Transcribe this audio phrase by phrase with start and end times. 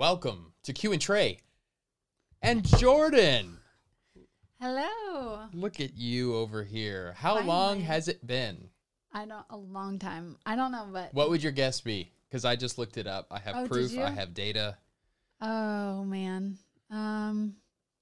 [0.00, 1.40] Welcome to Q and Trey.
[2.40, 3.58] And Jordan.
[4.58, 5.40] Hello.
[5.52, 7.12] Look at you over here.
[7.18, 8.70] How long has it been?
[9.12, 10.38] I don't a long time.
[10.46, 12.10] I don't know, but What would your guess be?
[12.30, 13.26] Because I just looked it up.
[13.30, 13.98] I have Oh, proof.
[13.98, 14.78] I have data.
[15.42, 16.56] oh man,
[16.90, 17.56] um,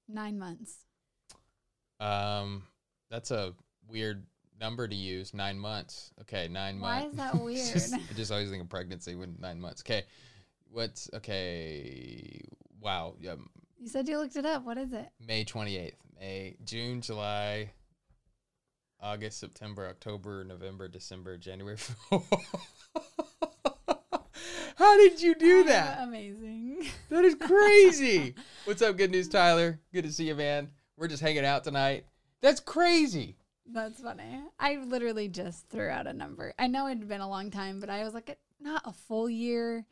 [0.07, 0.77] nine months.
[1.99, 2.63] Um,
[3.11, 3.53] that's a
[3.89, 4.25] weird
[4.57, 5.33] number to use.
[5.33, 6.13] Nine months.
[6.21, 7.17] Okay, nine Why months.
[7.17, 7.73] Why is that weird?
[7.73, 9.81] just, I just always think of pregnancy when nine months.
[9.81, 10.05] Okay,
[10.71, 12.41] what's okay?
[12.81, 13.15] Wow.
[13.19, 14.63] You said you looked it up.
[14.65, 15.09] What is it?
[15.25, 15.97] May twenty eighth.
[16.19, 17.71] May, June, July,
[19.01, 21.77] August, September, October, November, December, January.
[24.75, 25.99] How did you do that?
[26.01, 26.85] amazing.
[27.09, 28.35] That is crazy.
[28.65, 29.79] What's up, Good News Tyler?
[29.93, 30.69] Good to see you, man.
[30.97, 32.05] We're just hanging out tonight.
[32.41, 33.37] That's crazy.
[33.65, 34.41] That's funny.
[34.59, 36.53] I literally just threw out a number.
[36.57, 39.85] I know it'd been a long time, but I was like, not a full year,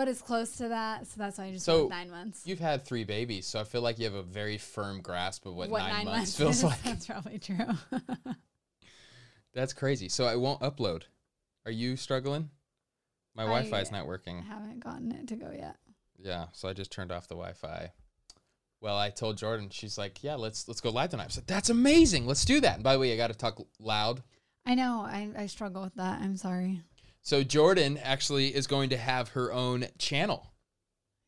[0.00, 1.06] but it's close to that.
[1.06, 2.40] So that's why I just So, went nine months.
[2.46, 5.54] You've had three babies, so I feel like you have a very firm grasp of
[5.54, 6.64] what, what nine, nine, months, months, feels is.
[6.64, 6.82] like.
[6.84, 7.66] That's probably true.
[9.52, 10.08] That's crazy.
[10.08, 11.02] So I won't upload.
[11.66, 12.48] Are you struggling?
[13.34, 14.40] My Wi-Fi is not I working.
[14.40, 15.76] haven't gotten it to go yet.
[16.18, 17.92] Yeah, so I just turned off the Wi-Fi.
[18.80, 21.68] Well, I told Jordan, she's like, "Yeah, let's let's go live tonight." I said, "That's
[21.68, 22.26] amazing.
[22.26, 24.22] Let's do that." And by the way, I got to talk loud.
[24.64, 25.02] I know.
[25.06, 26.22] I, I struggle with that.
[26.22, 26.80] I'm sorry.
[27.22, 30.46] So Jordan actually is going to have her own channel.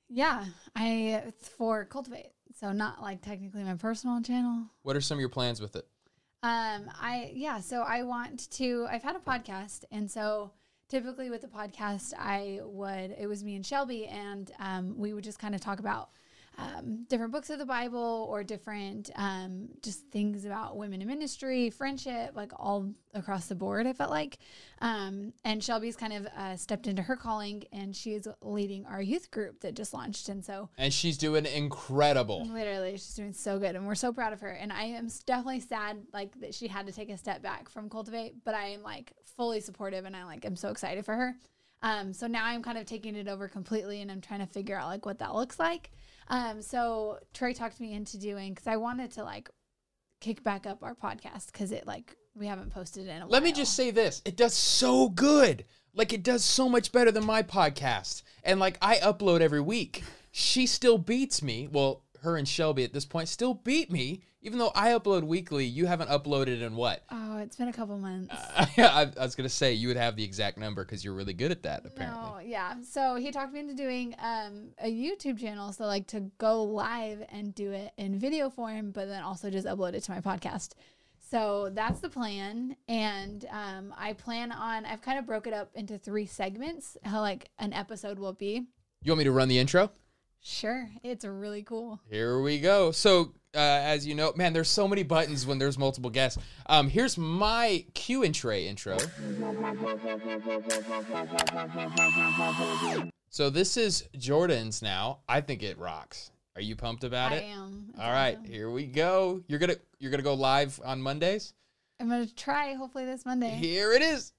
[0.08, 2.32] Yeah, I it's for cultivate.
[2.58, 4.66] So not like technically my personal channel.
[4.82, 5.86] What are some of your plans with it?
[6.42, 7.60] Um, I yeah.
[7.60, 8.86] So I want to.
[8.90, 10.50] I've had a podcast, and so
[10.88, 13.14] typically with the podcast, I would.
[13.18, 16.10] It was me and Shelby, and um, we would just kind of talk about.
[16.58, 21.70] Um, different books of the Bible or different um, just things about women in ministry,
[21.70, 23.86] friendship, like all across the board.
[23.86, 24.38] I felt like,
[24.80, 29.00] um, and Shelby's kind of uh, stepped into her calling, and she is leading our
[29.00, 32.46] youth group that just launched, and so And she's doing incredible.
[32.46, 34.50] Literally, she's doing so good, and we're so proud of her.
[34.50, 37.88] And I am definitely sad, like that she had to take a step back from
[37.88, 41.34] Cultivate, but I am like fully supportive, and I like am so excited for her.
[41.82, 44.76] Um, so now I'm kind of taking it over completely, and I'm trying to figure
[44.76, 45.90] out like what that looks like.
[46.28, 49.50] Um, so Trey talked me into doing because I wanted to like
[50.20, 53.28] kick back up our podcast because it like we haven't posted in a while.
[53.28, 54.22] Let me just say this.
[54.24, 55.64] It does so good.
[55.94, 58.22] Like it does so much better than my podcast.
[58.44, 60.02] And like I upload every week.
[60.30, 61.68] She still beats me.
[61.70, 64.22] Well, her and Shelby at this point still beat me.
[64.44, 67.04] Even though I upload weekly, you haven't uploaded in what?
[67.10, 68.34] Oh, it's been a couple months.
[68.56, 71.52] I, I was gonna say you would have the exact number because you're really good
[71.52, 71.86] at that.
[71.86, 72.74] Apparently, No, yeah.
[72.82, 75.72] So he talked me into doing um, a YouTube channel.
[75.72, 79.66] So like to go live and do it in video form, but then also just
[79.66, 80.70] upload it to my podcast.
[81.30, 82.76] So that's the plan.
[82.88, 87.20] And um, I plan on, I've kind of broke it up into three segments, how
[87.20, 88.66] like an episode will be.
[89.04, 89.92] you want me to run the intro?
[90.42, 90.88] Sure.
[91.02, 92.00] It's really cool.
[92.10, 92.90] Here we go.
[92.90, 96.38] So, uh, as you know, man, there's so many buttons when there's multiple guests.
[96.66, 98.98] Um, here's my cue and Trey intro.
[103.30, 105.20] So this is Jordan's now.
[105.28, 106.30] I think it rocks.
[106.56, 107.44] Are you pumped about it?
[107.44, 107.94] I am.
[107.98, 109.40] All right, here we go.
[109.46, 111.54] You're gonna you're gonna go live on Mondays.
[112.02, 113.50] I'm going to try hopefully this Monday.
[113.50, 114.32] Here it is.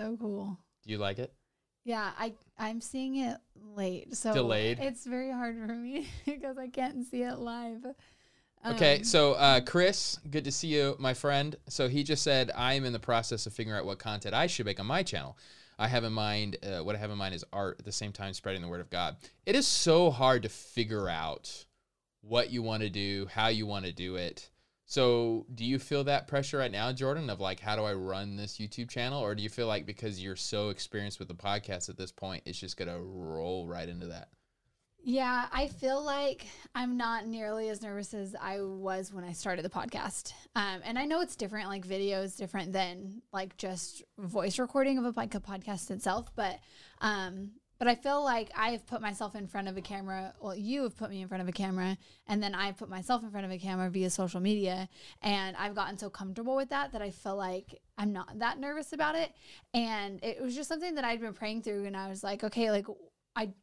[0.00, 0.58] So cool.
[0.86, 1.30] Do you like it?
[1.84, 4.78] Yeah, I I'm seeing it late, so Delayed.
[4.80, 7.84] It's very hard for me because I can't see it live.
[8.66, 11.56] Okay, Um, so uh, Chris, good to see you, my friend.
[11.68, 14.46] So he just said I am in the process of figuring out what content I
[14.46, 15.36] should make on my channel.
[15.78, 18.12] I have in mind uh, what I have in mind is art at the same
[18.12, 19.16] time spreading the word of God.
[19.46, 21.64] It is so hard to figure out
[22.22, 24.49] what you want to do, how you want to do it.
[24.90, 28.34] So, do you feel that pressure right now, Jordan, of like, how do I run
[28.34, 29.22] this YouTube channel?
[29.22, 32.42] Or do you feel like because you're so experienced with the podcast at this point,
[32.44, 34.30] it's just going to roll right into that?
[35.00, 39.64] Yeah, I feel like I'm not nearly as nervous as I was when I started
[39.64, 40.32] the podcast.
[40.56, 44.98] Um, and I know it's different, like video is different than like just voice recording
[44.98, 46.32] of a, podcast itself.
[46.34, 46.58] But
[47.00, 50.34] um, but I feel like I have put myself in front of a camera.
[50.38, 51.96] Well, you have put me in front of a camera,
[52.26, 54.88] and then I put myself in front of a camera via social media,
[55.22, 58.92] and I've gotten so comfortable with that that I feel like I'm not that nervous
[58.92, 59.32] about it.
[59.72, 62.70] And it was just something that I'd been praying through, and I was like, okay,
[62.70, 62.86] like
[63.34, 63.54] I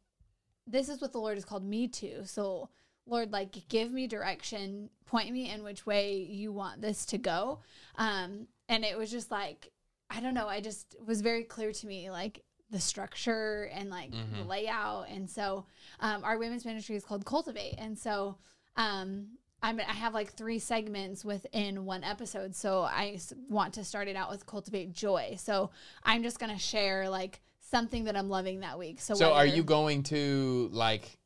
[0.66, 2.26] this is what the Lord has called me to.
[2.26, 2.68] So,
[3.06, 7.60] Lord, like, give me direction, point me in which way you want this to go.
[7.94, 9.70] Um, and it was just like,
[10.10, 14.10] I don't know, I just was very clear to me, like, the structure and like
[14.10, 14.46] the Mhm.
[14.46, 15.08] layout.
[15.08, 15.64] And so,
[16.00, 17.74] um, our women's ministry is called Cultivate.
[17.78, 18.36] And so,
[18.76, 22.54] um, I mean, I have like three segments within one episode.
[22.54, 23.18] So I
[23.48, 25.36] want to start it out with cultivate joy.
[25.38, 25.70] So
[26.04, 29.00] I'm just going to share like something that I'm loving that week.
[29.00, 31.18] So, So are you going to like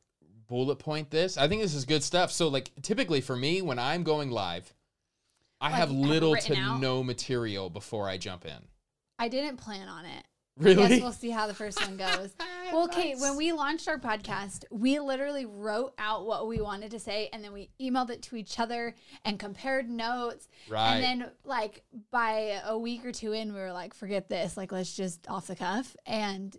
[0.47, 1.37] bullet point this?
[1.37, 2.31] I think this is good stuff.
[2.31, 4.73] So like typically for me when I'm going live,
[5.61, 6.79] I Like, have you have little to out?
[6.79, 8.67] no material before I jump in.
[9.19, 10.25] I didn't plan on it.
[10.57, 10.87] Really?
[10.87, 12.33] Guess we'll see how the first one goes.
[12.71, 16.99] Well, okay, when we launched our podcast, we literally wrote out what we wanted to
[16.99, 18.95] say and then we emailed it to each other
[19.25, 20.47] and compared notes.
[20.67, 20.95] Right.
[20.95, 24.57] And then, like, by a week or two in, we were like, forget this.
[24.57, 25.95] Like, let's just off the cuff.
[26.07, 26.57] And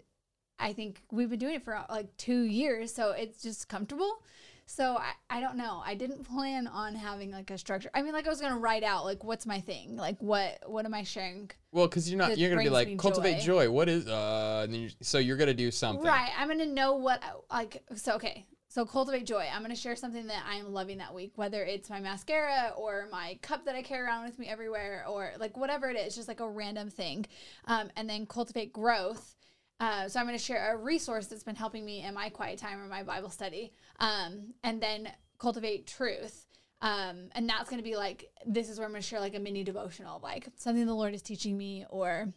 [0.59, 2.95] I think we've been doing it for like two years.
[2.95, 4.23] So it's just comfortable.
[4.67, 5.83] So I, I don't know.
[5.85, 7.91] I didn't plan on having like a structure.
[7.93, 10.87] I mean, like I was gonna write out like what's my thing, like what what
[10.87, 13.69] am I sharing well, because you're not you're gonna be like cultivate joy.
[13.69, 14.61] What is uh?
[14.63, 16.07] And then you, so you're gonna do something.
[16.07, 16.31] Right.
[16.39, 17.83] I'm gonna know what like.
[17.97, 18.47] So okay.
[18.69, 19.45] So cultivate joy.
[19.53, 23.09] I'm gonna share something that I am loving that week, whether it's my mascara or
[23.11, 26.29] my cup that I carry around with me everywhere, or like whatever it is, just
[26.29, 27.27] like a random thing.
[27.65, 29.35] Um, and then cultivate growth.
[29.81, 32.81] Uh, so I'm gonna share a resource that's been helping me in my quiet time
[32.81, 33.73] or my Bible study.
[33.99, 36.44] Um, and then cultivate truth.
[36.85, 39.65] Um, and that's gonna be like this is where I'm gonna share like a mini
[39.65, 42.29] devotional, like something the Lord is teaching me, or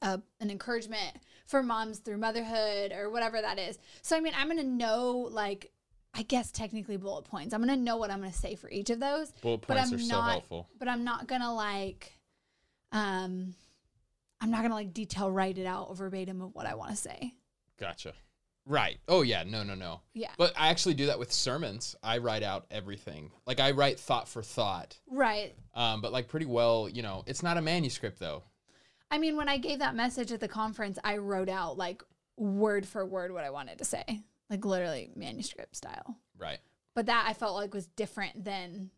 [0.00, 1.16] uh, an encouragement
[1.46, 3.76] for moms through motherhood or whatever that is.
[4.00, 5.72] So I mean, I'm gonna know like
[6.14, 7.52] I guess technically bullet points.
[7.52, 9.98] I'm gonna know what I'm gonna say for each of those, Bullet but points I'm
[9.98, 10.68] are so helpful.
[10.78, 12.12] But I'm not gonna like,
[12.92, 13.56] um,
[14.40, 17.34] I'm not gonna like detail write it out verbatim of what I want to say.
[17.80, 18.12] Gotcha.
[18.66, 18.98] Right.
[19.08, 19.44] Oh yeah.
[19.44, 19.62] No.
[19.62, 19.74] No.
[19.74, 20.00] No.
[20.14, 20.30] Yeah.
[20.38, 21.96] But I actually do that with sermons.
[22.02, 23.30] I write out everything.
[23.46, 24.96] Like I write thought for thought.
[25.06, 25.54] Right.
[25.74, 28.42] Um, but like pretty well, you know, it's not a manuscript though.
[29.10, 32.02] I mean, when I gave that message at the conference, I wrote out like
[32.36, 36.16] word for word what I wanted to say, like literally manuscript style.
[36.38, 36.58] Right.
[36.94, 38.90] But that I felt like was different than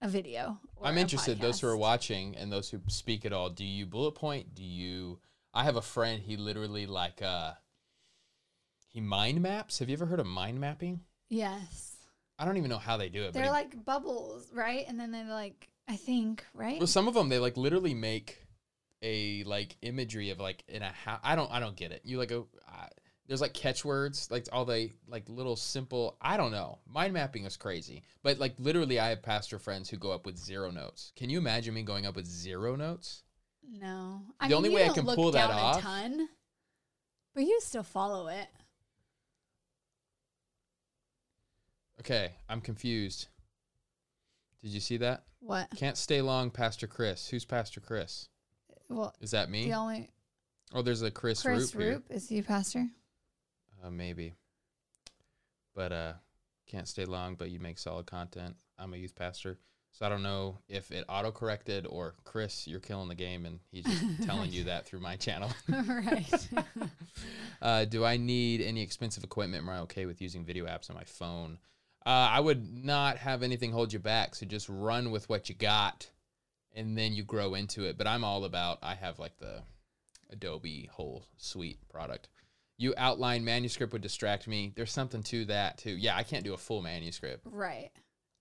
[0.00, 0.58] a video.
[0.76, 1.40] or I'm a interested.
[1.40, 4.54] Those who are watching and those who speak at all, do you bullet point?
[4.54, 5.20] Do you?
[5.54, 6.20] I have a friend.
[6.20, 7.52] He literally like uh,
[8.92, 9.78] he mind maps.
[9.78, 11.00] Have you ever heard of mind mapping?
[11.28, 11.96] Yes.
[12.38, 13.32] I don't even know how they do it.
[13.32, 14.84] They're he- like bubbles, right?
[14.88, 16.78] And then they're like, I think, right?
[16.78, 18.38] Well, some of them they like literally make
[19.02, 21.20] a like imagery of like in a house.
[21.22, 22.02] I don't I don't get it.
[22.04, 22.86] You like a uh,
[23.26, 26.16] there's like catchwords like all the like little simple.
[26.20, 26.78] I don't know.
[26.86, 30.36] Mind mapping is crazy, but like literally, I have pastor friends who go up with
[30.38, 31.12] zero notes.
[31.16, 33.22] Can you imagine me going up with zero notes?
[33.68, 34.20] no.
[34.46, 36.28] The only way I can pull that off- A ton,
[37.34, 38.48] but you still follow it.
[42.02, 43.28] Okay, I'm confused.
[44.60, 45.22] Did you see that?
[45.38, 45.68] What?
[45.76, 47.28] Can't stay long, Pastor Chris.
[47.28, 48.28] Who's Pastor Chris?
[48.88, 49.66] Well, Is that me?
[49.66, 50.10] the only
[50.74, 51.94] Oh, there's a Chris, Chris Roop.
[51.94, 52.88] Roop is he a pastor?
[53.84, 54.34] Uh, maybe.
[55.76, 56.12] But uh,
[56.66, 58.56] can't stay long, but you make solid content.
[58.80, 59.60] I'm a youth pastor.
[59.92, 63.60] So I don't know if it auto corrected or Chris, you're killing the game and
[63.70, 65.52] he's just telling you that through my channel.
[65.68, 66.48] right.
[67.62, 69.62] uh, do I need any expensive equipment?
[69.62, 71.58] Am I okay with using video apps on my phone?
[72.04, 74.34] Uh, I would not have anything hold you back.
[74.34, 76.10] So just run with what you got
[76.74, 77.96] and then you grow into it.
[77.96, 79.62] But I'm all about, I have like the
[80.30, 82.28] Adobe whole suite product.
[82.78, 84.72] You outline manuscript would distract me.
[84.74, 85.92] There's something to that too.
[85.92, 87.46] Yeah, I can't do a full manuscript.
[87.50, 87.90] right.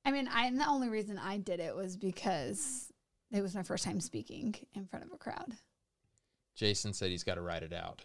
[0.03, 2.91] I mean, I and the only reason I did it was because
[3.31, 5.53] it was my first time speaking in front of a crowd.
[6.55, 8.01] Jason said he's got to write it out.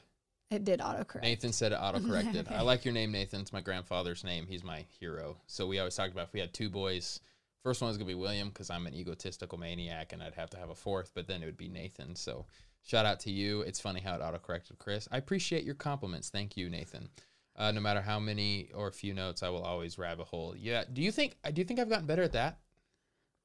[0.50, 1.22] It did autocorrect.
[1.22, 2.48] Nathan said it auto corrected.
[2.50, 3.40] I like your name, Nathan.
[3.40, 4.46] It's my grandfather's name.
[4.46, 5.36] He's my hero.
[5.46, 7.20] So we always talked about if we had two boys,
[7.62, 10.56] first one was gonna be William because I'm an egotistical maniac and I'd have to
[10.56, 12.14] have a fourth, but then it would be Nathan.
[12.14, 12.46] So
[12.82, 13.62] shout out to you.
[13.62, 15.08] It's funny how it autocorrected, Chris.
[15.10, 16.30] I appreciate your compliments.
[16.30, 17.08] Thank you, Nathan.
[17.56, 20.54] Uh, no matter how many or few notes, I will always rabbit hole.
[20.56, 20.84] Yeah.
[20.92, 21.36] Do you think?
[21.52, 22.58] Do you think I've gotten better at that?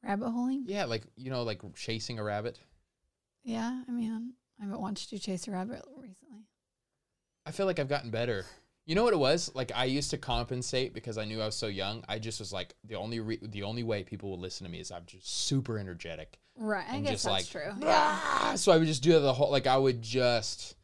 [0.03, 0.65] Rabbit holing?
[0.67, 2.59] Yeah, like you know, like chasing a rabbit.
[3.43, 3.83] Yeah.
[3.87, 6.45] I mean, I haven't watched you chase a rabbit recently.
[7.51, 8.45] I feel like I've gotten better.
[8.85, 9.51] You know what it was?
[9.53, 12.01] Like I used to compensate because I knew I was so young.
[12.07, 14.79] I just was like the only re- the only way people will listen to me
[14.79, 16.39] is I'm just super energetic.
[16.57, 16.85] Right.
[16.89, 17.73] I guess just that's like, true.
[17.81, 18.19] Yeah.
[18.23, 20.77] "Ah!" So I would just do the whole like I would just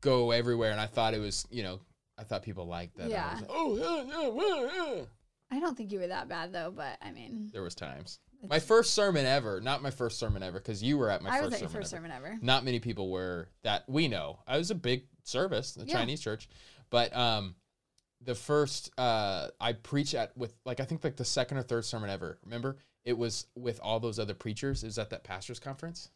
[0.00, 1.80] go everywhere, and I thought it was you know
[2.16, 3.10] I thought people liked that.
[3.10, 3.32] Yeah.
[3.32, 5.02] was like, oh yeah, yeah, yeah, yeah.
[5.50, 8.20] I don't think you were that bad though, but I mean, There was times.
[8.48, 11.38] My first sermon ever, not my first sermon ever, because you were at my I
[11.40, 12.06] first was at your sermon first ever.
[12.06, 12.38] sermon ever.
[12.40, 14.40] not many people were that we know.
[14.46, 15.94] I was a big service, the Yeah.
[15.98, 16.48] Chinese church,
[16.90, 17.54] but um,
[18.20, 21.84] the first uh, I preach at with like I think like the second or third
[21.84, 22.38] sermon ever.
[22.44, 24.82] Remember, it was with all those other preachers.
[24.82, 26.10] It was at that pastors conference.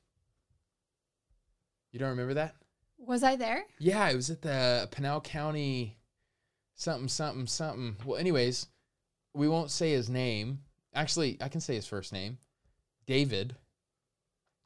[1.92, 2.54] You don't remember that?
[2.98, 3.64] Was I there?
[3.78, 5.96] Yeah, it was at the Pinal County,
[6.74, 7.96] something something something.
[8.04, 8.66] Well, anyways,
[9.34, 10.60] we won't say his name.
[10.94, 12.38] actually, I can say his first name,
[13.06, 13.54] David,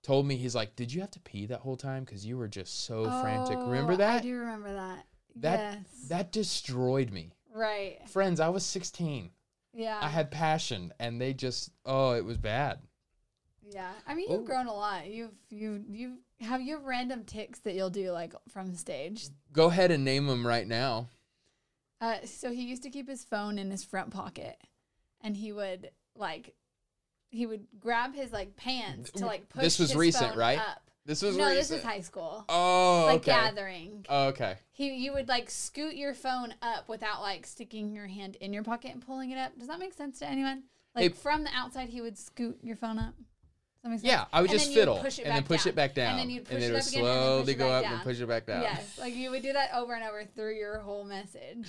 [0.02, 2.04] told me he's like, "Did you have to pee that whole time?
[2.04, 4.20] Because you were just so frantic." Remember Oh, that?
[4.20, 5.06] I do remember that.
[5.36, 6.08] That yes.
[6.08, 7.32] that destroyed me.
[7.52, 7.98] right.
[8.08, 9.30] Friends, I was 16.
[9.72, 9.98] Yeah.
[10.02, 12.80] I had passion, and they just oh, it was bad.
[13.70, 13.92] yeah.
[14.06, 14.44] I mean, you've Oh.
[14.44, 15.06] grown a lot.
[15.08, 19.28] You've you you have you have random ticks that you'll do like from stage.
[19.52, 21.08] Go ahead and name them right now.
[22.00, 24.56] Uh, so he used to keep his phone in his front pocket,
[25.20, 26.54] and he would like,
[27.30, 29.58] he would grab his like pants to like push.
[29.58, 29.64] Up.
[29.64, 30.58] This was recent, right?
[30.58, 30.82] Up.
[31.06, 31.58] This was no, recent.
[31.58, 32.44] this is high school.
[32.48, 33.32] oh, like okay.
[33.32, 34.04] gathering.
[34.08, 34.56] Oh, okay.
[34.72, 38.62] He, you would like scoot your phone up without like sticking your hand in your
[38.62, 39.58] pocket and pulling it up.
[39.58, 40.64] Does that make sense to anyone?
[40.94, 43.14] Like Hey- from the outside, he would scoot your phone up.
[43.16, 44.12] Does that make sense?
[44.12, 45.70] Yeah, I would And just then you would fiddle it and then push down.
[45.72, 47.70] it back down, And then you'd push it it would up again and slowly go
[47.70, 47.92] up down.
[47.94, 48.62] and push it back down.
[48.62, 51.66] Yes, like you would do that over and over through your whole message.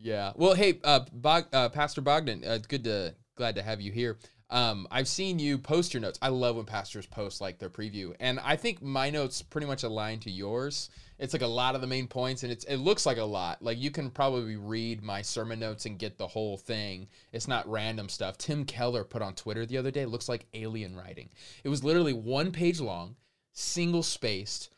[0.00, 0.32] Yeah.
[0.36, 3.90] Well, hey, uh, Bog, uh, Pastor Bogdan, uh, it's good to glad to have you
[3.90, 4.16] here.
[4.50, 6.18] Um, I've seen you post your notes.
[6.22, 9.82] I love when pastors post like their preview, and I think my notes pretty much
[9.82, 10.88] align to yours.
[11.18, 13.60] It's like a lot of the main points, and it's it looks like a lot.
[13.62, 17.08] Like you can probably read my sermon notes and get the whole thing.
[17.32, 18.38] It's not random stuff.
[18.38, 20.02] Tim Keller put on Twitter the other day.
[20.02, 21.28] It looks like alien writing.
[21.62, 23.16] It was literally one page long,
[23.52, 24.70] single spaced,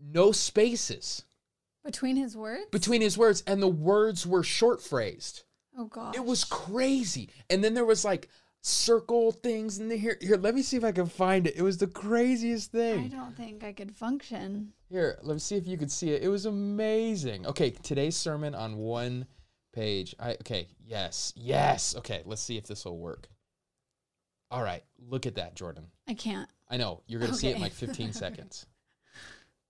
[0.00, 1.24] no spaces
[1.84, 2.66] Between his words?
[2.70, 5.42] between his words, and the words were short phrased.
[5.76, 6.16] oh god.
[6.16, 7.28] It was crazy.
[7.50, 8.28] And then there was like
[8.66, 10.16] circle things in the here.
[10.22, 11.54] Here, let me see if I can find it.
[11.54, 13.04] It was the craziest thing.
[13.04, 14.72] I don't think I could function.
[14.88, 16.22] Here, let me see if you could see it.
[16.22, 17.46] It was amazing.
[17.46, 19.26] Okay, today's sermon on one
[19.74, 20.14] page.
[20.18, 21.94] I okay, yes, yes.
[21.98, 23.28] Okay, let's see if this will work.
[24.50, 25.88] All right, look at that, Jordan.
[26.08, 26.48] I can't.
[26.70, 28.64] I know you're gonna see it in like 15 seconds.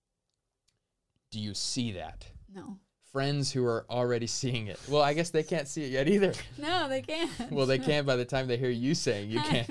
[1.31, 2.25] Do you see that?
[2.53, 2.79] No.
[3.15, 4.77] Friends who are already seeing it.
[4.89, 6.33] Well, I guess they can't see it yet either.
[6.57, 7.31] No, they can't.
[7.49, 9.69] Well, they can by the time they hear you saying you can't.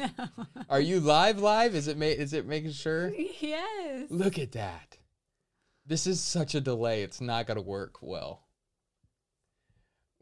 [0.70, 1.38] Are you live?
[1.40, 1.74] Live?
[1.74, 1.98] Is it?
[1.98, 3.12] Ma- is it making sure?
[3.40, 4.06] yes.
[4.08, 4.96] Look at that.
[5.84, 7.02] This is such a delay.
[7.02, 8.40] It's not gonna work well.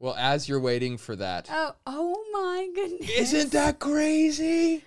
[0.01, 3.09] Well, as you're waiting for that, Oh, oh my goodness.
[3.09, 4.83] isn't that crazy?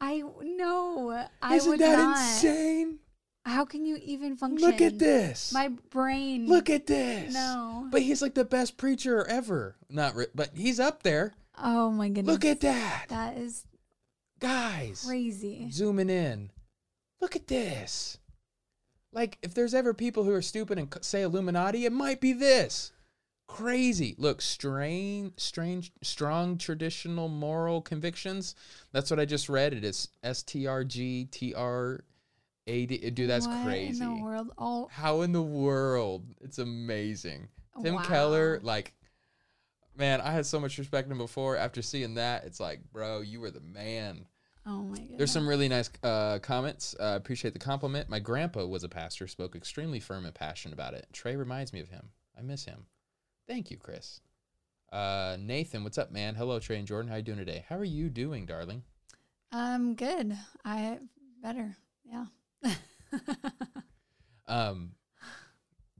[0.00, 1.26] I no.
[1.42, 2.16] I Isn't would that not.
[2.16, 3.00] insane?
[3.46, 4.68] How can you even function?
[4.68, 5.52] Look at this.
[5.52, 6.48] My brain.
[6.48, 7.32] Look at this.
[7.32, 7.86] No.
[7.92, 9.76] But he's like the best preacher ever.
[9.88, 11.34] Not, re- but he's up there.
[11.56, 12.32] Oh my goodness.
[12.32, 13.64] Look at that, that is
[14.40, 15.04] guys.
[15.06, 15.70] crazy.
[15.70, 16.50] zooming in.
[17.20, 18.18] Look at this.
[19.12, 22.90] Like, if there's ever people who are stupid and say Illuminati, it might be this.
[23.46, 24.16] Crazy.
[24.18, 28.56] Look, strange, strange, strong traditional moral convictions.
[28.90, 29.72] That's what I just read.
[29.72, 32.00] It is S T R G T R
[32.66, 33.10] A D.
[33.10, 34.02] Dude, that's what crazy.
[34.02, 34.50] in the world?
[34.58, 36.24] Oh, How in the world?
[36.40, 37.48] It's amazing.
[37.82, 38.94] Tim Keller, like,
[39.96, 41.56] man, I had so much respect him before.
[41.56, 44.26] After seeing that, it's like, bro, you were the man.
[44.64, 45.18] Oh my goodness.
[45.18, 46.96] There's some really nice uh, comments.
[46.98, 48.08] Uh, appreciate the compliment.
[48.08, 51.06] My grandpa was a pastor, spoke extremely firm and passionate about it.
[51.12, 52.08] Trey reminds me of him.
[52.36, 52.86] I miss him.
[53.46, 54.20] Thank you, Chris.
[54.90, 56.34] Uh, Nathan, what's up, man?
[56.34, 57.10] Hello, Trey and Jordan.
[57.10, 57.64] How you doing today?
[57.68, 58.82] How are you doing, darling?
[59.52, 60.36] Um, good.
[60.64, 60.98] I
[61.42, 61.76] better.
[62.04, 62.26] Yeah.
[64.48, 64.92] Um,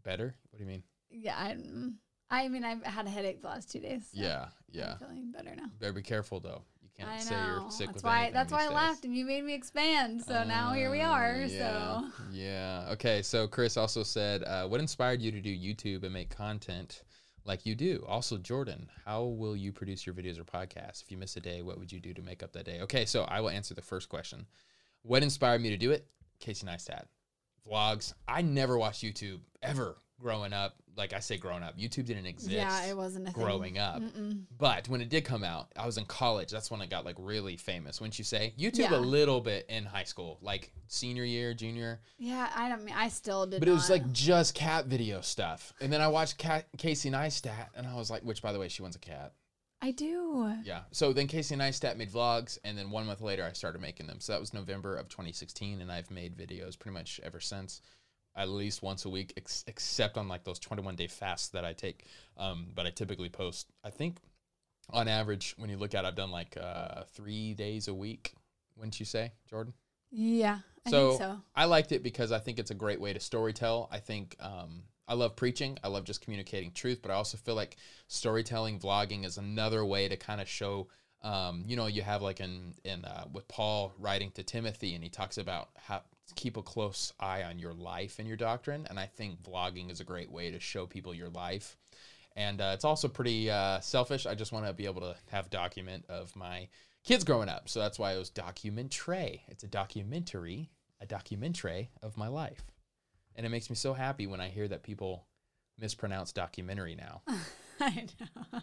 [0.04, 0.34] better?
[0.50, 0.82] What do you mean?
[1.10, 1.36] yeah.
[1.36, 1.94] I, mm,
[2.30, 4.02] I mean, I've had a headache the last two days.
[4.14, 4.92] so Yeah, yeah.
[4.92, 5.66] I'm feeling better now.
[5.80, 6.62] Better be careful though.
[6.80, 7.46] You can't I say know.
[7.62, 8.30] you're sick that's with why.
[8.32, 8.74] That's why these I days.
[8.76, 10.22] laughed and you made me expand.
[10.22, 11.34] So now here we are.
[11.42, 12.88] Uh, yeah, So yeah.
[12.92, 13.20] Okay.
[13.22, 17.02] So Chris also said, uh, "What inspired you to do YouTube and make content
[17.44, 21.02] like you do?" Also, Jordan, how will you produce your videos or podcasts?
[21.02, 22.80] If you miss a day, what would you do to make up that day?
[22.82, 23.04] Okay.
[23.06, 24.46] So I will answer the first question.
[25.02, 26.06] What inspired me to do it?
[26.40, 27.04] Casey Neistat.
[27.68, 28.12] Vlogs.
[28.28, 30.74] I never watched YouTube ever growing up.
[30.96, 33.42] Like I say, growing up, YouTube didn't exist yeah, it wasn't a thing.
[33.44, 34.00] growing up.
[34.00, 34.44] Mm-mm.
[34.56, 36.50] But when it did come out, I was in college.
[36.50, 38.00] That's when it got like really famous.
[38.00, 38.54] Wouldn't you say?
[38.58, 38.96] YouTube Yeah.
[38.96, 42.00] a little bit in high school, like senior year, junior.
[42.16, 42.94] Yeah, I don't mean.
[42.96, 43.60] I still did.
[43.60, 43.98] But it was not.
[43.98, 45.74] like just cat video stuff.
[45.82, 48.68] And then I watched cat, Casey Neistat, and I was like, which by the way,
[48.68, 49.34] she wants a cat.
[49.86, 50.52] I do.
[50.64, 50.80] Yeah.
[50.90, 54.18] So then Casey Neistat made vlogs, and then one month later, I started making them.
[54.18, 57.80] So that was November of 2016, and I've made videos pretty much ever since.
[58.34, 61.72] At least once a week, ex- except on like those 21 day fasts that I
[61.72, 62.04] take.
[62.36, 64.16] Um, but I typically post, I think
[64.90, 68.34] on average, when you look at it, I've done like uh, three days a week,
[68.76, 69.72] wouldn't you say, Jordan?
[70.10, 71.40] Yeah, I So, think so.
[71.54, 73.86] I liked it because I think it's a great way to storytell.
[73.92, 75.78] I think um, I love preaching.
[75.84, 77.76] I love just communicating truth, but I also feel like
[78.08, 80.88] storytelling, vlogging is another way to kind of show.
[81.22, 85.02] Um, you know, you have like in in uh, with Paul writing to Timothy, and
[85.02, 86.02] he talks about how
[86.34, 88.86] keep a close eye on your life and your doctrine.
[88.90, 91.76] And I think vlogging is a great way to show people your life.
[92.34, 94.26] And uh, it's also pretty uh, selfish.
[94.26, 96.68] I just want to be able to have document of my
[97.04, 97.68] kids growing up.
[97.68, 99.42] So that's why it was documentary.
[99.48, 100.70] It's a documentary,
[101.00, 102.62] a documentary of my life.
[103.36, 105.26] And it makes me so happy when I hear that people
[105.78, 107.22] mispronounce documentary now.
[107.80, 108.60] I know.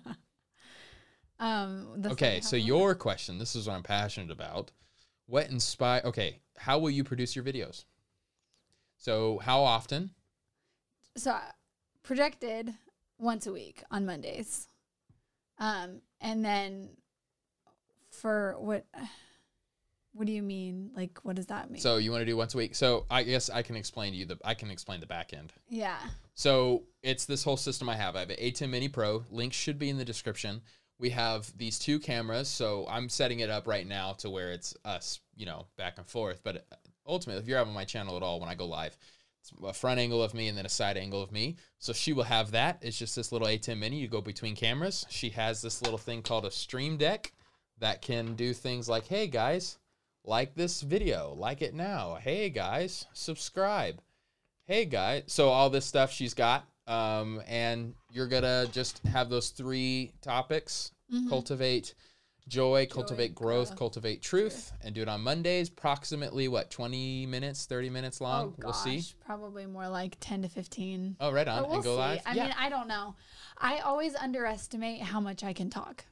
[1.40, 4.72] um, the Okay, so your question, this is what I'm passionate about.
[5.28, 7.86] What inspire okay, how will you produce your videos?
[8.98, 10.12] So how often?
[11.16, 11.42] so uh,
[12.02, 12.74] projected
[13.20, 14.68] once a week on Mondays.
[15.60, 16.90] Um, and then
[18.10, 18.86] for what
[20.14, 20.92] what do you mean?
[20.96, 21.82] Like what does that mean?
[21.82, 22.76] So you want to do once a week.
[22.76, 25.54] So I guess I can explain to you the I can explain the back end.
[25.70, 25.98] yeah.
[26.36, 28.16] So it's this whole system I have.
[28.16, 29.24] I have an ATEM Mini Pro.
[29.30, 30.62] Links should be in the description.
[30.98, 32.48] We have these two cameras.
[32.48, 36.08] So I'm setting it up right now to where it's us, you know, back and
[36.08, 36.42] forth.
[36.44, 38.98] But uh, ultimately, if you're having my channel at all when I go live,
[39.42, 41.58] it's a front angle of me and then a side angle of me.
[41.78, 42.80] So she will have that.
[42.82, 43.98] It's just this little A10 Mini.
[43.98, 45.06] You go between cameras.
[45.10, 47.32] She has this little thing called a Stream Deck
[47.80, 49.78] that can do things like, hey guys,
[50.24, 52.16] like this video, like it now.
[52.22, 54.00] Hey guys, subscribe
[54.66, 59.50] hey guys so all this stuff she's got um, and you're gonna just have those
[59.50, 61.28] three topics Mhm.
[61.28, 61.96] cultivate
[62.48, 67.66] joy, cultivate growth, growth, cultivate truth, and do it on mondays approximately what 20 minutes
[67.66, 71.18] 30 minutes long oh we'll see probably more like 10 to 15.
[71.20, 72.00] oh right on we'll and go see.
[72.00, 73.16] live I yeah mean, I don't know.
[73.58, 76.06] I always underestimate how much I can talk.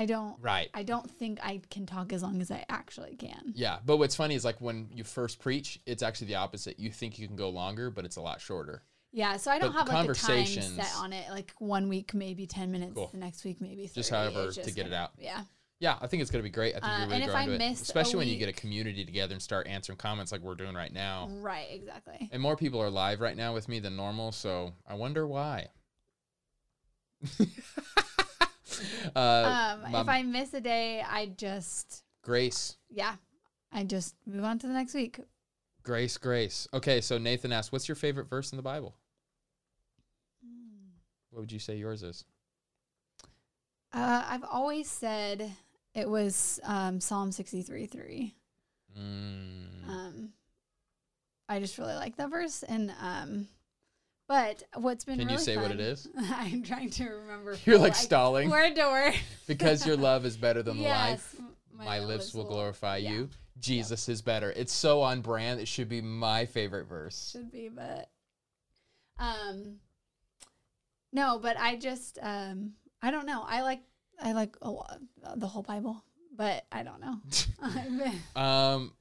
[0.00, 3.52] I don't right I don't think I can talk as long as I actually can.
[3.54, 6.90] yeah but what's funny is like when you first preach it's actually the opposite you
[6.90, 9.78] think you can go longer but it's a lot shorter Yeah, so I don't But
[9.78, 11.30] have like a time set on it.
[11.30, 13.08] Like one week maybe 10 minutes, Cool.
[13.12, 13.94] the next week maybe 30.
[13.94, 15.10] Just however It's to get it gonna- out.
[15.18, 15.40] Yeah.
[15.80, 17.30] yeah i think it's going to be great i think Uh, you're really and if
[17.30, 20.30] growing I to it especially when you get a community together and start answering comments
[20.32, 22.28] like we're doing right now Right, exactly.
[22.32, 25.68] And more people are live right now with me than normal, so I wonder why.
[29.16, 33.14] uh, um, if I miss a day, I just Grace, yeah,
[33.72, 35.20] I just move on to the next week.
[35.82, 36.68] Grace, Grace.
[36.74, 38.94] Okay, so Nathan asked, "What's your favorite verse in the Bible?"
[41.30, 42.24] What would you say yours is?
[43.92, 45.52] Uh, I've always said
[45.94, 48.34] it was um, Psalm 63 3.
[48.98, 50.32] Mm, Um,
[51.48, 52.62] I just really like that verse.
[52.62, 53.48] And, um,
[54.28, 56.06] but what's been Can you really say what it is?
[56.18, 57.56] I'm trying to remember.
[57.64, 59.14] You're like stalling Word to word.
[59.46, 61.34] because your love is better than life.
[61.34, 63.10] Yes, m- My, lips will glorify yeah.
[63.10, 63.30] you.
[63.58, 64.52] Jesus is better.
[64.54, 65.60] It's so on brand.
[65.60, 67.30] It should be my favorite verse.
[67.32, 68.08] should be, but
[69.18, 69.76] um,
[71.12, 73.44] no, but I just um, I don't know.
[73.46, 73.80] I like
[74.20, 75.00] I like a lot,
[75.36, 76.04] the whole Bible,
[76.36, 77.16] but I don't know.
[78.40, 78.92] Um,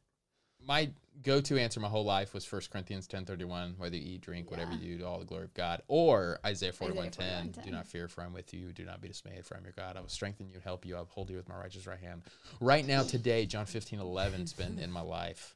[0.65, 0.89] my
[1.23, 4.79] go-to answer my whole life was 1 Corinthians 10:31, whether you eat, drink, whatever Yeah.
[4.79, 7.63] you do, all the glory of God, or Isaiah 41:10, 41:10.
[7.65, 9.97] do not fear for I'm with you, do not be dismayed for I'm your God.
[9.97, 12.23] I will strengthen you, help you, I will hold you with my righteous right hand.
[12.59, 15.55] Right now today, John 15:11's been in my life.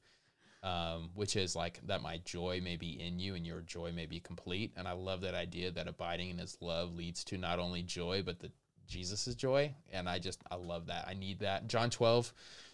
[0.63, 4.05] Um, which is like that my joy may be in you and your joy may
[4.05, 4.71] be complete.
[4.77, 8.21] And I love that idea that abiding in his love leads to not only joy,
[8.21, 8.51] but the
[8.87, 9.73] Jesus' joy.
[9.91, 11.07] And I just, I love that.
[11.07, 11.65] I need that.
[11.67, 12.31] John 12,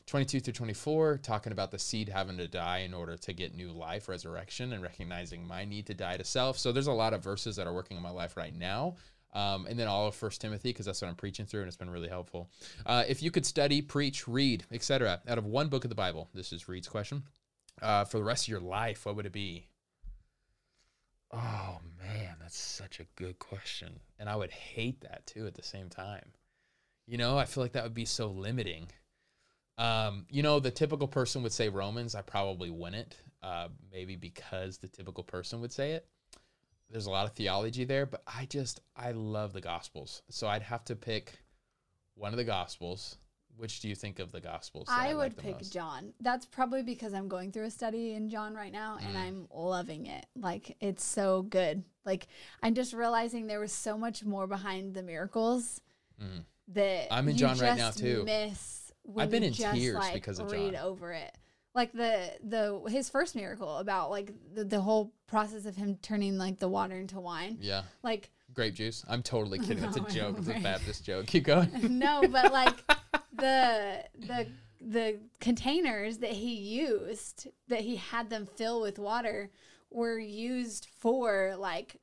[0.08, 3.72] 22 through 24, talking about the seed having to die in order to get new
[3.72, 6.58] life, resurrection, and recognizing my need to die to self.
[6.58, 8.96] So there's a lot of verses that are working in my life right now.
[9.34, 11.76] Um, and then all of First Timothy, because that's what I'm preaching through, and it's
[11.76, 12.50] been really helpful.
[12.86, 16.30] Uh, if you could study, preach, read, etc., out of one book of the Bible,
[16.34, 17.24] this is Reed's question.
[17.82, 19.67] Uh, for the rest of your life, what would it be?
[21.32, 24.00] Oh man, that's such a good question.
[24.17, 26.32] And I would hate that too at the same time.
[27.06, 28.88] You know, I feel like that would be so limiting.
[29.78, 32.16] Um, you know, the typical person would say Romans.
[32.16, 33.16] I probably wouldn't.
[33.44, 36.08] Uh, maybe because the typical person would say it.
[36.90, 40.22] There's a lot of theology there, but I just I love the Gospels.
[40.30, 41.34] So I'd have to pick
[42.16, 43.18] one of the Gospels.
[43.58, 44.88] Which do you think of the Gospels?
[44.88, 45.74] I like would the pick most?
[45.74, 46.13] John.
[46.22, 49.20] That's probably because I'm going through a study in John right now and Mm.
[49.20, 50.28] I'm loving it.
[50.40, 51.84] Like it's so good.
[52.06, 52.28] Like
[52.62, 55.82] I'm just realizing there was so much more behind the miracles
[56.22, 56.44] Mm.
[56.70, 58.24] that I'm in John right now, too.
[58.26, 58.77] Miss
[59.08, 60.84] when I've been in just, tears like, because of read John.
[60.84, 61.36] over it.
[61.74, 66.38] Like the the his first miracle about like the, the whole process of him turning
[66.38, 67.58] like the water into wine.
[67.62, 69.06] Yeah, Like grape juice.
[69.08, 69.82] I'm totally kidding.
[69.82, 70.38] That's a joke.
[70.39, 70.60] It's a.
[70.60, 71.28] Baptist joke.
[71.28, 71.70] Keep going.
[71.98, 72.76] no, but like
[73.38, 74.48] the the
[74.82, 79.52] the containers that he used that he had them fill with water
[79.91, 81.98] were used for like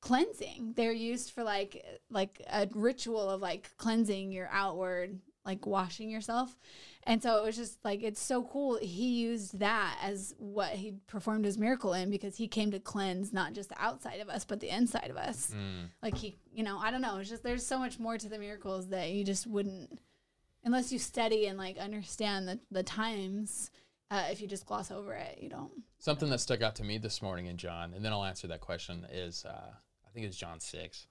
[0.00, 0.72] cleansing.
[0.76, 6.56] They're used for like like a ritual of like cleansing your outward like washing yourself.
[7.04, 8.78] And so it was just like it's so cool.
[8.80, 13.32] He used that as what he performed his miracle in because he came to cleanse
[13.32, 15.50] not just the outside of us, but the inside of us.
[15.50, 15.88] Mm.
[16.02, 17.16] Like he, you know, I don't know.
[17.16, 19.98] It's just there's so much more to the miracles that you just wouldn't,
[20.64, 23.70] unless you study and like understand the the times.
[24.10, 25.70] Uh, if you just gloss over it, you don't.
[25.98, 28.60] Something that stuck out to me this morning in John, and then I'll answer that
[28.62, 29.70] question is uh,
[30.06, 31.06] I think it's John six,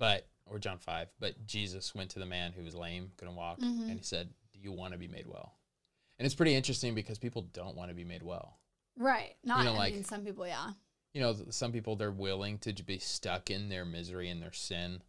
[0.00, 1.08] but or John five.
[1.20, 3.88] But Jesus went to the man who was lame, couldn't walk, Mhm.
[3.88, 5.54] and he said, "Do you want to be made well?"
[6.18, 8.58] And it's pretty interesting because people don't want to be made well.
[8.96, 9.36] Right.
[9.44, 9.64] Not.
[9.64, 10.72] know, I like- mean, some people, yeah.
[11.14, 15.02] You know, some people they're willing to be stuck in their misery and their sin,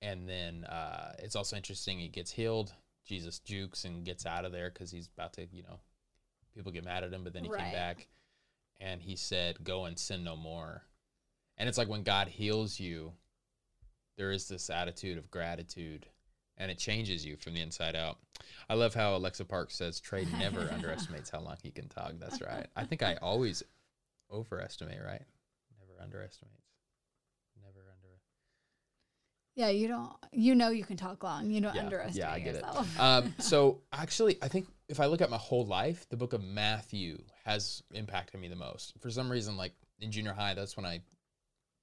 [0.00, 1.98] and then uh, it's also interesting.
[1.98, 2.74] He gets healed.
[3.04, 5.80] Jesus jukes and gets out of there because he's about to, you know,
[6.54, 7.64] people get mad at him, but then he Right.
[7.64, 8.08] came back
[8.78, 10.86] and he said, Go and sin no more.
[11.56, 13.14] And it's like when God heals you,
[14.20, 16.04] there is this attitude of gratitude
[16.58, 18.18] and it changes you from the inside out.
[18.68, 22.12] I love how Alexa Park says Trey never underestimates how long he can talk.
[22.20, 22.66] That's right.
[22.76, 23.62] I think I always
[24.30, 25.22] overestimate, right?
[25.78, 26.66] Never underestimates.
[27.62, 28.18] Never under.
[29.56, 30.12] Yeah, you don't.
[30.32, 31.50] You know, you can talk long.
[31.50, 32.62] You don't Yeah, underestimate yeah, I get it.
[32.62, 32.94] yourself.
[33.00, 36.44] Um, so actually, I think if I look at my whole life, the book of
[36.44, 38.92] Matthew has impacted me the most.
[39.00, 41.00] For some reason, like in junior high, that's when I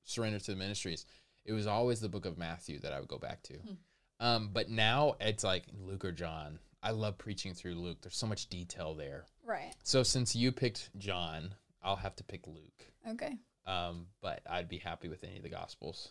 [0.03, 1.07] surrendered to the ministries.
[1.47, 3.53] It was always the book of Matthew that I would go back to.
[3.53, 3.73] Hmm.
[4.19, 6.59] Um, but now it's like Luke or John.
[6.83, 7.97] I love preaching through Luke.
[8.01, 9.25] There's so much detail there.
[9.45, 9.73] right.
[9.83, 12.85] So since you picked John, I'll have to pick Luke.
[13.09, 13.37] Okay.
[13.65, 16.09] Um, but I'd be happy with any of the Gospels.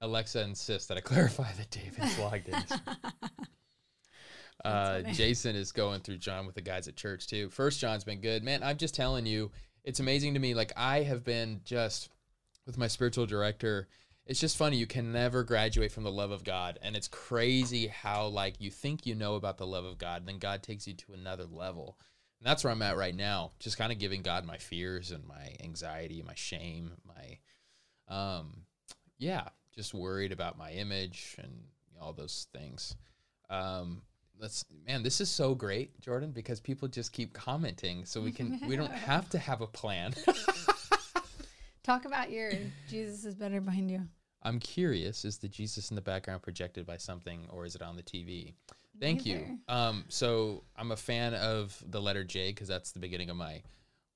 [0.00, 2.62] Alexa insists that I clarify that David's logged in.
[4.64, 5.02] Uh.
[5.12, 7.48] Jason is going through John with the guys at church too.
[7.48, 8.62] First John's been good, man.
[8.64, 9.52] I'm just telling you,
[9.84, 10.52] it's amazing to me.
[10.54, 12.08] Like I have been just
[12.66, 13.86] with my spiritual director.
[14.28, 14.76] It's just funny.
[14.76, 18.70] You can never graduate from the love of God, and it's crazy how like you
[18.70, 21.98] think you know about the love of God, then God takes you to another level.
[22.38, 23.52] And that's where I'm at right now.
[23.58, 27.38] Just kind of giving God my fears and my anxiety, my shame, my
[28.14, 28.64] um,
[29.16, 31.64] yeah, just worried about my image and
[31.98, 32.96] all those things.
[33.48, 34.02] Um,
[34.38, 38.60] let's man, this is so great, Jordan, because people just keep commenting, so we can
[38.68, 40.12] we don't have to have a plan.
[41.82, 42.52] Talk about your
[42.90, 44.06] Jesus is better behind you.
[44.42, 47.96] I'm curious: is the Jesus in the background projected by something, or is it on
[47.96, 48.54] the TV?
[49.00, 49.58] Thank you.
[49.68, 53.62] Um, so I'm a fan of the letter J because that's the beginning of my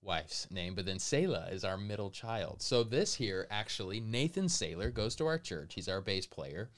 [0.02, 2.60] wife's name, but then Selah is our middle child.
[2.60, 5.74] So this here, actually, Nathan Saylor goes to our church.
[5.74, 6.70] He's our bass player,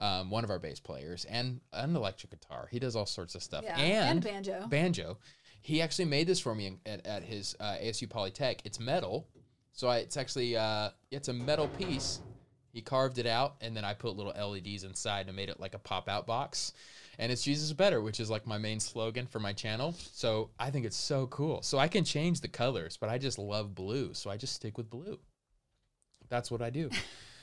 [0.00, 2.68] um, one of our bass players, and an electric guitar.
[2.70, 3.62] He does all sorts of stuff.
[3.62, 3.78] Yeah.
[3.78, 4.66] And, And banjo.
[4.66, 5.18] banjo.
[5.60, 8.60] He actually made this for me in, at, at his uh, ASU Polytech.
[8.64, 9.28] It's metal,
[9.72, 12.18] so I, it's actually uh, it's a metal piece.
[12.72, 15.74] He carved it out, and then I put little LEDs inside and made it like
[15.74, 16.72] a pop out box.
[17.18, 19.94] And it's Jesus better, which is like my main slogan for my channel.
[20.12, 21.60] So I think it's so cool.
[21.60, 24.78] So I can change the colors, but I just love blue, so I just stick
[24.78, 25.18] with blue.
[26.30, 26.88] That's what I do.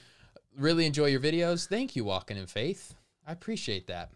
[0.58, 1.68] really enjoy your videos.
[1.68, 2.96] Thank you, Walking in Faith.
[3.28, 4.10] I appreciate that.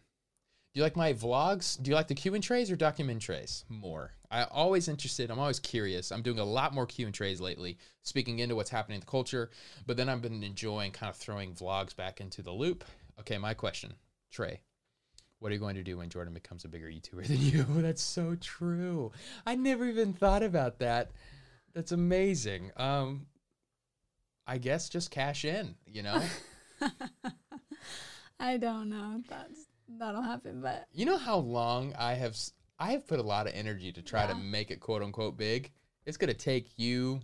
[0.73, 1.79] Do you like my vlogs?
[1.81, 4.13] Do you like the Q and Treys or document trays more?
[4.31, 5.29] I'm always interested.
[5.29, 6.11] I'm always curious.
[6.11, 9.05] I'm doing a lot more Q and Treys lately, speaking into what's happening in the
[9.05, 9.51] culture.
[9.85, 12.83] But then I've been enjoying kind of throwing vlogs back into the loop.
[13.19, 13.93] Okay, my question,
[14.31, 14.61] Trey.
[15.37, 17.63] What are you going to do when Jordan becomes a bigger YouTuber than you?
[17.83, 19.11] That's so true.
[19.45, 21.11] I never even thought about that.
[21.75, 22.71] That's amazing.
[22.77, 23.27] Um,
[24.47, 25.75] I guess just cash in.
[25.85, 26.23] You know.
[28.39, 29.67] I don't know that's
[29.99, 32.37] that'll happen, but You know how long I have
[32.79, 35.71] I have put a lot of energy to try to make it quote unquote big.
[36.05, 37.21] It's gonna take you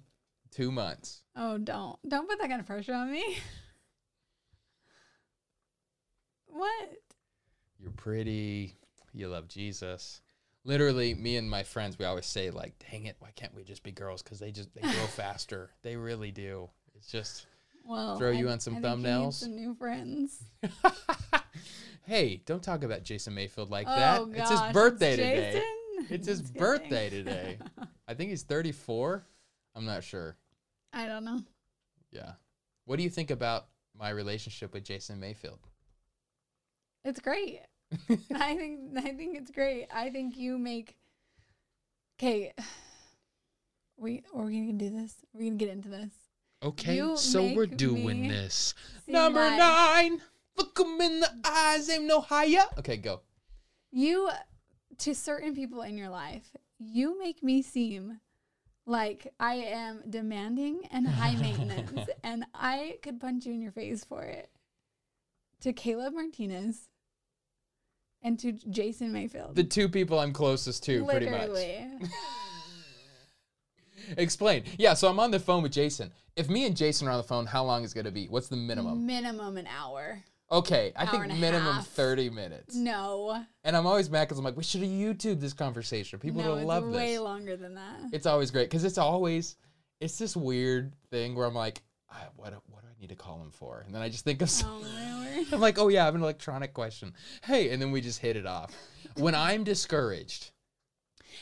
[0.51, 1.23] two months.
[1.35, 3.37] oh, don't don't put that kind of pressure on me.
[6.47, 6.89] what?
[7.79, 8.75] You're pretty.
[9.13, 10.21] You love Jesus.
[10.65, 13.83] Literally, me and my friends, we always say like, "Dang it, why can't we just
[13.83, 14.21] be girls?
[14.21, 15.71] Because they just they grow faster.
[15.81, 16.69] They really do.
[16.95, 17.45] It's just."
[17.89, 19.33] Well, Throw you I- on some I thumbnails?
[19.33, 20.43] Some new friends.
[22.05, 24.31] hey, don't talk about Jason Mayfield like oh that.
[24.31, 25.63] gosh, it's his birthday it's today.
[26.15, 27.57] It's his birthday today.
[28.07, 29.25] I think he's 34.
[29.75, 30.37] I'm not sure.
[30.93, 31.41] I don't know.
[32.11, 32.33] Yeah.
[32.85, 33.65] What do you think about
[33.97, 35.59] my relationship with Jason Mayfield?
[37.03, 37.61] It's great.
[38.35, 39.87] I think I think it's great.
[39.91, 40.95] I think you make.
[42.19, 42.53] Okay.
[43.97, 45.15] We are we gonna do this?
[45.33, 46.11] We're gonna get into this.
[46.61, 48.73] Okay, You so we're doing this.
[49.07, 50.21] Number like- nine.
[50.57, 52.65] Look him in the eyes, aim no higher.
[52.77, 53.21] Okay, go.
[53.91, 54.29] You,
[54.97, 58.19] to certain people in your life, you make me seem
[58.85, 64.03] like I am demanding and high maintenance, and I could punch you in your face
[64.03, 64.49] for it.
[65.61, 66.89] To Caleb Martinez,
[68.21, 69.55] and to Jason Mayfield.
[69.55, 71.49] The two people I'm closest to, pretty much.
[74.17, 74.63] Explain.
[74.77, 76.11] Yeah, so I'm on the phone with Jason.
[76.35, 78.27] If me and Jason are on the phone, how long is it gonna be?
[78.27, 79.05] What's the minimum?
[79.05, 80.23] Minimum an hour.
[80.51, 81.87] Okay, I think minimum half.
[81.87, 82.75] 30 minutes.
[82.75, 83.43] No.
[83.63, 86.17] And I'm always mad because I'm like, we should have YouTube this conversation.
[86.17, 86.97] People no, would it's love way this.
[86.97, 87.99] Way longer than that.
[88.11, 89.57] It's always great because it's always,
[89.99, 91.83] it's this weird thing where I'm like,
[92.35, 93.83] what, what do I need to call him for?
[93.85, 95.45] And then I just think of, oh, some- oh.
[95.51, 97.13] I'm like, oh yeah, I have an electronic question.
[97.43, 98.75] Hey, and then we just hit it off.
[99.15, 100.51] When I'm discouraged,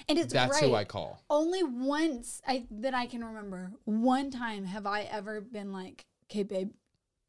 [0.09, 0.69] And it's that's right.
[0.69, 1.21] who I call.
[1.29, 3.71] Only once I that I can remember.
[3.85, 6.71] One time have I ever been like, "Okay, babe,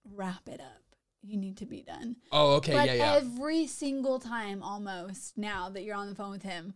[0.04, 0.82] wrap it up.
[1.22, 3.14] You need to be done." Oh, okay, but yeah, yeah.
[3.14, 6.74] every single time, almost now that you're on the phone with him,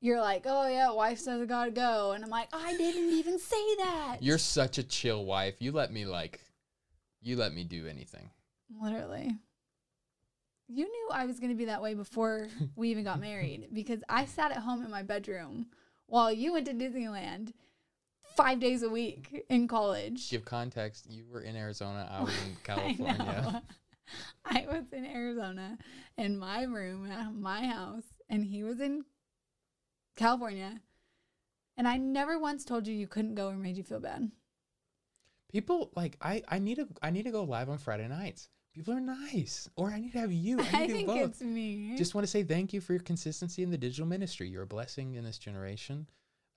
[0.00, 3.38] you're like, "Oh yeah, wife says I gotta go," and I'm like, "I didn't even
[3.38, 5.54] say that." You're such a chill wife.
[5.60, 6.40] You let me like,
[7.22, 8.30] you let me do anything.
[8.80, 9.36] Literally.
[10.72, 14.00] You knew I was going to be that way before we even got married because
[14.08, 15.66] I sat at home in my bedroom
[16.06, 17.52] while you went to Disneyland
[18.36, 20.30] five days a week in college.
[20.30, 21.06] Give context.
[21.10, 22.08] You were in Arizona.
[22.10, 23.18] I was in California.
[23.18, 23.60] know.
[24.44, 25.78] I was in Arizona
[26.16, 29.04] in my room at my house, and he was in
[30.16, 30.80] California.
[31.76, 34.30] And I never once told you you couldn't go or made you feel bad.
[35.50, 36.42] People like I.
[36.48, 36.88] I need to.
[37.02, 38.48] I need to go live on Friday nights.
[38.74, 40.58] People are nice, or I need to have you.
[40.60, 41.30] I need I to think both.
[41.30, 41.94] it's me.
[41.96, 44.48] Just want to say thank you for your consistency in the digital ministry.
[44.48, 46.06] You're a blessing in this generation.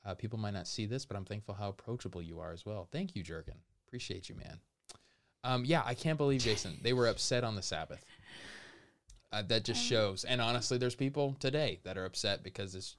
[0.05, 2.87] Uh, people might not see this, but I'm thankful how approachable you are as well.
[2.91, 3.55] Thank you, Jurgen.
[3.87, 4.59] Appreciate you, man.
[5.43, 6.77] Um, yeah, I can't believe Jason.
[6.81, 8.05] They were upset on the Sabbath.
[9.31, 10.23] Uh, that just shows.
[10.23, 12.95] And honestly, there's people today that are upset because it's.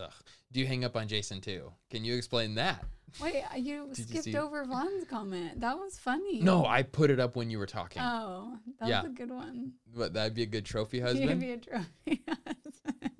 [0.00, 0.12] Ugh.
[0.52, 1.72] Do you hang up on Jason too?
[1.90, 2.84] Can you explain that?
[3.20, 5.60] Wait, you Did you skipped over Vaughn's comment.
[5.60, 6.40] That was funny.
[6.40, 8.02] No, I put it up when you were talking.
[8.02, 9.02] Oh, that Yeah.
[9.02, 9.74] was a good one.
[9.94, 11.30] But that'd be a good trophy husband.
[11.30, 13.12] You'd be a trophy husband.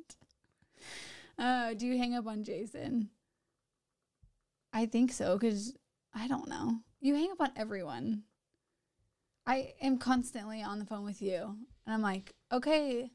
[1.38, 3.08] Uh, do you hang up on Jason?
[4.72, 5.74] I think so, because
[6.12, 6.78] I don't know.
[7.00, 8.22] You hang up on everyone.
[9.46, 11.56] I am constantly on the phone with you,
[11.86, 13.10] and I'm like, okay,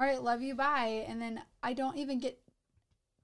[0.00, 1.04] all right, love you, bye.
[1.06, 2.38] And then I don't even get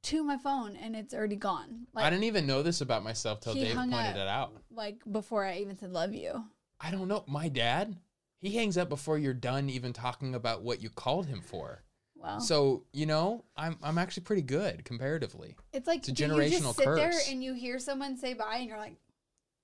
[0.07, 1.87] to my phone, and it's already gone.
[1.95, 4.16] I didn't even know this about myself till Dave pointed up.
[4.16, 4.53] it out.
[4.71, 6.45] like before I even said love you.
[6.81, 7.25] I don't know.
[7.27, 7.97] My dad,
[8.38, 11.83] he hangs up before you're done even talking about what you called him for.
[12.14, 15.57] Well, So, you know, I'm I'm actually pretty good comparatively.
[15.73, 17.31] it's like it's a do you generational just sit there curse.
[17.31, 18.97] and you hear someone say bye, and you're like,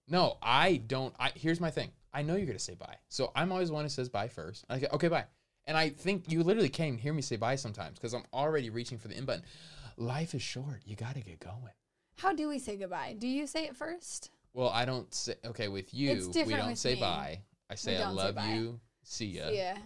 [0.09, 1.91] No, I don't I here's my thing.
[2.13, 2.97] I know you're gonna say bye.
[3.09, 4.65] So I'm always one who says bye first.
[4.69, 5.25] I go, okay, bye.
[5.67, 8.99] And I think you literally can't hear me say bye sometimes because I'm already reaching
[8.99, 9.45] for the in button.
[9.97, 10.83] Life is short.
[10.85, 11.73] You gotta get going.
[12.17, 13.17] how do we say goodbye?
[13.19, 14.31] Do you say it first?
[14.55, 16.31] Well, I don't say okay with you.
[16.35, 17.01] We don't say me.
[17.01, 17.41] bye.
[17.71, 18.53] I say I say love bye.
[18.53, 18.81] you.
[19.03, 19.49] See ya.
[19.51, 19.79] Yeah.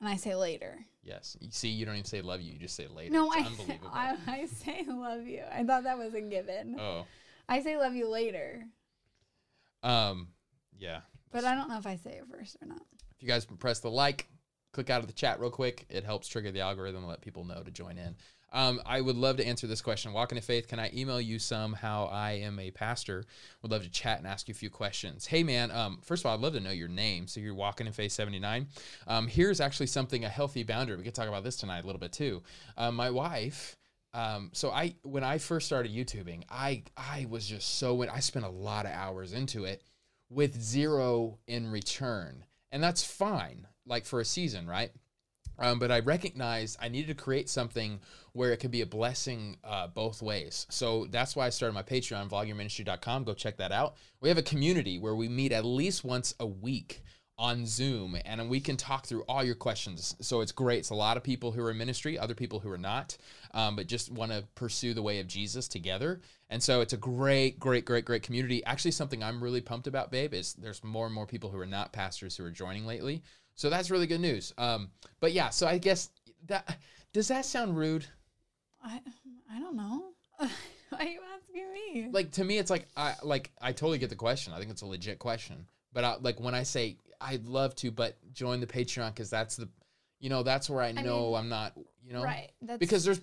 [0.00, 0.78] And I say later.
[1.02, 1.36] Yes.
[1.40, 2.52] You see, you don't even say love you.
[2.52, 3.12] You just say later.
[3.12, 3.90] No, It's I, unbelievable.
[3.92, 5.42] I I say love you.
[5.52, 6.78] I thought that was a given.
[6.78, 7.06] oh.
[7.48, 8.64] I say love you later,
[9.82, 10.28] Um.
[10.78, 11.00] Yeah.
[11.32, 12.82] but I don't know if I say it first or not.
[13.16, 14.26] If you guys press the like,
[14.72, 15.86] click out of the chat real quick.
[15.88, 18.16] It helps trigger the algorithm and let people know to join in.
[18.52, 20.12] Um, I would love to answer this question.
[20.12, 23.24] Walking in faith, can I email you some how I am a pastor?
[23.62, 25.26] Would love to chat and ask you a few questions.
[25.26, 27.26] Hey man, um, first of all, I'd love to know your name.
[27.26, 28.66] So you're walking in faith 79.
[29.06, 30.96] Um, here's actually something a healthy boundary.
[30.96, 32.42] We could talk about this tonight a little bit too.
[32.76, 33.76] Um, my wife.
[34.14, 38.44] Um, so I when I first started YouTubing, I I was just so I spent
[38.44, 39.82] a lot of hours into it
[40.28, 42.44] with zero in return.
[42.70, 44.90] And that's fine, like for a season, right?
[45.58, 48.00] Um, but I recognized I needed to create something
[48.32, 50.66] where it could be a blessing uh, both ways.
[50.70, 53.24] So that's why I started my Patreon, vlogyourministry.com.
[53.24, 53.96] Go check that out.
[54.20, 57.02] We have a community where we meet at least once a week
[57.38, 60.14] on Zoom and we can talk through all your questions.
[60.20, 60.80] So it's great.
[60.80, 63.16] It's a lot of people who are in ministry, other people who are not,
[63.52, 66.20] um, but just want to pursue the way of Jesus together.
[66.50, 68.64] And so it's a great, great, great, great community.
[68.64, 71.66] Actually, something I'm really pumped about, babe, is there's more and more people who are
[71.66, 73.22] not pastors who are joining lately.
[73.54, 74.52] So that's really good news.
[74.58, 76.10] Um, but yeah, so I guess
[76.46, 76.78] that
[77.12, 78.06] does that sound rude?
[78.82, 79.00] I
[79.50, 80.12] I don't know.
[80.38, 80.48] Why
[80.98, 82.08] are you asking me?
[82.10, 84.52] Like to me, it's like I like I totally get the question.
[84.52, 85.66] I think it's a legit question.
[85.92, 89.56] But I, like when I say I'd love to, but join the Patreon because that's
[89.56, 89.68] the,
[90.18, 91.72] you know, that's where I know mean, I'm not,
[92.04, 92.50] you know, right.
[92.78, 93.20] Because there's,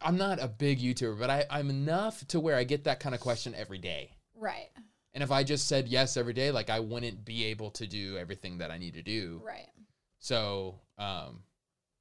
[0.00, 3.14] I'm not a big YouTuber, but I I'm enough to where I get that kind
[3.14, 4.12] of question every day.
[4.36, 4.70] right.
[5.14, 8.18] And if I just said yes every day, like I wouldn't be able to do
[8.18, 9.40] everything that I need to do.
[9.44, 9.68] Right.
[10.18, 11.42] So, um,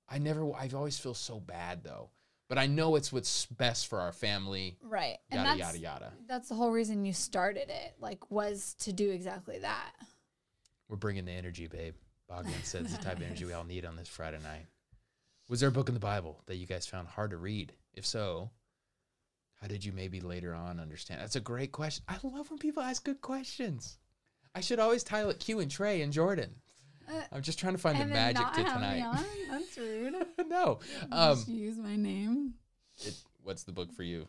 [0.10, 2.10] I never, I've always feel so bad though,
[2.50, 4.78] but I know it's what's best for our family.
[4.82, 5.18] Right.
[5.30, 6.14] And Yada that's yada yada.
[6.28, 7.96] that's the whole reason you started it.
[8.00, 9.92] Like was to do exactly that.
[10.90, 11.96] We're bringing the energy, babe.
[12.28, 14.66] Bogdan said it's the type of energy we all need on this Friday night.
[15.50, 17.74] Was there a book in the Bible that you guys found hard to read?
[17.94, 18.50] If so,
[19.64, 21.22] how did you maybe later on understand?
[21.22, 22.04] That's a great question.
[22.10, 23.98] I love when people ask good questions.
[24.54, 26.56] I should always title it Q and Trey and Jordan.
[27.10, 29.02] Uh, I'm just trying to find the magic to tonight.
[29.04, 29.24] on?
[29.50, 30.16] That's rude.
[30.50, 30.80] no.
[31.14, 32.56] Um, use my name.
[33.06, 34.28] it, what's the book for you?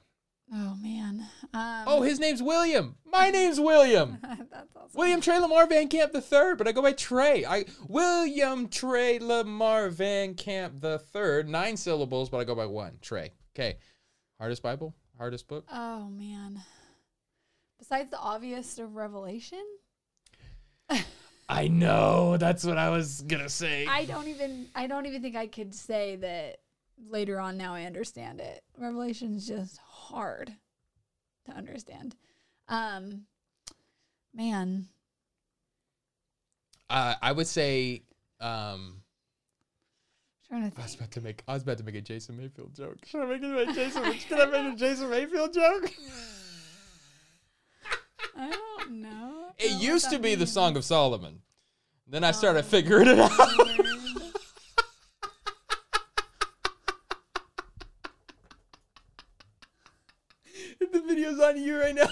[0.53, 1.27] Oh man.
[1.53, 2.95] Um, Oh, his name's William.
[3.05, 4.19] My name's William.
[4.23, 4.91] that's awesome.
[4.95, 7.45] William Trey Lamar Van Camp the third, but I go by Trey.
[7.45, 11.49] I William Trey Lamar Van Camp the third.
[11.49, 12.99] Nine syllables, but I go by one.
[13.03, 13.33] Trey.
[13.57, 13.79] Okay.
[14.39, 14.95] Hardest Bible?
[15.19, 15.65] Hardest book?
[15.73, 16.63] Oh man.
[17.79, 19.63] Besides the obvious of Revelation,
[21.49, 22.37] I know.
[22.37, 23.87] That's what I was gonna say.
[23.87, 26.59] I don't even I don't even think I could say that
[27.09, 28.63] later on now I understand it.
[28.79, 30.53] Revelation's just hard
[31.47, 32.17] to understand.
[32.69, 33.27] Um
[34.35, 34.89] man.
[36.91, 38.03] Uh, I would say
[38.41, 39.03] um
[40.49, 42.75] Trying to I was about to make I was about to make a Jason Mayfield
[42.75, 42.99] joke.
[43.07, 45.91] Should I make it a Jason Should I make a Jason Mayfield joke?
[48.37, 49.09] I don't know.
[49.09, 50.47] I don't It used to that be the.
[50.47, 51.41] Song of Solomon.
[52.07, 53.31] Then I started Oh, figuring it out.
[60.93, 62.07] The video's on you right now.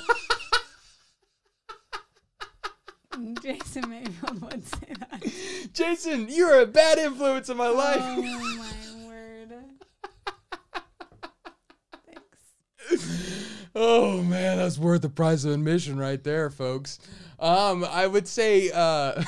[3.42, 5.32] Jason Mayfield would say that.
[5.72, 8.00] Jason, you're a bad influence in my life.
[8.02, 9.54] Oh my word.
[12.90, 13.68] Thanks.
[13.74, 16.98] oh man, that's worth the price of admission right there, folks.
[17.38, 19.22] Um, I would say uh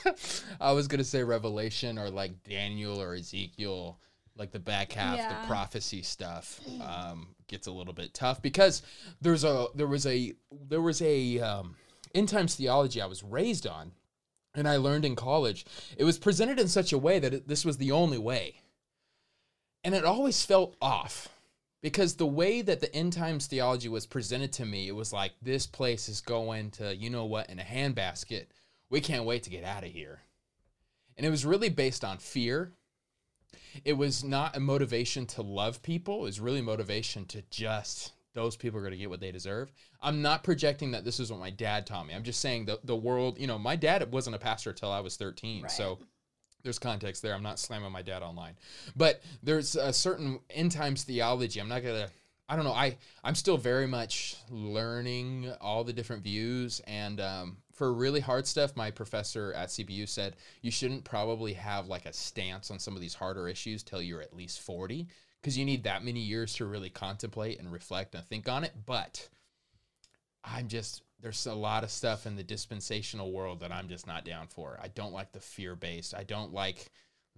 [0.60, 3.98] I was gonna say Revelation or like Daniel or Ezekiel,
[4.36, 5.40] like the back half, Yeah.
[5.42, 8.82] the prophecy stuff, um, gets a little bit tough because
[9.20, 10.32] there's a there was a
[10.68, 11.74] there was a um
[12.14, 13.92] end times theology I was raised on
[14.54, 15.66] and I learned in college.
[15.96, 18.60] It was presented in such a way that it, this was the only way.
[19.84, 21.28] And it always felt off
[21.82, 25.32] because the way that the end times theology was presented to me, it was like
[25.40, 28.46] this place is going to, you know what, in a handbasket.
[28.90, 30.20] We can't wait to get out of here.
[31.16, 32.72] And it was really based on fear.
[33.84, 38.54] It was not a motivation to love people, it was really motivation to just those
[38.54, 39.72] people are going to get what they deserve.
[40.00, 42.14] I'm not projecting that this is what my dad taught me.
[42.14, 45.00] I'm just saying the the world, you know, my dad wasn't a pastor until I
[45.00, 45.62] was 13.
[45.62, 45.70] Right.
[45.70, 45.98] So
[46.62, 47.34] there's context there.
[47.34, 48.54] I'm not slamming my dad online.
[48.94, 51.60] But there's a certain end times theology.
[51.60, 52.10] I'm not going to
[52.48, 52.72] I don't know.
[52.72, 58.46] I I'm still very much learning all the different views and um, for really hard
[58.46, 62.94] stuff, my professor at CBU said you shouldn't probably have like a stance on some
[62.94, 65.08] of these harder issues till you're at least 40
[65.46, 68.72] because you need that many years to really contemplate and reflect and think on it.
[68.84, 69.28] But
[70.42, 74.24] I'm just there's a lot of stuff in the dispensational world that I'm just not
[74.24, 74.76] down for.
[74.82, 76.16] I don't like the fear based.
[76.16, 76.90] I don't like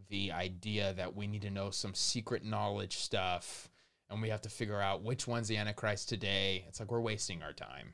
[0.09, 3.69] the idea that we need to know some secret knowledge stuff
[4.09, 6.65] and we have to figure out which one's the Antichrist today.
[6.67, 7.93] It's like we're wasting our time.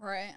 [0.00, 0.32] Right.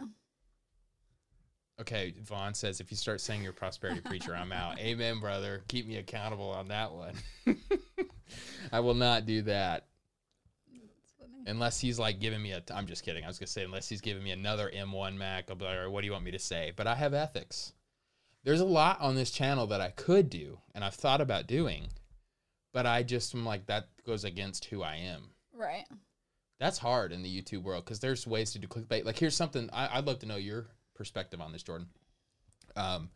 [1.79, 4.77] Okay, Vaughn says if you start saying you're a prosperity preacher, I'm out.
[4.81, 5.63] Amen, brother.
[5.69, 7.15] Keep me accountable on that one.
[8.71, 9.87] I will not do that
[11.45, 12.63] unless he's like giving me a.
[12.73, 13.23] I'm just kidding.
[13.23, 15.49] I was gonna say unless he's giving me another M1 Mac.
[15.49, 16.71] I'll be like, "All right, what do you want me to say?
[16.75, 17.73] But I have ethics.
[18.43, 21.87] There's a lot on this channel that I could do, and I've thought about doing,
[22.73, 25.29] but I just am like that goes against who I am.
[25.53, 25.85] Right.
[26.59, 29.05] That's hard in the YouTube world because there's ways to do clickbait.
[29.05, 31.87] Like here's something I, I'd love to know your perspective on this, Jordan.
[32.75, 33.09] Um,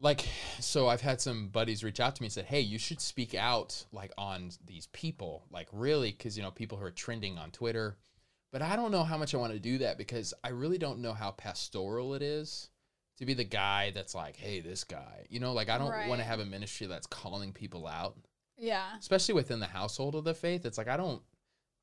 [0.00, 0.24] like
[0.60, 3.34] so I've had some buddies reach out to me and said, "Hey, you should speak
[3.34, 7.50] out like on these people, like really, because you know people who are trending on
[7.50, 7.96] Twitter."
[8.50, 11.00] But I don't know how much I want to do that because I really don't
[11.00, 12.70] know how pastoral it is
[13.18, 16.20] to be the guy that's like, "Hey, this guy," you know, like I don't want
[16.20, 18.16] to have a ministry that's calling people out
[18.56, 18.96] Yeah.
[18.98, 20.64] especially within the household of the faith.
[20.64, 21.22] It's like I don't.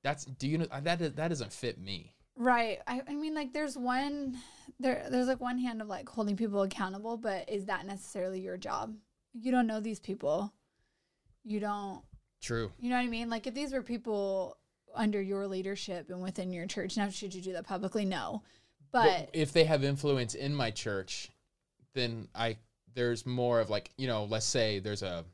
[0.04, 2.16] That's do you know that that doesn't fit me.
[2.38, 2.80] Right.
[2.88, 4.38] I, I mean like there's one
[4.80, 8.58] there there's like one hand of like holding people accountable, but is that necessarily your
[8.58, 8.96] job?
[9.34, 10.54] You don't know these people.
[11.44, 12.02] You don't
[12.42, 12.72] True.
[12.80, 13.30] you know what I mean?
[13.30, 14.58] Like if these were people
[14.94, 18.06] under your leadership and within your church, now should you do that publicly?
[18.06, 18.44] No.
[18.92, 21.30] But, if they have influence in my church,
[21.94, 22.58] then I
[22.94, 25.26] there's more of like you know let's say there's a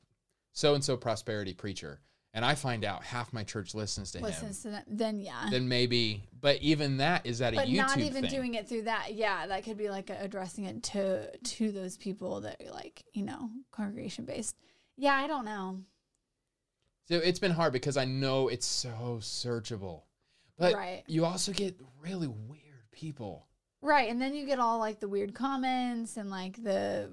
[0.53, 1.99] so and so prosperity preacher,
[2.33, 4.23] and I find out half my church listens to him.
[4.23, 5.47] listens to them, then yeah.
[5.49, 7.59] Then maybe, but even that is that a YouTube?
[7.59, 8.31] but YouTube not even thing.
[8.31, 9.13] doing it through that.
[9.13, 13.23] Yeah, that could be like addressing it to to those people that are like you
[13.23, 14.55] know congregation based.
[14.97, 15.81] Yeah, I don't know.
[17.07, 20.03] So it's been hard because I know it's so searchable,
[20.57, 21.03] but Right.
[21.07, 22.61] you also get really weird
[22.91, 23.47] people.
[23.81, 27.09] Right, and then you get all like the weird comments and like the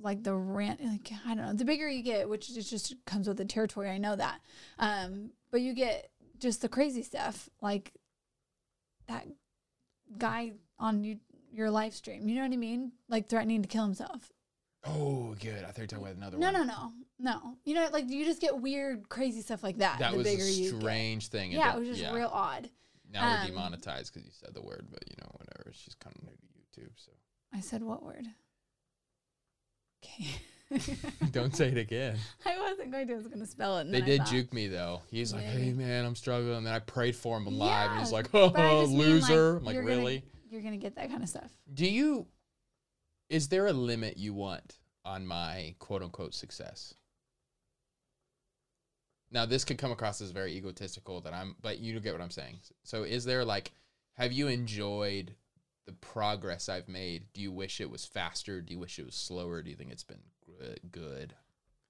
[0.00, 3.28] like the rant like I don't know the bigger you get, which is just comes
[3.28, 3.90] with the territory.
[3.90, 4.40] I know that,
[4.78, 7.92] um, but you get just the crazy stuff like
[9.08, 9.26] that
[10.16, 11.18] guy on you,
[11.52, 12.28] your live stream.
[12.28, 12.92] You know what I mean?
[13.08, 14.32] Like threatening to kill himself.
[14.86, 15.64] Oh, good.
[15.64, 16.54] I thought you were talking about another No, one.
[16.54, 16.92] no, no, no.
[17.20, 17.54] No.
[17.64, 19.98] You know, like you just get weird, crazy stuff like that.
[19.98, 21.50] That was a strange thing.
[21.50, 22.70] Yeah, it was just real odd.
[23.12, 25.72] Now we're um, demonetized because you said the word, but you know, whatever.
[25.72, 27.10] She's kind of new to YouTube, so
[27.52, 28.26] I said what word?
[30.04, 30.28] Okay.
[31.30, 32.16] don't say it again.
[32.46, 33.14] I wasn't going to.
[33.14, 33.90] I was going to spell it.
[33.90, 35.00] They did thought- juke me though.
[35.10, 38.12] He's like, "Hey man, I'm struggling." And then I prayed for him live, and he's
[38.12, 40.24] like, "Oh, but I oh, just mean, like, loser!" I'm like, you're gonna- really?
[40.50, 41.50] You're going to get that kind of stuff.
[41.72, 42.26] Do you?
[43.28, 46.94] Is there a limit you want on my quote unquote success?
[49.30, 52.30] Now, this could come across as very egotistical that I'm, but you get what I'm
[52.30, 52.60] saying.
[52.84, 53.72] So, is there like,
[54.14, 55.34] have you enjoyed
[55.88, 57.24] the progress I've made?
[57.32, 58.60] Do you wish it was faster?
[58.60, 59.62] Do you wish it was slower?
[59.62, 60.20] Do you think it's been
[60.92, 61.34] good?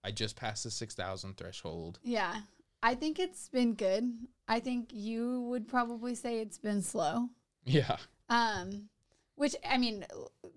[0.05, 1.99] I just passed the 6,000 threshold.
[2.05, 2.43] Yeah.
[2.81, 4.09] I think it's been good.
[4.47, 7.29] I think you would probably say it's been slow.
[7.65, 7.97] Yeah.
[8.29, 8.89] Um,
[9.35, 10.07] which I mean,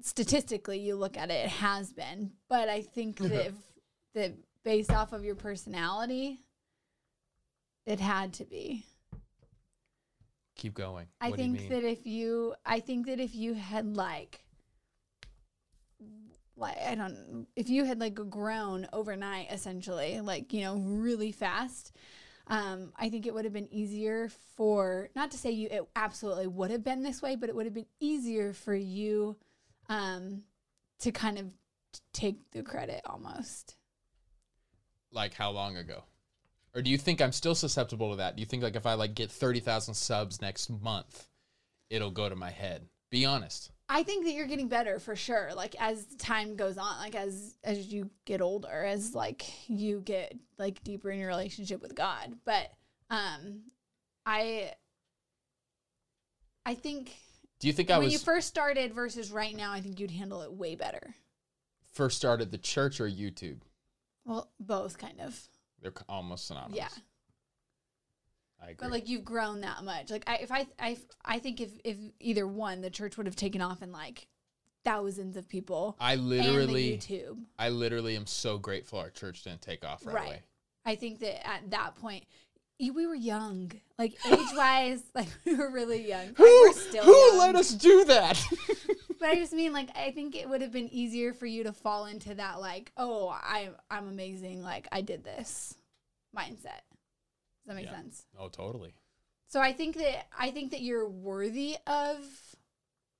[0.01, 2.33] statistically, you look at it, it has been.
[2.47, 3.53] But I think that if,
[4.13, 4.33] that
[4.63, 6.41] based off of your personality,
[7.87, 8.85] it had to be.
[10.61, 11.07] Keep going.
[11.19, 14.43] I What do you think that if you, I think that if you had like,
[16.55, 21.95] like I don't, if you had like grown overnight, essentially, like you know, really fast,
[22.45, 26.45] um, I think it would have been easier for not to say you it absolutely
[26.45, 29.37] would have been this way, but it would have been easier for you,
[29.89, 30.43] um,
[30.99, 31.45] to kind of
[32.13, 33.77] take the credit almost.
[35.11, 36.03] like how long ago?
[36.73, 38.35] Or do you think I'm still susceptible to that?
[38.35, 41.27] Do you think like if I like get 30,000 subs next month,
[41.89, 42.87] it'll go to my head?
[43.09, 43.71] Be honest.
[43.89, 45.49] I think that you're getting better for sure.
[45.53, 50.33] Like as time goes on, like as as you get older, as like you get
[50.57, 52.35] like deeper in your relationship with God.
[52.45, 52.71] But
[53.09, 53.63] um
[54.25, 54.71] I
[56.65, 57.11] I think
[57.59, 60.11] Do you think I when was you first started versus right now, I think you'd
[60.11, 61.15] handle it way better.
[61.91, 63.59] first started the church or YouTube?
[64.23, 65.47] Well, both kind of.
[65.81, 66.77] They're almost synonymous.
[66.77, 66.87] Yeah.
[68.61, 68.75] I agree.
[68.79, 70.11] But like you've grown that much.
[70.11, 73.35] Like I if I I I think if if either one, the church would have
[73.35, 74.27] taken off in like
[74.83, 75.95] thousands of people.
[75.99, 77.39] I and literally YouTube.
[77.57, 80.27] I literally am so grateful our church didn't take off right, Right.
[80.27, 80.41] away.
[80.85, 82.25] I think that at that point,
[82.89, 86.27] we were young, like age wise, like we were really young.
[86.27, 87.37] Like, we're still who young.
[87.37, 88.43] let us do that?
[89.19, 91.73] But I just mean, like, I think it would have been easier for you to
[91.73, 95.75] fall into that, like, oh, I'm I'm amazing, like I did this
[96.35, 96.81] mindset.
[96.81, 97.97] Does that make Yeah.
[97.97, 98.25] sense?
[98.39, 98.95] oh, totally.
[99.47, 102.17] So I think that I think that you're worthy of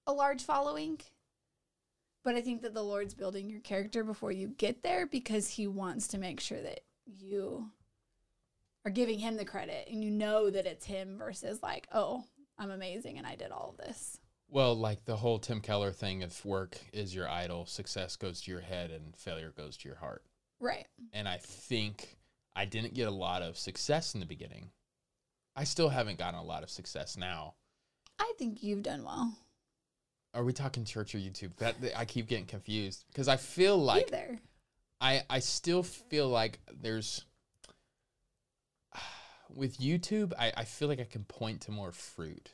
[0.07, 0.99] a large following.
[2.24, 5.68] But I think that the Lord's building your character before you get there because he
[5.68, 7.70] wants to make sure that you
[8.86, 12.23] are giving him the credit and you know that it's him versus like, oh,
[12.57, 14.19] I'm amazing and I did all of this.
[14.49, 18.51] Well, like the whole Tim Keller thing if work is your idol, success goes to
[18.51, 20.23] your head and failure goes to your heart.
[20.59, 20.86] Right.
[21.11, 22.17] and I think
[22.55, 24.69] I didn't get a lot of success in the beginning.
[25.55, 27.55] I still haven't gotten a lot of success now.
[28.19, 29.36] I think you've done well.
[30.34, 31.55] Are we talking church or YouTube?
[31.57, 34.39] That I keep getting confused because I feel like Either.
[35.01, 37.25] I I still feel like there's
[39.55, 40.33] with YouTube.
[40.37, 42.51] I I feel like I can point to more fruit.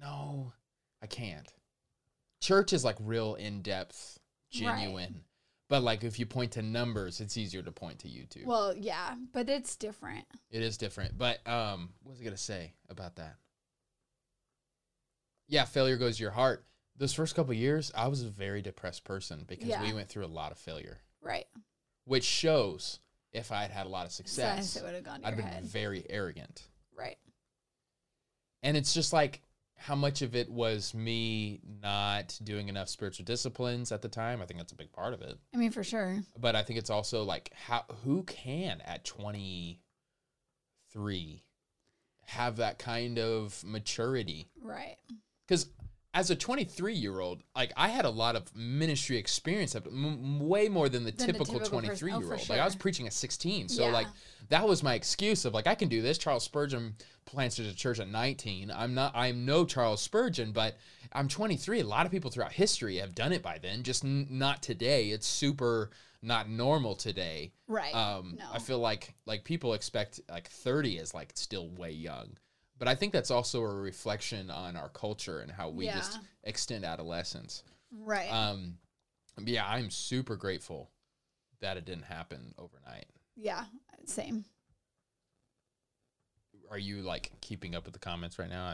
[0.00, 0.52] No,
[1.02, 1.52] I can't.
[2.40, 4.18] Church is like real in depth,
[4.54, 4.60] Right.
[4.60, 5.24] genuine.
[5.68, 8.44] But like if you point to numbers, it's easier to point to YouTube.
[8.46, 10.24] Well, yeah, but it's different.
[10.50, 11.16] It is different.
[11.18, 13.36] But um, what was I gonna say about that?
[15.48, 16.64] Yeah, failure goes to your heart.
[16.96, 20.28] Those first couple years, I was a very depressed person because we went through a
[20.28, 21.46] lot of failure, Right.
[22.04, 23.00] which shows
[23.32, 25.64] if I had had a lot of success, it would have gone I'd been head.
[25.64, 26.62] very arrogant.
[26.96, 27.16] Right.
[28.62, 29.40] And it's just like
[29.76, 34.42] how much of it was me not doing enough spiritual disciplines at the time.
[34.42, 35.38] I think that's a big part of it.
[35.54, 36.20] I mean, for sure.
[36.38, 41.42] But I think it's also like how who can at 23
[42.26, 44.50] have that kind of maturity?
[44.60, 44.96] Right.
[45.48, 45.66] Because
[46.12, 50.40] as a 23 year old, like I had a lot of ministry experience, m- m-
[50.40, 52.08] way more than the Than the typical typical 23 person.
[52.22, 52.48] year Oh, old.
[52.48, 53.92] Like I was preaching at 16, so Yeah.
[53.92, 54.06] like
[54.48, 56.18] that was my excuse of like I can do this.
[56.18, 56.96] Charles Spurgeon
[57.26, 58.70] planted a church at 19.
[58.72, 59.12] I'm not.
[59.14, 60.76] I'm no Charles Spurgeon, but
[61.12, 61.80] I'm 23.
[61.80, 65.10] A lot of people throughout history have done it by then, just n- not today.
[65.10, 65.90] It's super
[66.22, 67.52] not normal today.
[67.68, 67.94] Right.
[67.94, 68.44] Um, no.
[68.52, 72.36] I feel like like people expect like 30 is like still way young,
[72.80, 76.84] but I think that's also a reflection on our culture and how we just extend
[76.84, 77.62] adolescence.
[77.92, 78.32] right.
[78.32, 78.78] Um,
[79.44, 80.90] Yeah, I'm super grateful
[81.60, 83.06] that it didn't happen overnight.
[83.36, 83.64] Yeah,
[84.06, 84.44] same.
[86.70, 88.64] Are you like keeping up with the comments right now?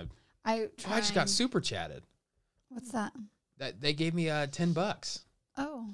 [0.45, 2.05] I, I oh, I just got super chatted.
[2.69, 3.13] What's that?
[3.59, 5.25] That they gave me uh ten bucks.
[5.57, 5.89] Oh,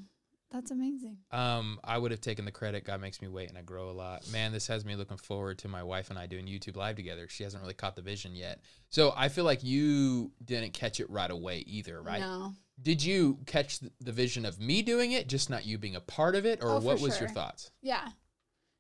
[0.53, 1.17] that's amazing.
[1.31, 2.85] Um, I would have taken the credit.
[2.85, 4.31] God makes me wait, and I grow a lot.
[4.31, 7.27] Man, this has me looking forward to my wife and I doing YouTube live together.
[7.29, 11.09] She hasn't really caught the vision yet, so I feel like you didn't catch it
[11.11, 12.21] right away either, right?
[12.21, 12.53] No.
[12.81, 16.35] Did you catch the vision of me doing it, just not you being a part
[16.35, 17.71] of it, or Oh, what was your thoughts?
[17.81, 18.09] Yeah.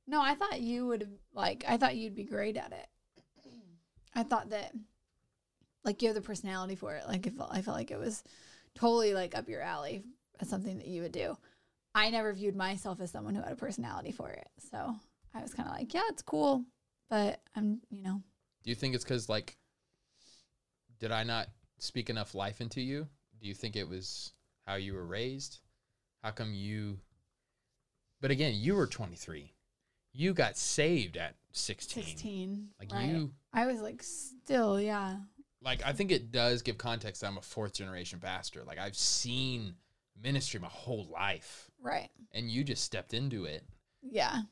[0.06, 1.64] No, I thought you would like.
[1.68, 2.86] I thought you'd be great at it.
[4.14, 4.72] I thought that,
[5.84, 7.06] like, you have the personality for it.
[7.06, 8.22] Like, it felt, I felt like it was
[8.74, 10.02] totally like up your alley
[10.40, 11.36] as something that you would do.
[11.95, 14.95] I never viewed myself as someone who had a personality for it, so
[15.34, 16.64] I was kind of like, yeah, it's cool,
[17.11, 18.22] but I'm, you know,
[18.64, 19.57] Do you think it's because like,
[20.99, 23.09] did I not speak enough life into you?
[23.40, 24.32] Do you think it was
[24.66, 25.59] how you were raised?
[26.22, 26.99] How come you?
[28.20, 29.53] But again, you were 23.
[30.12, 32.05] You got saved at 16.
[32.05, 32.68] sixteen.
[32.78, 33.09] Like right.
[33.09, 35.16] you, I was like, still, yeah,
[35.62, 37.20] like I think it does give context.
[37.20, 38.62] that I'm a fourth generation pastor.
[38.64, 39.74] Like I've seen
[40.22, 43.64] ministry my whole life, right, and you just stepped into it.
[44.02, 44.42] yeah.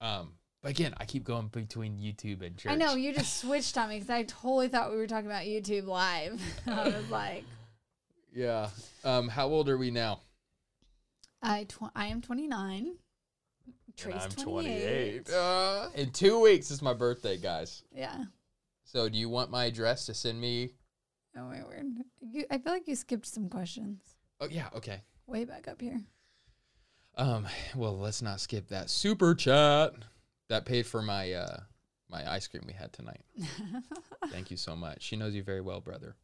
[0.00, 2.72] Um, but again, I keep going between YouTube and church.
[2.72, 5.42] I know you just switched on me because I totally thought we were talking about
[5.44, 6.40] YouTube live.
[6.66, 7.44] I was like,
[8.34, 8.70] Yeah.
[9.04, 10.20] Um, how old are we now?
[11.42, 12.94] I tw- I am 29.
[13.96, 15.26] Trace And I'm 28.
[15.26, 15.30] 28.
[15.34, 17.82] Uh, in two weeks is my birthday, guys.
[17.94, 18.24] Yeah.
[18.84, 20.70] So, do you want my address to send me?
[21.36, 21.86] Oh, wait, weird.
[22.20, 24.00] You, I feel like you skipped some questions
[24.40, 24.68] Oh, yeah.
[24.74, 25.02] Okay.
[25.30, 26.00] Way back up here.
[27.16, 27.46] Um.
[27.74, 29.92] Well, let's not skip that super chat
[30.48, 31.60] that paid for my uh
[32.10, 33.22] my ice cream we had tonight.
[34.30, 35.02] Thank you so much.
[35.02, 36.16] She knows you very well, brother.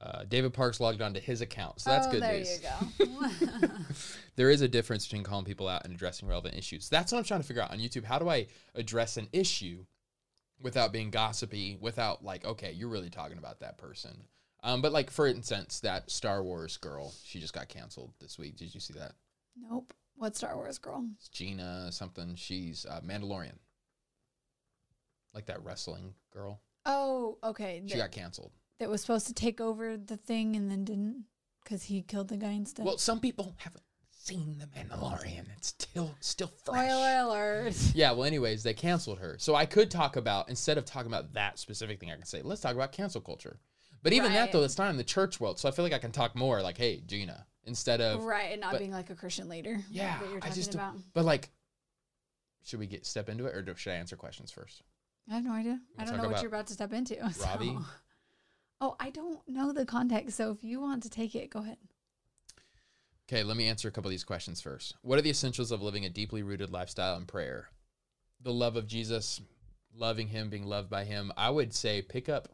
[0.00, 2.60] Uh, David Parks logged onto his account, so that's oh, good there news.
[2.98, 3.68] you go.
[4.36, 6.88] there is a difference between calling people out and addressing relevant issues.
[6.88, 8.04] That's what I'm trying to figure out on YouTube.
[8.04, 9.84] How do I address an issue
[10.60, 14.24] without being gossipy, without like, okay, you're really talking about that person.
[14.62, 18.56] Um, but like for instance, that Star Wars girl, she just got canceled this week.
[18.56, 19.12] Did you see that?
[19.56, 19.92] nope.
[20.16, 21.04] What Star Wars girl?
[21.16, 22.34] It's Gina something.
[22.36, 23.56] She's uh, Mandalorian,
[25.34, 26.60] like that wrestling girl.
[26.86, 27.82] Oh, okay.
[27.86, 28.52] She that, got canceled.
[28.78, 31.24] that was supposed to take over the thing and then didn't
[31.64, 32.84] because he killed the guy instead.
[32.86, 35.46] Well, some people haven't seen the Mandalorian.
[35.56, 36.88] It's still still fresh.
[36.88, 37.74] Spoiler alert.
[37.94, 39.36] Yeah, well, anyways, they canceled her.
[39.38, 42.42] So I could talk about, instead of talking about that specific thing, I can say,
[42.42, 43.58] let's talk about cancel culture.
[44.02, 45.58] But even that, though, that's not in the church world.
[45.58, 48.60] So I feel like I can talk more like, hey, Gina, instead of, right, and
[48.60, 49.78] not but- being like a Christian leader.
[49.90, 50.94] yeah, you're I just, about.
[51.14, 51.50] but like,
[52.64, 54.82] should we get step into it or do, should I answer questions first?
[55.30, 55.80] I have no idea.
[55.98, 57.14] I We'll don't know what you're about to step into.
[57.32, 57.78] so- Robbie?
[58.80, 60.36] Oh, I don't know the context.
[60.36, 61.76] So if you want to take it, go ahead.
[63.28, 64.96] Okay, let me answer a couple of these questions first.
[65.02, 67.68] What are the essentials of living a deeply rooted lifestyle in prayer?
[68.40, 69.40] The love of Jesus,
[69.94, 71.32] loving Him, being loved by Him.
[71.36, 72.48] I would say pick up.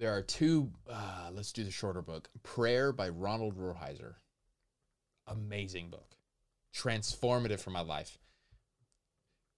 [0.00, 0.72] There are two.
[0.88, 2.28] Uh, let's do the shorter book.
[2.42, 4.14] Prayer by Ronald Rolheiser.
[5.28, 6.16] Amazing book,
[6.74, 8.18] transformative for my life.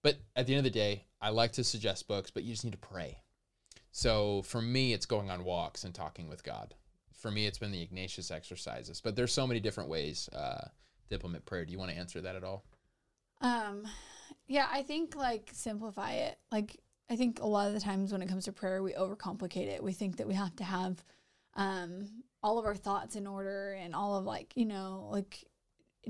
[0.02, 2.64] But at the end of the day, I like to suggest books, but you just
[2.64, 3.22] need to pray.
[3.90, 6.74] So for me, it's going on walks and talking with God
[7.22, 10.66] for me, it's been the Ignatius exercises, but there's so many different ways uh,
[11.08, 11.64] to implement prayer.
[11.64, 12.64] Do you want to answer that at all?
[13.40, 13.84] Um,
[14.48, 16.36] yeah, I think like simplify it.
[16.50, 16.80] Like
[17.12, 19.82] I think a lot of the times when it comes to prayer, we overcomplicate it.
[19.82, 21.04] We think that we have to have
[21.54, 22.08] um
[22.42, 25.44] all of our thoughts in order and all of like you know like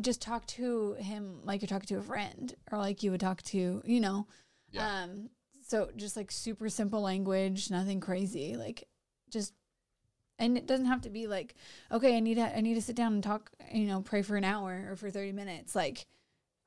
[0.00, 3.42] just talk to him like you're talking to a friend or like you would talk
[3.42, 4.26] to you know
[4.70, 5.03] Yeah.
[5.03, 5.30] um
[5.66, 8.84] so just like super simple language nothing crazy like
[9.30, 9.53] just
[10.38, 11.57] and it doesn't have to be like
[11.90, 14.36] okay i need to i need to sit down and talk you know pray for
[14.36, 16.07] an hour or for 30 minutes like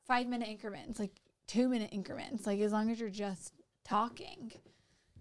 [0.05, 1.13] five minute increments like
[1.47, 3.53] two minute increments like as long as you're just
[3.85, 4.51] talking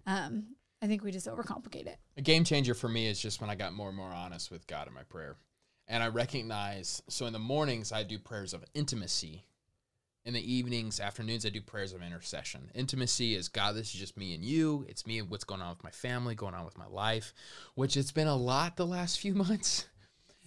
[0.05, 0.47] um
[0.81, 3.55] i think we just overcomplicate it A game changer for me is just when I
[3.55, 5.35] got more and more honest with God in my prayer.
[5.87, 9.43] And I recognize, so in the mornings, I do prayers of intimacy.
[10.23, 12.71] In the evenings, afternoons, I do prayers of intercession.
[12.73, 14.83] Intimacy is God, this is just me and you.
[14.89, 17.33] It's me and what's going on with my family, going on with my life,
[17.75, 19.85] which it's been a lot the last few months.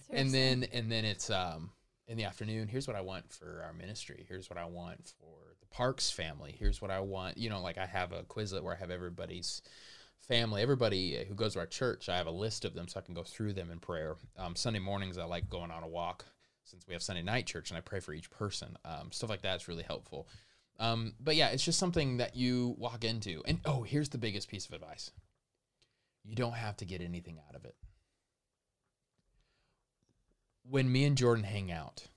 [0.09, 1.71] and then and then it's um
[2.07, 5.48] in the afternoon here's what i want for our ministry here's what i want for
[5.71, 6.55] parks family.
[6.57, 7.37] Here's what i want.
[7.37, 9.61] You know like i have a quizlet where i have everybody's
[10.27, 13.03] family everybody who goes to our church i have a list of them so i
[13.03, 14.15] can go through them in prayer.
[14.37, 16.25] Um, sunday mornings i like going on a walk
[16.63, 18.77] since we have sunday night church and i pray for each person.
[18.85, 20.27] Um, stuff like that is really helpful.
[20.79, 23.41] Um, but yeah it's just something that you walk into.
[23.45, 25.11] And oh here's the biggest piece of advice.
[26.23, 27.75] You don't have to get anything out of it.
[30.69, 32.07] When me and Jordan hang out,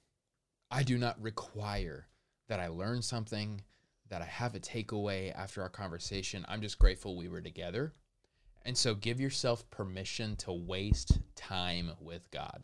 [0.71, 2.09] I do not require
[2.49, 3.63] that I learn something,
[4.09, 6.45] that I have a takeaway after our conversation.
[6.49, 7.93] I'm just grateful we were together.
[8.65, 12.63] And so give yourself permission to waste time with God.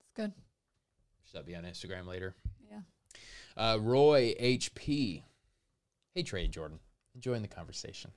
[0.00, 0.32] It's good.
[1.24, 2.34] Should that be on Instagram later?
[2.70, 2.80] Yeah.
[3.56, 5.22] Uh, Roy HP.
[6.14, 6.78] Hey, Trey and Jordan.
[7.14, 8.10] Enjoying the conversation.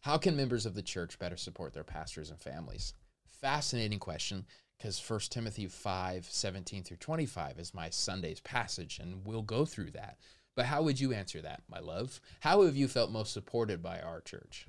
[0.00, 2.94] How can members of the church better support their pastors and families?
[3.40, 4.46] Fascinating question
[4.80, 9.90] because 1 Timothy 5 17 through 25 is my Sunday's passage, and we'll go through
[9.90, 10.16] that.
[10.56, 12.20] But how would you answer that, my love?
[12.40, 14.66] How have you felt most supported by our church?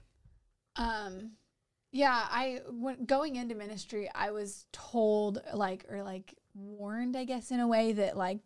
[0.75, 1.31] Um,
[1.91, 7.51] yeah, I when going into ministry, I was told like or like warned, I guess,
[7.51, 8.39] in a way that like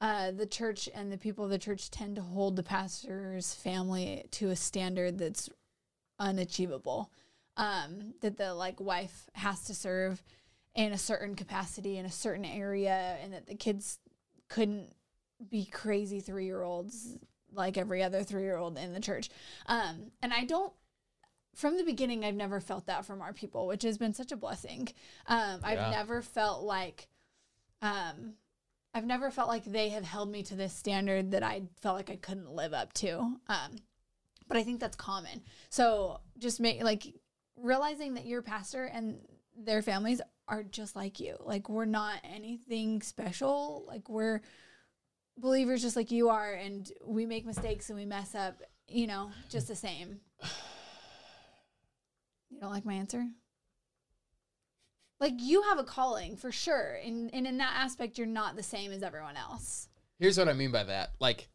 [0.00, 4.24] uh, the church and the people of the church tend to hold the pastor's family
[4.32, 5.48] to a standard that's
[6.18, 7.10] unachievable.
[7.56, 10.22] Um, that the like wife has to serve
[10.74, 13.98] in a certain capacity in a certain area, and that the kids
[14.48, 14.94] couldn't
[15.48, 17.16] be crazy three year olds
[17.52, 19.28] like every other three year old in the church.
[19.66, 20.72] Um, and I don't
[21.54, 24.36] from the beginning, I've never felt that from our people, which has been such a
[24.36, 24.88] blessing.
[25.26, 25.90] Um, I've Yeah.
[25.90, 27.08] never felt like,
[27.82, 28.34] um,
[28.94, 32.08] I've never felt like they have held me to this standard that I felt like
[32.08, 33.18] I couldn't live up to.
[33.48, 33.76] Um,
[34.46, 35.42] but I think that's common.
[35.70, 37.14] So just make like
[37.56, 39.20] realizing that your pastor and
[39.56, 40.20] their families
[40.50, 41.36] are just like you.
[41.40, 43.84] Like we're not anything special.
[43.86, 44.42] Like we're
[45.38, 48.60] believers just like you are, and we make mistakes and we mess up.
[48.88, 50.20] You know, just the same.
[52.50, 53.24] You don't like my answer?
[55.20, 56.98] Like you have a calling for sure.
[57.04, 59.88] And and in that aspect you're not the same as everyone else.
[60.18, 61.12] Here's what I mean by that.
[61.18, 61.48] Like,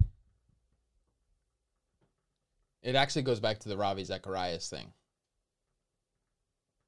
[2.81, 4.91] it actually goes back to the Ravi Zacharias thing.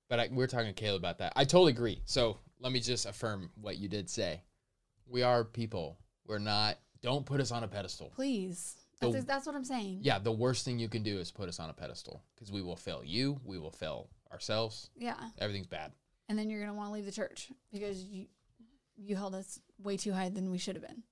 [0.10, 1.34] But I, we're talking to Caleb about that.
[1.36, 2.02] I totally agree.
[2.06, 4.42] So let me just affirm what you did say.
[5.08, 5.98] We are people.
[6.26, 6.78] We're not.
[7.02, 8.12] Don't put us on a pedestal.
[8.16, 8.76] Please.
[9.00, 10.00] The- That's, that's what I'm saying.
[10.02, 12.62] Yeah, the worst thing you can do is put us on a pedestal because we
[12.64, 13.40] will fail you.
[13.46, 14.90] We will fail ourselves.
[14.96, 15.16] Yeah.
[15.38, 15.92] Everything's bad.
[16.30, 18.26] And then you're gonna want to leave the church because you
[18.98, 21.04] you held us way too high than we should have been.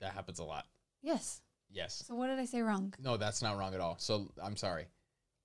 [0.00, 0.64] That happens a lot.
[1.02, 1.42] Yes.
[1.70, 2.02] Yes.
[2.08, 2.94] So what did I say wrong?
[2.98, 3.96] No, that's not wrong at all.
[3.98, 4.86] So I'm sorry.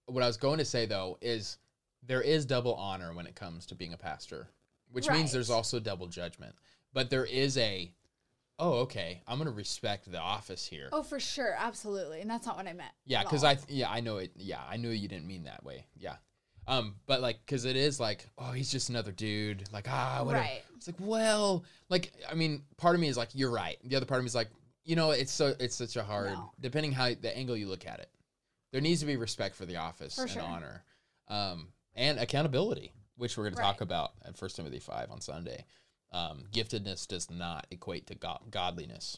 [0.05, 1.57] What I was going to say though is
[2.03, 4.47] there is double honor when it comes to being a pastor,
[4.91, 6.55] which means there's also double judgment.
[6.93, 7.91] But there is a,
[8.59, 10.89] oh, okay, I'm going to respect the office here.
[10.91, 12.21] Oh, for sure, absolutely.
[12.21, 12.91] And that's not what I meant.
[13.05, 13.51] yeah, because all.
[13.51, 14.31] I, yeah, I know it.
[14.35, 15.85] Yeah, I knew you didn't mean that way.
[15.97, 16.15] Yeah.
[16.67, 19.63] Um, but like, cause it is like, oh, he's just another dude.
[19.73, 20.43] Like, ah, whatever.
[20.43, 20.61] Right.
[20.75, 23.77] It's like, well, like, I mean, part of me is like, you're right.
[23.83, 24.49] The other part of me is like,
[24.83, 26.51] you know, it's so, it's such a hard, No.
[26.59, 28.09] depending how the angle you look at it.
[28.71, 30.41] There needs to be respect for the office For and sure.
[30.43, 30.83] honor,
[31.27, 35.65] um, and accountability, which we're going to talk about at First Timothy five on Sunday.
[36.11, 39.17] Um, giftedness does not equate to go- godliness.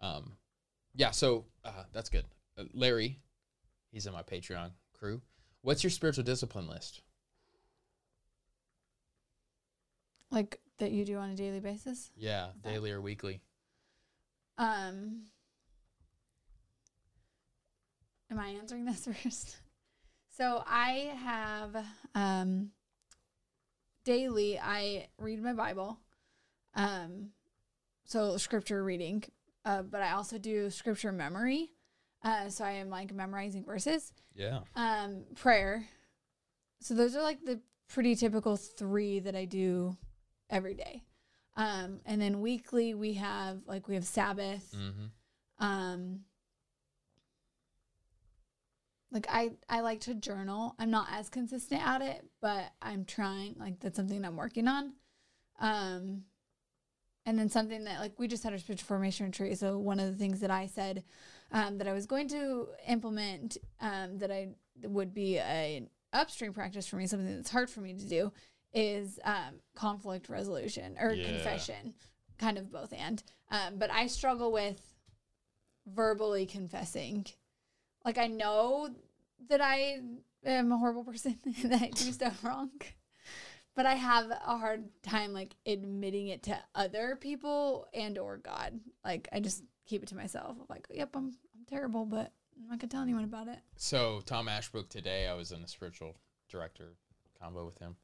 [0.00, 0.32] Um,
[0.94, 2.24] yeah, so uh, that's good.
[2.58, 3.20] Uh, Larry,
[3.92, 5.22] he's in my Patreon crew.
[5.62, 7.02] What's your spiritual discipline list?
[10.30, 12.10] like that you do on a daily basis.
[12.16, 13.40] Yeah, daily or weekly.
[14.58, 15.22] Um,
[18.30, 19.56] am I answering this first?
[20.36, 21.76] So I have
[22.14, 22.70] um,
[24.04, 24.58] daily.
[24.58, 25.98] I read my Bible,
[26.74, 27.30] um,
[28.04, 29.24] so scripture reading,
[29.64, 31.72] uh, but I also do scripture memory.
[32.22, 34.12] Uh, so I am like memorizing verses.
[34.34, 34.60] Yeah.
[34.74, 35.86] Um, prayer.
[36.80, 39.96] So those are like the pretty typical three that I do
[40.50, 41.02] every day.
[41.56, 44.70] Um, and then weekly we have like we have Sabbath.
[44.76, 45.64] Mm-hmm.
[45.64, 46.20] Um,
[49.16, 50.74] like I I like to journal.
[50.78, 53.56] I'm not as consistent at it, but I'm trying.
[53.58, 54.92] Like that's something I'm working on.
[55.58, 56.24] Um,
[57.24, 59.58] and then something that like we just had our spiritual formation retreat.
[59.58, 61.02] So one of the things that I said
[61.50, 64.50] um, that I was going to implement um, that I
[64.82, 68.32] would be a upstream practice for me, something that's hard for me to do,
[68.74, 71.24] is um, conflict resolution or Yeah.
[71.24, 71.94] confession,
[72.38, 73.22] kind of both and.
[73.50, 74.78] Um, but I struggle with
[75.86, 77.24] verbally confessing.
[78.04, 78.90] Like I know
[79.48, 80.00] that I
[80.44, 82.70] am a horrible person and that I do stuff wrong,
[83.74, 88.80] but I have a hard time like admitting it to other people and or God.
[89.04, 90.56] Like I just keep it to myself.
[90.58, 93.58] I'm like, yep, I'm I'm terrible, but I'm not gonna tell anyone about it.
[93.76, 96.16] So Tom Ashbrook today, I was in a spiritual
[96.48, 96.94] director
[97.40, 97.96] combo with him,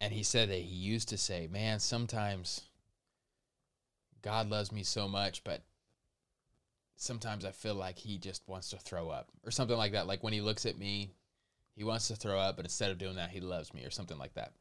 [0.00, 2.62] and he said that he used to say, "Man, sometimes
[4.22, 5.62] God loves me so much, but
[6.96, 10.06] sometimes I feel like He just wants to throw up, or something like that.
[10.06, 11.10] Like when He looks at me,
[11.74, 14.18] He wants to throw up, but instead of doing that, He loves me, or something
[14.18, 14.52] like that."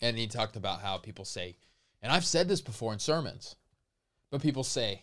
[0.00, 1.56] And he talked about how people say,
[2.02, 3.56] And I've said this before in sermons,
[4.30, 5.02] but people say,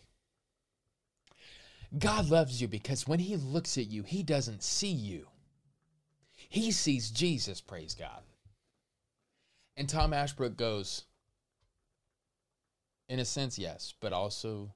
[1.98, 5.28] God loves you because when he looks at you, he doesn't see you.
[6.50, 8.24] He sees Jesus, praise God.
[9.76, 11.04] And Tom Ashbrook goes,
[13.08, 14.74] in a sense, yes, but also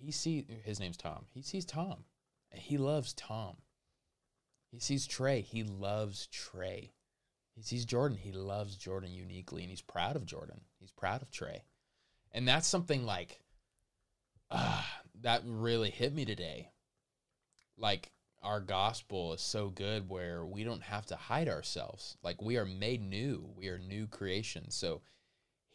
[0.00, 1.26] he sees his name's Tom.
[1.32, 2.04] He sees Tom.
[2.50, 3.56] And he loves Tom.
[4.70, 5.40] He sees Trey.
[5.40, 6.92] He loves Trey.
[7.54, 8.18] He sees Jordan.
[8.18, 10.60] He loves Jordan uniquely and he's proud of Jordan.
[10.78, 11.64] He's proud of Trey.
[12.32, 13.40] And that's something like
[14.50, 14.82] uh,
[15.22, 16.70] that really hit me today.
[17.76, 18.10] Like
[18.42, 22.16] our gospel is so good where we don't have to hide ourselves.
[22.22, 23.50] Like we are made new.
[23.54, 24.74] We are new creations.
[24.74, 25.02] So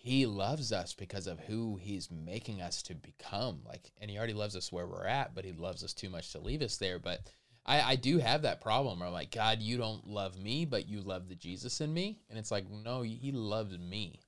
[0.06, 3.62] he loves us because of who he's making us to become.
[3.66, 6.32] Like, and he already loves us where we're at, but he loves us too much
[6.34, 7.00] to leave us there.
[7.00, 7.22] But
[7.66, 10.88] I, I do have that problem where I'm like, God, you don't love me, but
[10.88, 12.20] you love the Jesus in me.
[12.30, 14.20] And it's like, no, he loves me.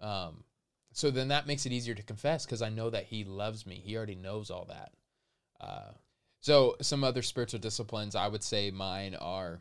[0.00, 0.42] Um,
[0.92, 3.76] so then that makes it easier to confess because I know that he loves me.
[3.76, 4.90] He already knows all that.
[5.60, 5.92] Uh,
[6.40, 9.60] so some other spiritual disciplines, I would say mine are,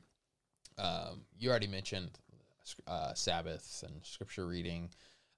[0.79, 2.09] um, you already mentioned
[2.87, 4.89] uh, Sabbaths and scripture reading.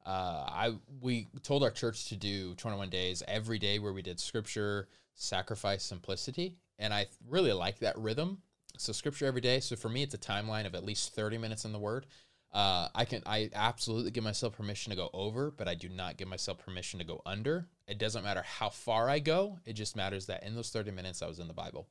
[0.05, 4.19] Uh, I we told our church to do 21 days every day where we did
[4.19, 8.39] scripture, sacrifice, simplicity, and I really like that rhythm.
[8.77, 9.59] So scripture every day.
[9.59, 12.07] So for me, it's a timeline of at least 30 minutes in the Word.
[12.51, 16.17] Uh, I can I absolutely give myself permission to go over, but I do not
[16.17, 17.67] give myself permission to go under.
[17.87, 21.21] It doesn't matter how far I go; it just matters that in those 30 minutes
[21.21, 21.87] I was in the Bible.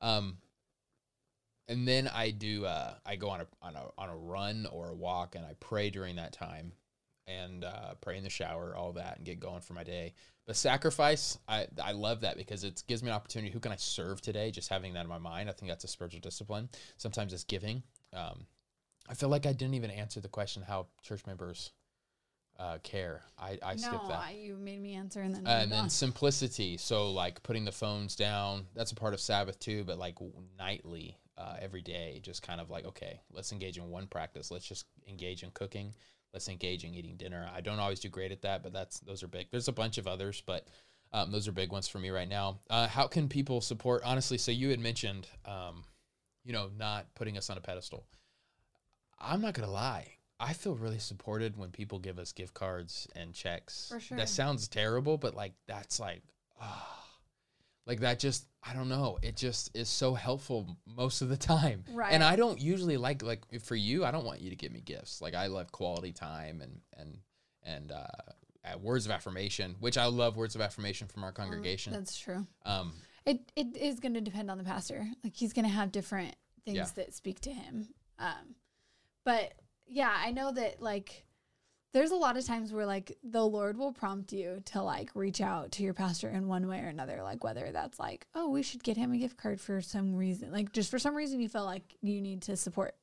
[0.00, 0.38] Um,
[1.68, 4.88] and then I do uh, I go on a on a on a run or
[4.88, 6.72] a walk, and I pray during that time
[7.26, 10.14] and uh, pray in the shower, all that, and get going for my day.
[10.46, 13.52] But sacrifice, I, I love that because it gives me an opportunity.
[13.52, 14.50] Who can I serve today?
[14.50, 16.68] Just having that in my mind, I think that's a spiritual discipline.
[16.96, 17.82] Sometimes it's giving.
[18.12, 18.46] Um,
[19.08, 21.72] I feel like I didn't even answer the question how church members
[22.58, 23.22] uh, care.
[23.38, 24.18] I, I no, skipped that.
[24.18, 25.46] I, you made me answer and then.
[25.46, 26.76] Uh, and then simplicity.
[26.76, 28.66] So like putting the phones down.
[28.74, 29.84] That's a part of Sabbath too.
[29.84, 30.16] But like
[30.58, 34.50] nightly, uh, every day, just kind of like okay, let's engage in one practice.
[34.50, 35.94] Let's just engage in cooking
[36.32, 37.48] less engaging eating dinner.
[37.54, 39.48] I don't always do great at that, but that's those are big.
[39.50, 40.66] There's a bunch of others, but
[41.12, 42.60] um, those are big ones for me right now.
[42.68, 44.02] Uh, how can people support?
[44.04, 45.84] Honestly, so you had mentioned, um,
[46.44, 48.04] you know, not putting us on a pedestal.
[49.18, 50.06] I'm not gonna lie.
[50.38, 53.88] I feel really supported when people give us gift cards and checks.
[53.90, 54.16] For sure.
[54.16, 56.22] That sounds terrible, but like that's like,
[56.60, 56.99] ah,
[57.86, 59.18] like that just I don't know.
[59.22, 61.84] It just is so helpful most of the time.
[61.92, 62.12] Right.
[62.12, 64.80] And I don't usually like like for you, I don't want you to give me
[64.80, 65.20] gifts.
[65.22, 67.18] Like I love quality time and and
[67.62, 71.92] and uh, words of affirmation, which I love words of affirmation from our congregation.
[71.92, 72.46] That's true.
[72.64, 72.92] Um,
[73.26, 75.06] It it is going to depend on the pastor.
[75.24, 76.86] Like he's going to have different things Yeah.
[76.96, 77.88] that speak to him.
[78.18, 78.54] Um,
[79.24, 79.54] but
[79.86, 81.24] yeah, I know that like
[81.92, 85.40] there's a lot of times where like the Lord will prompt you to like reach
[85.40, 87.22] out to your pastor in one way or another.
[87.22, 90.52] Like whether that's like, oh, we should get him a gift card for some reason,
[90.52, 92.94] like just for some reason you feel like you need to support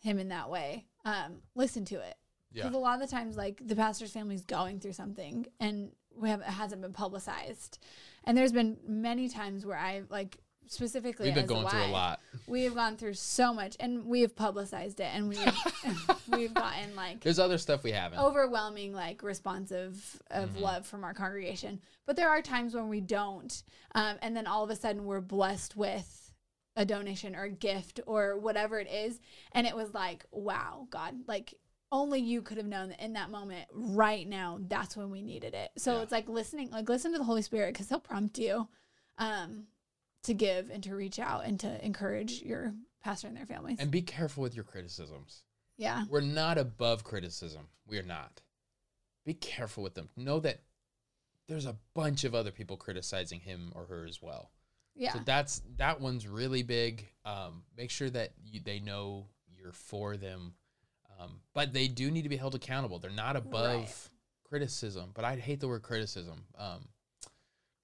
[0.00, 0.86] him in that way.
[1.04, 2.16] Um, listen to it
[2.52, 2.62] yeah.
[2.62, 6.28] because a lot of the times like the pastor's family's going through something and we
[6.28, 7.78] have it hasn't been publicized
[8.24, 10.38] and there's been many times where i like
[10.70, 12.20] specifically We've been as going through a lot.
[12.46, 15.38] we have gone through so much and we have publicized it and we've
[16.32, 18.18] we've gotten like There's other stuff we haven't.
[18.20, 20.60] overwhelming like responsive of Mhm.
[20.60, 23.62] love from our congregation but there are times when we don't
[23.94, 26.32] um, and then all of a sudden we're blessed with
[26.76, 29.18] a donation or a gift or whatever it is
[29.52, 31.54] and it was like wow god like
[31.90, 35.54] only you could have known that in that moment right now that's when we needed
[35.54, 36.02] it so Yeah.
[36.02, 38.68] it's like listening like listen to the holy spirit because he'll prompt you
[39.16, 39.64] um
[40.24, 43.90] to give and to reach out and to encourage your pastor and their families And
[43.90, 45.42] be careful with your criticisms.
[45.76, 47.68] yeah We're not above criticism.
[47.86, 48.42] We are not.
[49.24, 50.08] Be careful with them.
[50.16, 50.60] Know that
[51.46, 54.50] there's a bunch of other people criticizing him or her as well.
[54.94, 57.06] yeah So that's that one's really big.
[57.24, 60.54] Um, make sure that you, they know you're for them,
[61.18, 62.98] um, but they do need to be held accountable.
[62.98, 64.08] They're not above Right.
[64.44, 66.44] criticism, but I hate the word criticism.
[66.58, 66.88] Um,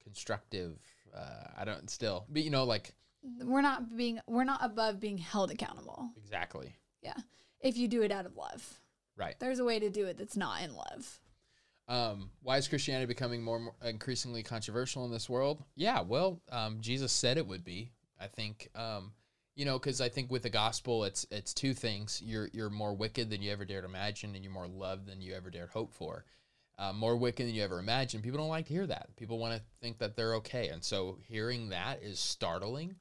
[0.03, 0.79] constructive.
[1.15, 2.93] Uh, I don't still, but you know, like
[3.43, 7.15] we're not being we're not above being held accountable exactly Yeah,
[7.61, 8.81] if you do it out of love
[9.17, 9.35] right.
[9.39, 11.21] there's a way to do it that's not in love
[11.89, 15.63] Um, why is Christianity becoming more, more increasingly controversial in this world?
[15.77, 17.93] Yeah, well, um, Jesus said it would be.
[18.19, 19.13] I think, um,
[19.55, 22.21] you know, because I think with the gospel, it's it's two things.
[22.25, 25.35] You're you're more wicked than you ever dared imagine, and you're more loved than you
[25.35, 26.25] ever dared hope for.
[26.77, 28.23] Uh, more wicked than you ever imagined.
[28.25, 29.15] People don't like to hear that.
[29.17, 32.97] People want to think that they're okay, and so hearing that is startling.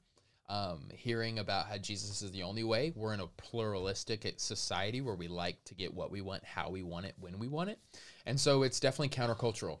[0.48, 2.92] um, hearing about how Jesus is the only way.
[2.94, 6.82] We're in a pluralistic society where we like to get what we want, how we
[6.82, 7.78] want it, when we want it.
[8.26, 9.78] And so it's definitely countercultural.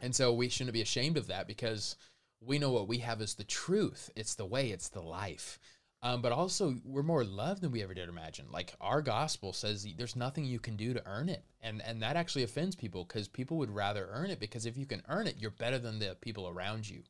[0.00, 1.96] And so we shouldn't be ashamed of that because
[2.40, 4.10] we know what we have is the truth.
[4.14, 5.58] It's the way, it's the life.
[6.06, 8.46] Um, but also, we're more loved than we ever did imagine.
[8.52, 12.14] Like our gospel says, there's nothing you can do to earn it, and and that
[12.14, 15.34] actually offends people because people would rather earn it because if you can earn it,
[15.40, 17.02] you're better than the people around you.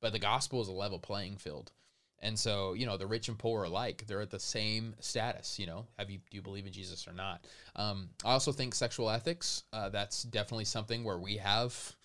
[0.00, 1.72] But the gospel is a level playing field,
[2.20, 5.58] and so you know the rich and poor alike, they're at the same status.
[5.58, 7.44] You know, have you do you believe in Jesus or not?
[7.76, 9.64] Um, I also think sexual ethics.
[9.74, 11.96] Uh, that's definitely something where we have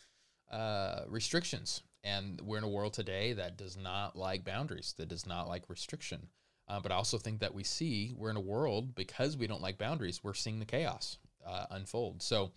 [0.52, 5.26] uh, restrictions and we're in a world today that does not like boundaries, that does
[5.26, 6.28] not like restriction.
[6.68, 9.62] Uh, but I also think that we see we're in a world because we don't
[9.62, 12.22] like boundaries, we're seeing the chaos uh, unfold.
[12.22, 12.52] So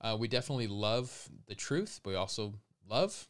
[0.00, 2.54] uh, we definitely love the truth, but we also
[2.88, 3.28] love.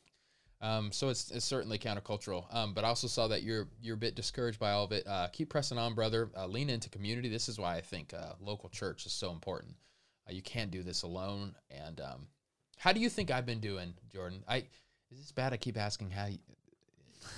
[0.63, 2.55] Um, so it's, it's certainly countercultural.
[2.55, 5.07] Um, but I also saw that you're you're a bit discouraged by all of it.
[5.07, 6.31] Uh, keep pressing on, brother.
[6.37, 7.29] Uh, lean into community.
[7.29, 9.75] This is why I think uh, local church is so important.
[10.29, 11.55] you can't do this alone.
[11.71, 12.27] And um,
[12.77, 14.45] how do you think I've been doing, Jordan?
[14.47, 14.65] I
[15.13, 15.53] is this bad?
[15.53, 16.27] I keep asking how.
[16.27, 16.39] You,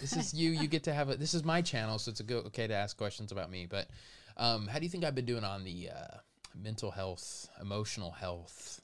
[0.00, 0.50] this is you.
[0.50, 1.16] You get to have a.
[1.16, 3.66] This is my channel, so it's a go, okay to ask questions about me.
[3.66, 3.88] But
[4.36, 6.16] um, how do you think I've been doing on the uh,
[6.54, 8.80] mental health, emotional health,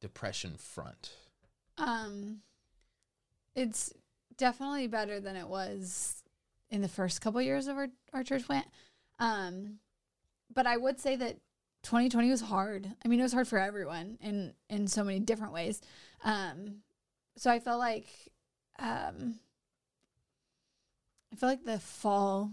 [0.00, 1.10] depression front?
[1.78, 2.38] Um,
[3.54, 3.92] it's
[4.36, 6.22] definitely better than it was
[6.70, 8.66] in the first couple years of our, our church plant.
[9.18, 9.78] Um,
[10.52, 11.36] but I would say that
[11.84, 12.88] 2020 was hard.
[13.04, 15.80] I mean, it was hard for everyone in in so many different ways.
[16.24, 16.82] Um,
[17.36, 18.06] so I felt like
[18.78, 19.40] um
[21.32, 22.52] I feel like the fall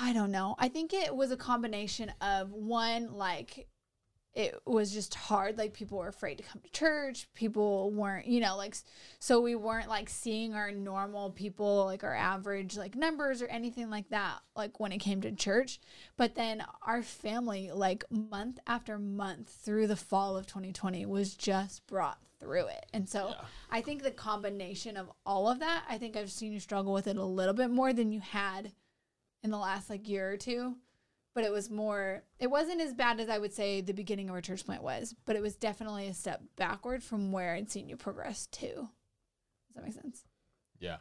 [0.00, 0.56] I don't know.
[0.58, 3.68] I think it was a combination of one like
[4.34, 8.40] it was just hard like people were afraid to come to church people weren't you
[8.40, 8.74] know like
[9.20, 13.90] so we weren't like seeing our normal people like our average like numbers or anything
[13.90, 15.80] like that like when it came to church.
[16.16, 21.86] But then our family like month after month through the fall of 2020 was just
[21.86, 22.86] brought through it.
[22.92, 23.44] And so yeah.
[23.70, 27.06] i think the combination of all of that i think i've seen you struggle with
[27.06, 28.72] it a little bit more than you had
[29.42, 30.76] in the last like year or two
[31.34, 34.34] but it was more it wasn't as bad as i would say the beginning of
[34.34, 37.88] our church plant was but it was definitely a step backward from where i'd seen
[37.88, 38.66] you progress to.
[38.66, 40.24] Does that make sense?
[40.78, 40.98] Yeah.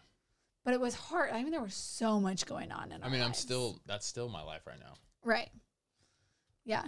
[0.66, 1.32] But it was hard.
[1.32, 3.28] I mean there was so much going on in i mean lives.
[3.28, 4.96] i'm still that's still my life right now.
[5.24, 5.50] Right.
[6.66, 6.84] Yeah.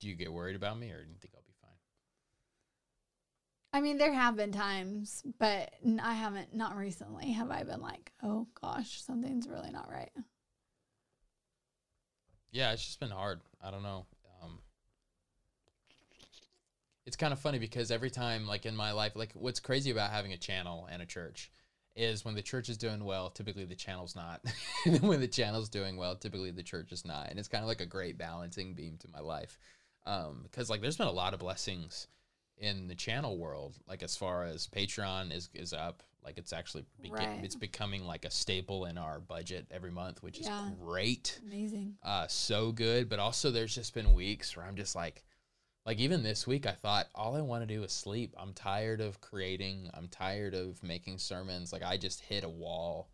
[0.00, 1.70] Do you get worried about me or do you think i'll be fine?
[3.74, 8.12] I mean there have been times but i haven't not recently have i been like
[8.22, 10.10] oh gosh something's really not right
[12.52, 13.40] yeah, it's just been hard.
[13.62, 14.06] I don't know.
[14.42, 14.58] Um,
[17.06, 20.10] it's kind of funny because every time, like in my life, like what's crazy about
[20.10, 21.50] having a channel and a church
[21.96, 24.40] is when the church is doing well, typically the channel's not.
[24.86, 27.28] and when the channel's doing well, typically the church is not.
[27.30, 29.58] And it's kind of like a great balancing beam to my life.
[30.06, 32.06] Um, because like there's been a lot of blessings
[32.56, 36.84] in the channel world, like as far as Patreon is is up, like it's actually
[37.10, 37.40] right.
[37.42, 40.66] it's becoming like a staple in our budget every month, which yeah.
[40.66, 41.40] is great.
[41.46, 41.94] Amazing.
[42.02, 43.08] Uh, so good.
[43.08, 45.22] But also, there's just been weeks where I'm just like,
[45.86, 48.34] like even this week, I thought all I want to do is sleep.
[48.38, 49.90] I'm tired of creating.
[49.94, 51.72] I'm tired of making sermons.
[51.72, 53.10] Like I just hit a wall,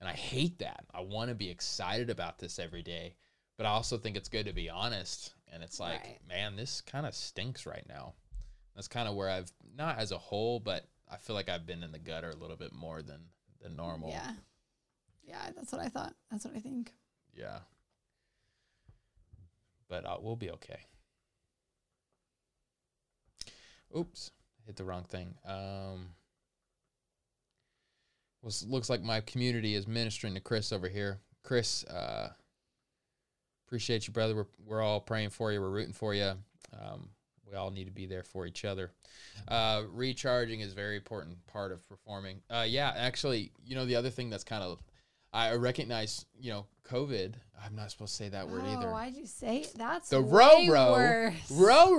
[0.00, 0.84] and I hate that.
[0.94, 3.16] I want to be excited about this every day,
[3.58, 5.34] but I also think it's good to be honest.
[5.52, 6.18] And it's like, right.
[6.28, 8.14] man, this kind of stinks right now.
[8.74, 11.82] That's kind of where I've not as a whole, but I feel like I've been
[11.82, 13.20] in the gutter a little bit more than
[13.60, 14.10] than normal.
[14.10, 14.32] Yeah.
[15.26, 16.14] Yeah, that's what I thought.
[16.30, 16.92] That's what I think.
[17.34, 17.58] Yeah.
[19.88, 20.80] But uh, we'll be okay.
[23.96, 24.30] Oops,
[24.66, 25.34] hit the wrong thing.
[25.46, 26.10] Um,
[28.42, 31.20] was looks like my community is ministering to Chris over here.
[31.42, 32.30] Chris, uh,
[33.66, 34.34] appreciate you, brother.
[34.34, 35.60] We're we're all praying for you.
[35.60, 36.32] We're rooting for you.
[36.72, 37.10] Um,
[37.48, 38.90] we all need to be there for each other.
[39.48, 42.40] Uh, recharging is a very important part of performing.
[42.50, 44.82] Uh, yeah, actually, you know, the other thing that's kind of,
[45.32, 47.34] I recognize, you know, COVID.
[47.64, 48.90] I'm not supposed to say that word oh, either.
[48.90, 50.66] Why'd you say that's the row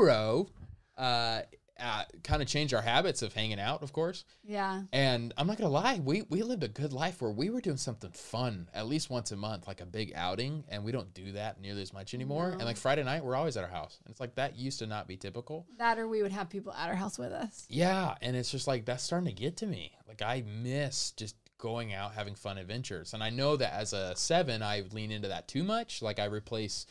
[0.01, 0.49] row?
[0.97, 1.41] Uh,
[1.79, 4.25] uh, kind of changed our habits of hanging out, of course.
[4.43, 4.83] Yeah.
[4.91, 7.77] And I'm not gonna lie, we we lived a good life where we were doing
[7.77, 11.33] something fun at least once a month, like a big outing, and we don't do
[11.33, 12.49] that nearly as much anymore.
[12.49, 12.53] No.
[12.53, 14.87] And like Friday night, we're always at our house, and it's like that used to
[14.87, 15.65] not be typical.
[15.77, 17.65] That or we would have people at our house with us.
[17.69, 19.93] Yeah, and it's just like that's starting to get to me.
[20.07, 24.15] Like I miss just going out having fun adventures, and I know that as a
[24.15, 26.01] seven, I lean into that too much.
[26.01, 26.85] Like I replace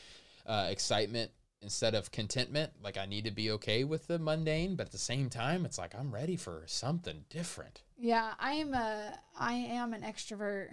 [0.46, 1.30] uh, excitement
[1.66, 4.98] instead of contentment like i need to be okay with the mundane but at the
[4.98, 9.92] same time it's like i'm ready for something different Yeah, I am a I am
[9.92, 10.68] an extrovert,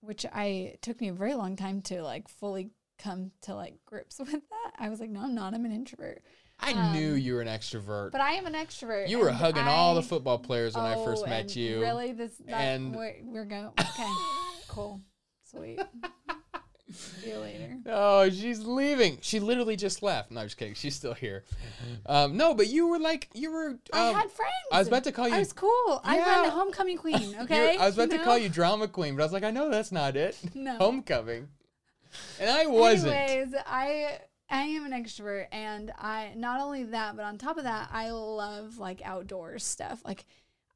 [0.00, 4.18] which I took me a very long time to like fully come to like grips
[4.24, 4.70] with that.
[4.78, 5.52] I was like, no, I'm not.
[5.52, 6.22] I'm an introvert.
[6.60, 8.12] I Um, knew you were an extrovert.
[8.12, 9.08] But I am an extrovert.
[9.08, 11.80] you were hugging all the football players when I first Oh, met and you.
[11.80, 13.72] Really, this that, and- we're, we're going.
[13.78, 14.12] Okay,
[14.68, 15.00] cool,
[15.50, 15.80] sweet.
[16.92, 17.76] See you later.
[17.86, 19.18] Oh, she's leaving.
[19.22, 20.30] She literally just left.
[20.30, 20.74] No, I'm just kidding.
[20.74, 21.44] She's still here.
[22.06, 23.68] Um, no, but you were like you were.
[23.68, 24.52] Um, I had friends.
[24.70, 25.34] I was about to call you.
[25.34, 26.00] I was cool.
[26.04, 26.30] I Yeah.
[26.30, 27.34] run the homecoming queen.
[27.40, 27.76] Okay.
[27.78, 29.70] I was about You to call you drama queen, but I was like, I know
[29.70, 30.36] that's not it.
[30.54, 30.76] No.
[30.78, 31.48] Homecoming.
[32.38, 33.14] And I wasn't.
[33.14, 34.18] Anyways, I
[34.50, 38.10] I am an extrovert, and I not only that, but on top of that, I
[38.10, 40.02] love like outdoor stuff.
[40.04, 40.26] Like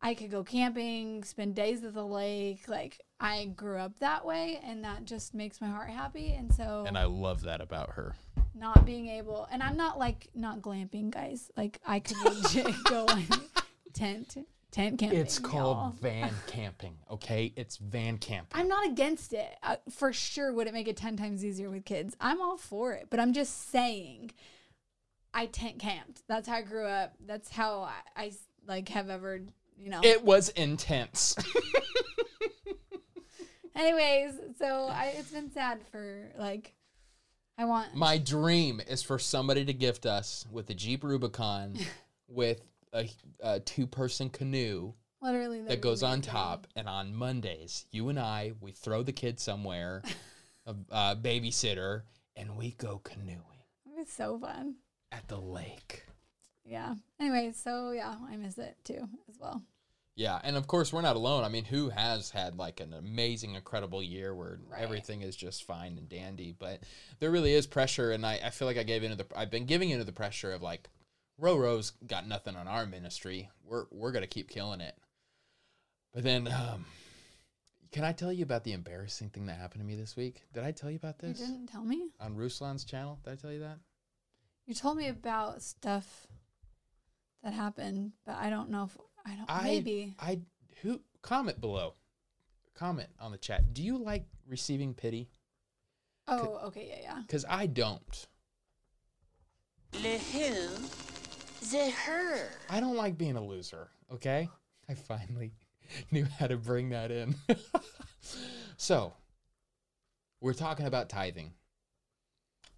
[0.00, 2.66] I could go camping, spend days at the lake.
[2.66, 6.34] Like I grew up that way, and that just makes my heart happy.
[6.34, 8.14] And so, And I love that about her.
[8.54, 11.50] not being able, and I'm not like not glamping, guys.
[11.56, 13.24] Like I could legit go on
[13.92, 14.36] tent
[14.70, 15.18] tent camping.
[15.18, 15.90] It's called y'all.
[16.00, 17.52] van camping, okay?
[17.56, 18.60] It's van camping.
[18.60, 19.48] I'm not against it.
[19.62, 22.14] Uh, for sure, would it make it 10 times easier with kids?
[22.20, 23.06] I'm all for it.
[23.10, 24.30] But I'm just saying,
[25.32, 26.22] I tent camped.
[26.28, 27.14] That's how I grew up.
[27.26, 28.32] That's how I
[28.66, 29.40] like have ever,
[29.78, 30.00] you know.
[30.04, 31.34] It was intense.
[33.78, 36.74] Anyways, so I, it's been sad for like,
[37.56, 37.94] I want.
[37.94, 41.78] My dream is for somebody to gift us with a Jeep Rubicon
[42.28, 42.60] with
[42.92, 43.08] a,
[43.40, 46.66] a two person canoe Literally, that goes on top.
[46.76, 50.02] And on Mondays, you and I, we throw the kids somewhere,
[50.66, 52.02] a, a babysitter,
[52.36, 53.42] and we go canoeing
[53.96, 54.74] It's so fun.
[55.12, 56.04] at the lake.
[56.64, 56.94] Yeah.
[57.18, 59.62] Anyway, so yeah, I miss it too as well.
[60.18, 61.44] Yeah, and of course we're not alone.
[61.44, 64.82] I mean, who has had like an amazing, incredible year where Right.
[64.82, 66.50] everything is just fine and dandy?
[66.58, 66.82] But
[67.20, 69.64] there really is pressure, and I, I feel like I gave into the I've been
[69.64, 70.88] giving into the pressure of like,
[71.40, 73.48] Roro's got nothing on our ministry.
[73.64, 74.96] We're we're gonna keep killing it.
[76.12, 76.84] But then, um,
[77.92, 80.42] can I tell you about the embarrassing thing that happened to me this week?
[80.52, 81.38] Did I tell you about this?
[81.38, 82.08] You didn't tell me.
[82.18, 83.20] on Ruslan's channel?
[83.22, 83.78] Did I tell you that?
[84.66, 86.26] You told me about stuff
[87.44, 88.96] that happened, but I don't know if
[89.28, 89.46] I don't.
[89.48, 90.14] I maybe.
[90.18, 90.40] I
[90.82, 91.94] who comment below,
[92.74, 93.74] comment on the chat.
[93.74, 95.28] Do you like receiving pity?
[96.26, 97.22] Oh, okay, yeah, yeah.
[97.22, 98.26] Because I don't.
[99.94, 100.68] Le who?
[101.70, 102.50] The her.
[102.68, 104.48] I don't like being a loser, okay?
[104.88, 105.52] I finally
[106.10, 107.34] knew how to bring that in.
[108.76, 109.14] so,
[110.40, 111.52] we're talking about tithing.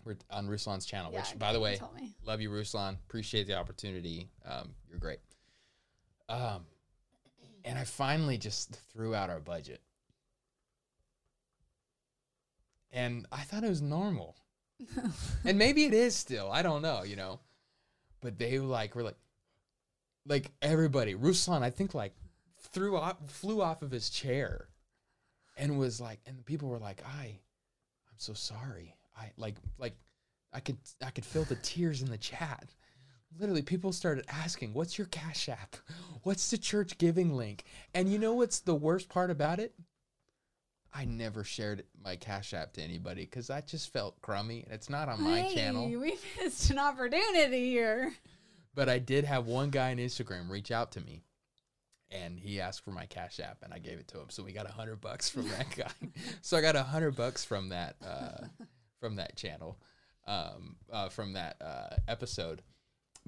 [0.05, 1.79] We're on Ruslan's channel, Yeah, which, by the way,
[2.25, 2.95] love you, Ruslan.
[3.07, 4.31] Appreciate the opportunity.
[4.47, 5.19] Um, you're great.
[6.31, 6.65] Um,
[7.65, 9.83] and I finally just threw out our budget.
[12.93, 14.37] And I thought it was normal.
[15.45, 16.51] and maybe it is still.
[16.51, 17.41] I don't know, you know.
[18.21, 19.17] But they like were like
[20.27, 22.15] like everybody, Ruslan, I think like
[22.73, 24.69] threw off flew off of his chair
[25.57, 27.39] and was like and the people were like, I
[28.09, 28.95] I'm so sorry.
[29.17, 29.95] I like like
[30.53, 32.75] I could I could feel the tears in the chat.
[33.39, 35.77] Literally, people started asking, "What's your Cash App?
[36.25, 37.65] What's the church giving link?"
[37.95, 39.75] And you know what's the worst part about it?
[40.93, 44.65] I never shared my Cash App to anybody because i just felt crummy.
[44.65, 48.13] and It's not on my hey, channel, We missed an opportunity here.
[48.75, 51.23] but I did have one guy on Instagram reach out to me,
[52.11, 54.31] and he asked for my Cash App, and I gave it to him.
[54.31, 55.93] So we got a hundred bucks from that guy.
[56.43, 58.47] so I got a hundred bucks from that uh,
[58.99, 59.79] from that channel,
[60.27, 62.63] um, uh, from that uh, episode.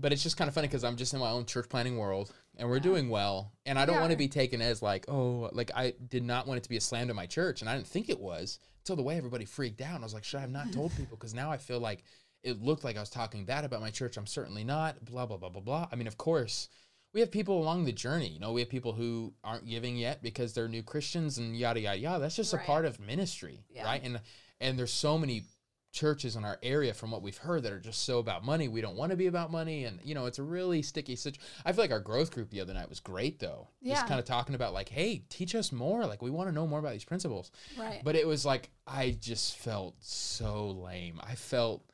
[0.02, 2.32] But it's just kind of funny because I'm just in my own church planning world,
[2.56, 3.52] and we're doing well.
[3.64, 6.46] And I don't We want to be taken as like, oh, like I did not
[6.46, 8.58] want it to be a slam to my church, and I didn't think it was
[8.80, 9.94] until the way everybody freaked out.
[9.94, 11.16] And I was like, should I have not told people?
[11.16, 12.02] Because now I feel like
[12.42, 14.16] it looked like I was talking bad about my church.
[14.16, 15.04] I'm certainly not.
[15.04, 15.88] Blah blah blah blah blah.
[15.92, 16.68] I mean, of course,
[17.14, 18.28] we have people along the journey.
[18.28, 21.78] You know, we have people who aren't giving yet because they're new Christians and yada
[21.80, 22.18] yada yada.
[22.18, 22.62] That's just Right.
[22.62, 23.84] a part of ministry, Yeah.
[23.84, 24.02] right?
[24.02, 24.20] And
[24.60, 25.44] and there's so many
[25.92, 28.66] churches in our area from what we've heard that are just so about money.
[28.66, 31.46] We don't want to be about money, and you know, it's a really sticky situation.
[31.64, 33.68] I feel like our growth group the other night was great though.
[33.80, 33.94] Yeah.
[33.94, 36.04] Just kind of talking about like, hey, teach us more.
[36.06, 37.50] Like we want to know more about these principles.
[37.78, 38.00] Right.
[38.02, 41.20] But it was like I just felt so lame.
[41.22, 41.84] I felt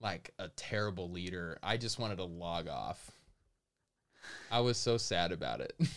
[0.00, 1.58] like a terrible leader.
[1.62, 3.10] I just wanted to log off.
[4.50, 5.78] I was so sad about it.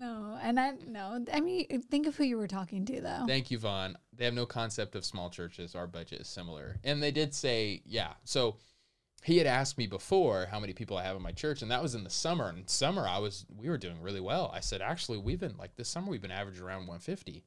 [0.00, 1.24] no, and I no.
[1.32, 3.24] I mean, think of who you were talking to, though.
[3.26, 3.96] Thank you, Vaughn.
[4.12, 5.74] They have no concept of small churches.
[5.74, 6.76] Our budget is similar.
[6.84, 8.14] And they did say, yeah.
[8.24, 8.56] So
[9.22, 11.82] he had asked me before how many people I have in my church, and that
[11.82, 12.48] was in the summer.
[12.48, 14.50] And summer, I was we were doing really well.
[14.54, 17.44] I said, actually, we've been like this summer, we've been averaging around 150.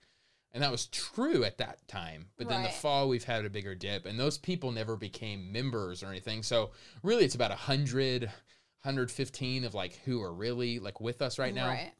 [0.53, 2.27] And that was true at that time.
[2.37, 6.03] But then the fall, we've had a bigger dip, and those people never became members
[6.03, 6.43] or anything.
[6.43, 11.55] So really, it's about 100, 115 of like who are really like with us right
[11.55, 11.69] now.
[11.69, 11.91] Right.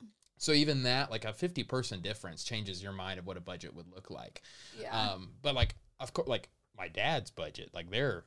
[0.44, 3.74] So even that, like a 50 person difference changes your mind of what a budget
[3.74, 4.42] would look like.
[4.78, 4.92] Yeah.
[4.92, 8.26] Um, but like, of course, like my dad's budget, like they're,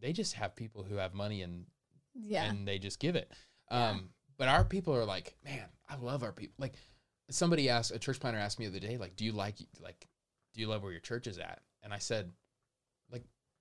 [0.00, 1.66] they just have people who have money and,
[2.14, 2.44] yeah.
[2.44, 3.30] and they just give it.
[3.70, 3.90] Yeah.
[3.90, 4.08] Um,
[4.38, 6.54] but our people are like, man, I love our people.
[6.56, 6.76] Like
[7.28, 10.08] somebody asked, a church planner asked me the other day, like, do you like, like,
[10.54, 11.60] do you love where your church is at?
[11.82, 12.32] And I said,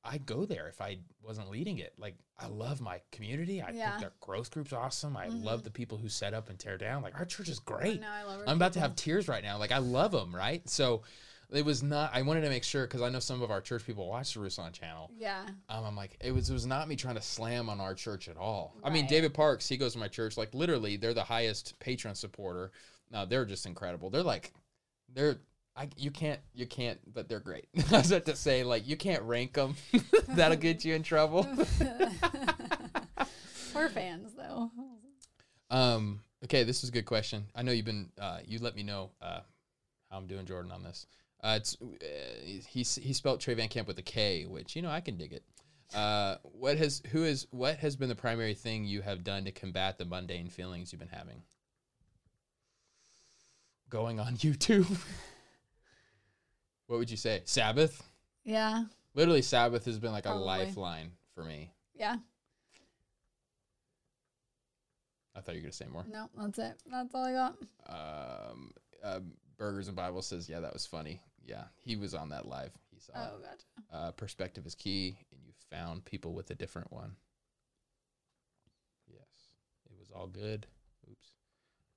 [0.04, 1.94] I'd go there if I wasn't leading it.
[1.98, 3.62] Like, I love my community.
[3.62, 3.90] I Yeah.
[3.90, 5.18] think their growth group's awesome.
[5.18, 5.64] I love Mhm.
[5.66, 7.02] the people who set up and tear down.
[7.02, 8.02] Like, our church is great.
[8.02, 9.58] I love I'm about to have tears right now.
[9.58, 10.68] Like, I love them, right?
[10.70, 11.04] So
[11.52, 13.86] it was not, I wanted to make sure, because I know some of our church
[13.86, 15.12] people watch the Ruslan channel.
[15.18, 15.46] Yeah.
[15.68, 18.30] Um, I'm like, it was it was not me trying to slam on our church
[18.30, 18.76] at all.
[18.84, 20.38] I mean, David Parks, he goes to my church.
[20.38, 22.72] Like literally, they're the highest patron supporter.
[23.12, 24.10] No, they're just incredible.
[24.12, 24.54] They're like,
[25.10, 25.40] they're
[25.80, 27.70] I you can't you can't, but they're great.
[27.92, 29.78] I was about to say like you can't rank them.
[30.28, 31.48] That'll get you in trouble.
[33.74, 34.72] We're fans though.
[35.72, 36.20] Um.
[36.44, 37.46] Okay, this is a good question.
[37.56, 38.10] I know you've been.
[38.20, 39.40] Uh, you let me know uh,
[40.12, 41.06] how I'm doing, Jordan, on this.
[41.42, 41.86] Uh, it's uh,
[42.44, 45.32] he he spelled Trey Van Camp with a K, which you know I can dig
[45.32, 45.44] it.
[45.96, 49.52] Uh, what has who is what has been the primary thing you have done to
[49.54, 51.42] combat the mundane feelings you've been having?
[53.90, 55.00] Going on YouTube.
[56.90, 57.42] What would you say?
[57.46, 58.02] Sabbath.
[58.44, 58.86] Yeah.
[59.14, 61.72] Literally, Sabbath has been like a lifeline for me.
[61.94, 62.16] Yeah.
[65.36, 66.04] I thought you were gonna say more.
[66.12, 66.82] No, that's it.
[66.92, 67.56] That's all I got.
[67.88, 68.72] um,
[69.04, 69.20] uh,
[69.56, 71.22] Burgers and Bible says, yeah, that was funny.
[71.46, 72.72] Yeah, he was on that live.
[72.92, 73.14] He saw.
[73.16, 73.66] Oh, gotcha.
[73.94, 77.12] Uh, perspective is key, and you found people with a different one.
[79.08, 79.28] Yes,
[79.86, 80.66] it was all good.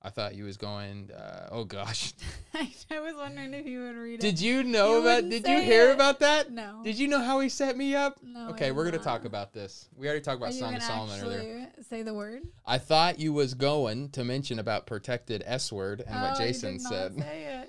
[0.05, 1.11] I thought you was going.
[1.11, 2.13] Uh, oh gosh,
[2.53, 4.19] I was wondering if you would read it.
[4.21, 5.29] did you know You about?
[5.29, 5.95] Did you hear it.
[5.95, 6.51] about that?
[6.51, 6.81] No.
[6.83, 8.19] Did you know how he set me up?
[8.21, 8.49] No.
[8.49, 9.87] Okay, we're gonna talk about this.
[9.95, 11.67] We already talked about you Song of Solomon earlier.
[11.89, 12.41] say the word?
[12.65, 16.47] I thought you was going to mention about protected S word and what Oh, you
[16.47, 17.15] Jason did not said.
[17.19, 17.65] say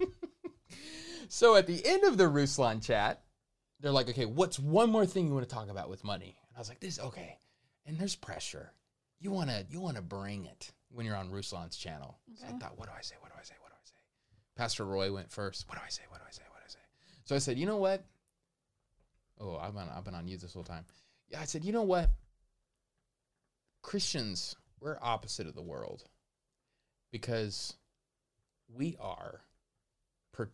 [0.00, 0.08] it.
[1.32, 3.22] So at the end of the Ruslan chat,
[3.78, 6.36] they're like, okay, what's one more thing you want to talk about with money?
[6.48, 7.38] And I was like, this okay.
[7.86, 8.72] And there's pressure.
[9.20, 12.18] You wanna you wanna bring it when you're on Ruslan's channel.
[12.34, 13.16] So I thought, what do I say?
[13.20, 13.54] What do I say?
[13.60, 13.94] What do I say?
[14.56, 15.68] Pastor Roy went first.
[15.68, 16.02] What do I say?
[16.08, 16.42] What do I say?
[16.48, 16.78] What do I say?
[17.24, 18.04] So I said, you know what?
[19.40, 20.84] Oh, I've been I've been on you this whole time.
[21.28, 22.10] Yeah, I said, you know what?
[23.82, 26.04] Christians, we're opposite of the world
[27.10, 27.74] because
[28.68, 29.40] we are
[30.32, 30.50] per-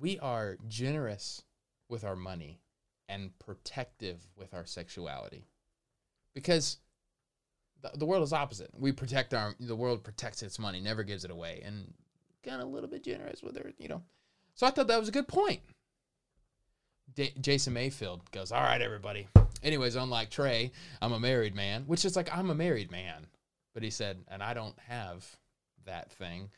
[0.00, 1.42] we are generous
[1.88, 2.60] with our money
[3.08, 5.44] and protective with our sexuality
[6.34, 6.78] because
[7.82, 8.70] the, the world is opposite.
[8.78, 11.92] We protect our the world protects its money never gives it away and
[12.44, 14.02] kind of a little bit generous with it you know.
[14.54, 15.60] So i thought that was a good point.
[17.14, 19.28] D- jason mayfield goes all right everybody.
[19.62, 23.26] Anyways unlike trey i'm a married man which is like i'm a married man.
[23.74, 25.26] But he said and i don't have
[25.84, 26.48] that thing.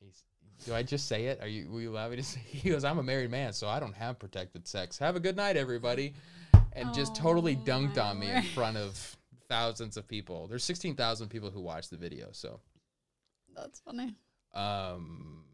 [0.00, 0.24] He's
[0.66, 1.40] do I just say it?
[1.40, 2.40] Are you will you allow me to say?
[2.44, 4.98] He goes, I'm a married man, so I don't have protected sex.
[4.98, 6.14] Have a good night, everybody,
[6.72, 9.16] and just totally Oh, dunked on me in front of
[9.48, 10.46] thousands of people.
[10.46, 12.60] There's 16,000 people who watched the video, so
[13.54, 14.14] That's funny.
[14.54, 15.44] um.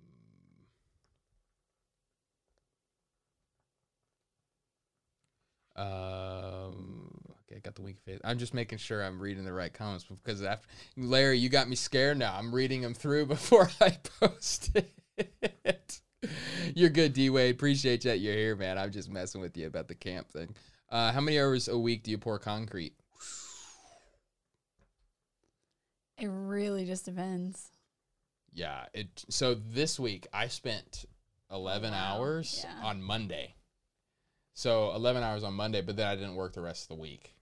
[5.76, 7.20] Um.
[7.50, 8.20] Okay, I got the wink face.
[8.24, 11.74] I'm just making sure I'm reading the right comments because after Larry, you got me
[11.76, 12.18] scared.
[12.18, 16.00] Now I'm reading them through before I post it.
[16.74, 17.54] You're good, D Wade.
[17.54, 18.78] Appreciate that you're here, man.
[18.78, 20.54] I'm just messing with you about the camp thing.
[20.90, 22.94] Uh, how many hours a week do you pour concrete?
[26.18, 27.70] It really just depends.
[28.52, 28.86] Yeah.
[28.92, 29.24] It.
[29.28, 31.04] So this week I spent
[31.50, 32.86] 11 Wow, hours yeah.
[32.86, 33.54] on Monday.
[34.54, 37.34] So 11 hours on Monday, but then I didn't work the rest of the week.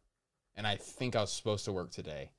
[0.56, 2.30] And I think I was supposed to work today.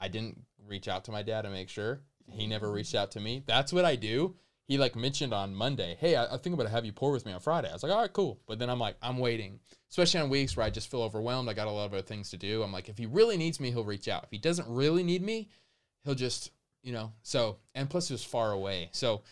[0.00, 2.00] I didn't reach out to my dad to make sure.
[2.28, 3.44] He never reached out to me.
[3.46, 4.34] That's what I do.
[4.64, 7.24] He like mentioned on Monday, hey, I, I think I'm gonna have you pour with
[7.24, 7.70] me on Friday.
[7.70, 8.40] I was like, all right, cool.
[8.48, 9.60] But then I'm like, I'm waiting,
[9.90, 11.48] especially on weeks where I just feel overwhelmed.
[11.48, 12.64] I got a lot of other things to do.
[12.64, 14.24] I'm like, if he really needs me, he'll reach out.
[14.24, 15.50] If he doesn't really need me,
[16.06, 16.52] he'll just,
[16.82, 17.12] you know.
[17.22, 18.88] So and plus it was far away.
[18.92, 19.22] So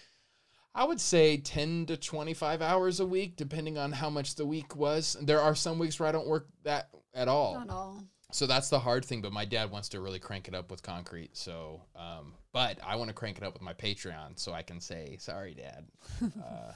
[0.75, 4.77] I would say 10 to 25 hours a week, depending on how much the week
[4.77, 5.17] was.
[5.23, 7.55] There are some weeks where I don't work that at all.
[7.55, 8.03] Not all.
[8.33, 9.23] So that's the hard thing.
[9.23, 11.37] But my dad wants to really crank it up with concrete.
[11.37, 14.81] So, um, but I want to crank it up with my Patreon so I can
[14.81, 15.87] say, sorry, dad,
[16.45, 16.73] uh,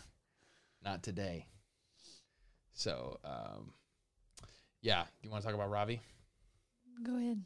[0.85, 1.49] not today.
[2.73, 3.73] So, um,
[4.81, 5.03] yeah.
[5.03, 6.01] Do you want to talk about Ravi?
[7.03, 7.43] Go ahead.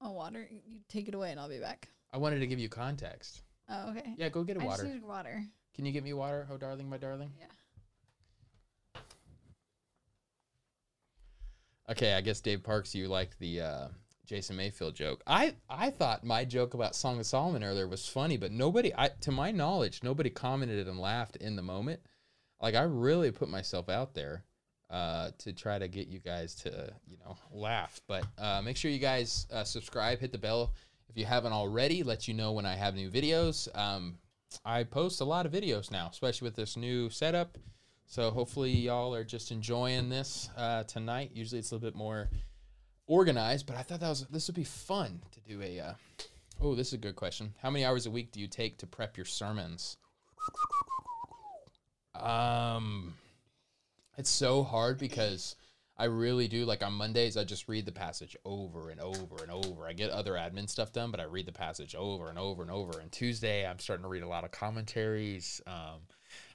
[0.00, 0.48] A water?
[0.50, 1.88] You take it away and I'll be back.
[2.12, 3.42] I wanted to give you context.
[3.68, 4.14] Oh, okay.
[4.16, 4.82] Yeah, go get a I water.
[4.84, 5.44] just need water.
[5.74, 6.46] Can you get me water?
[6.50, 7.30] Oh, darling, my darling.
[7.38, 9.00] Yeah.
[11.90, 13.88] Okay, I guess Dave Parks, you liked the uh,
[14.26, 15.22] Jason Mayfield joke.
[15.26, 19.08] I I thought my joke about Song of Solomon earlier was funny, but nobody, I
[19.22, 22.00] to my knowledge, nobody commented and laughed in the moment.
[22.60, 24.44] Like I really put myself out there
[24.90, 28.00] uh, to try to get you guys to you know laugh.
[28.06, 30.72] But uh, make sure you guys uh, subscribe, hit the bell
[31.08, 32.02] if you haven't already.
[32.02, 33.68] Let you know when I have new videos.
[33.76, 34.18] Um,
[34.64, 37.58] I post a lot of videos now, especially with this new setup.
[38.06, 41.32] So hopefully y'all are just enjoying this uh, tonight.
[41.34, 42.30] Usually it's a little bit more
[43.06, 45.80] organized, but I thought that was this would be fun to do a.
[45.80, 45.92] Uh,
[46.62, 47.52] oh, this is a good question.
[47.60, 49.98] How many hours a week do you take to prep your sermons?
[52.14, 53.14] Um,
[54.18, 55.56] it's so hard because
[55.96, 59.50] I really do like on Mondays I just read the passage over and over and
[59.50, 59.86] over.
[59.86, 62.70] I get other admin stuff done, but I read the passage over and over and
[62.70, 63.00] over.
[63.00, 65.62] And Tuesday I'm starting to read a lot of commentaries.
[65.66, 66.00] Um,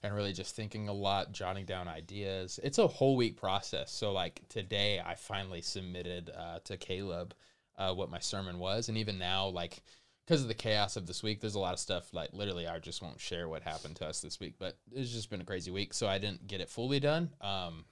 [0.04, 2.60] and really just thinking a lot, jotting down ideas.
[2.64, 3.92] It's a whole week process.
[3.92, 7.34] So like today, I finally submitted uh, to Caleb
[7.78, 9.82] uh, what my sermon was, and even now, like
[10.26, 12.80] because of the chaos of this week, there's a lot of stuff like literally I
[12.80, 14.56] just won't share what happened to us this week.
[14.58, 17.30] But it's just been a crazy week, so I didn't get it fully done.
[17.42, 17.86] Um,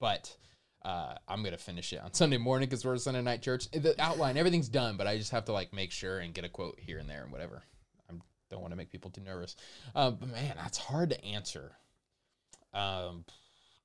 [0.00, 0.36] but
[0.84, 3.70] uh, I'm gonna finish it on Sunday morning because we're a Sunday night church.
[3.70, 6.48] The outline, everything's done, but I just have to like make sure and get a
[6.48, 7.62] quote here and there and whatever
[8.10, 8.14] I
[8.50, 9.56] don't want to make people too nervous.
[9.94, 11.72] Um, but man, that's hard to answer.
[12.74, 13.24] Um,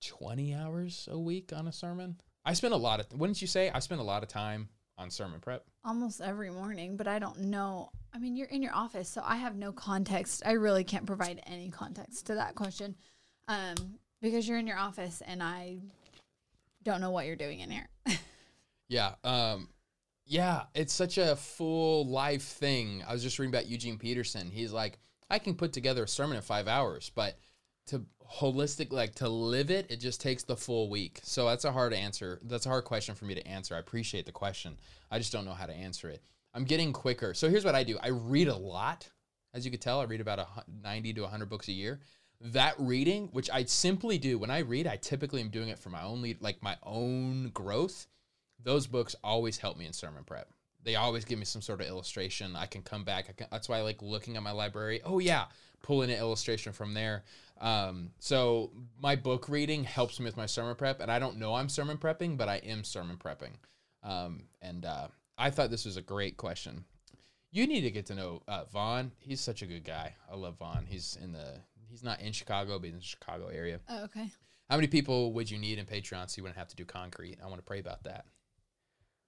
[0.05, 2.17] 20 hours a week on a sermon.
[2.43, 3.69] I spend a lot of, wouldn't you say?
[3.69, 4.69] I spend a lot of time
[5.01, 5.65] on sermon prep.
[5.83, 7.89] Almost every morning, but I don't know.
[8.13, 10.43] I mean, you're in your office, so I have no context.
[10.45, 12.95] I really can't provide any context to that question
[13.47, 13.75] um,
[14.21, 15.77] because you're in your office and I
[16.83, 17.87] don't know what you're doing in here.
[18.87, 19.15] yeah.
[19.23, 19.69] Um,
[20.25, 23.03] yeah, it's such a full life thing.
[23.07, 24.51] I was just reading about Eugene Peterson.
[24.51, 24.99] He's like,
[25.29, 27.37] I can put together a sermon in five hours, but
[27.91, 28.05] to
[28.39, 31.19] holistic, like to live it, it just takes the full week.
[31.23, 32.39] So that's a hard answer.
[32.43, 33.75] That's a hard question for me to answer.
[33.75, 34.77] I appreciate the question.
[35.09, 36.21] I just don't know how to answer it.
[36.53, 37.33] I'm getting quicker.
[37.33, 39.09] So here's what I do I read a lot.
[39.53, 40.47] As you could tell, I read about a
[40.81, 41.99] 90 to 100 books a year.
[42.39, 45.89] That reading, which I simply do when I read, I typically am doing it for
[45.89, 48.07] my own lead, like my own growth
[48.63, 50.47] those books always help me in sermon prep.
[50.83, 52.55] They always give me some sort of illustration.
[52.55, 53.35] I can come back.
[53.37, 55.01] Can, that's why I like looking at my library.
[55.03, 55.45] Oh yeah,
[55.81, 57.23] pulling an illustration from there.
[57.59, 61.53] Um, so my book reading helps me with my sermon prep, and I don't know
[61.53, 63.53] I'm sermon prepping, but I am sermon prepping.
[64.03, 66.85] Um, and uh, I thought this was a great question.
[67.51, 69.11] You need to get to know uh, Vaughn.
[69.19, 70.15] He's such a good guy.
[70.31, 70.85] I love Vaughn.
[70.87, 71.59] He's in the
[71.89, 73.79] he's not in Chicago, but in the Chicago area.
[73.89, 74.31] Oh, okay.
[74.69, 77.37] How many people would you need in Patreon so you wouldn't have to do concrete?
[77.43, 78.25] I want to pray about that.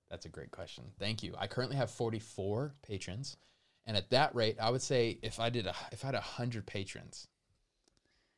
[0.10, 0.86] That's a great question.
[1.00, 1.34] Thank you.
[1.38, 3.36] I currently have 44 patrons,
[3.86, 6.22] and at that rate, I would say if I did a if I had a
[6.22, 7.28] hundred patrons,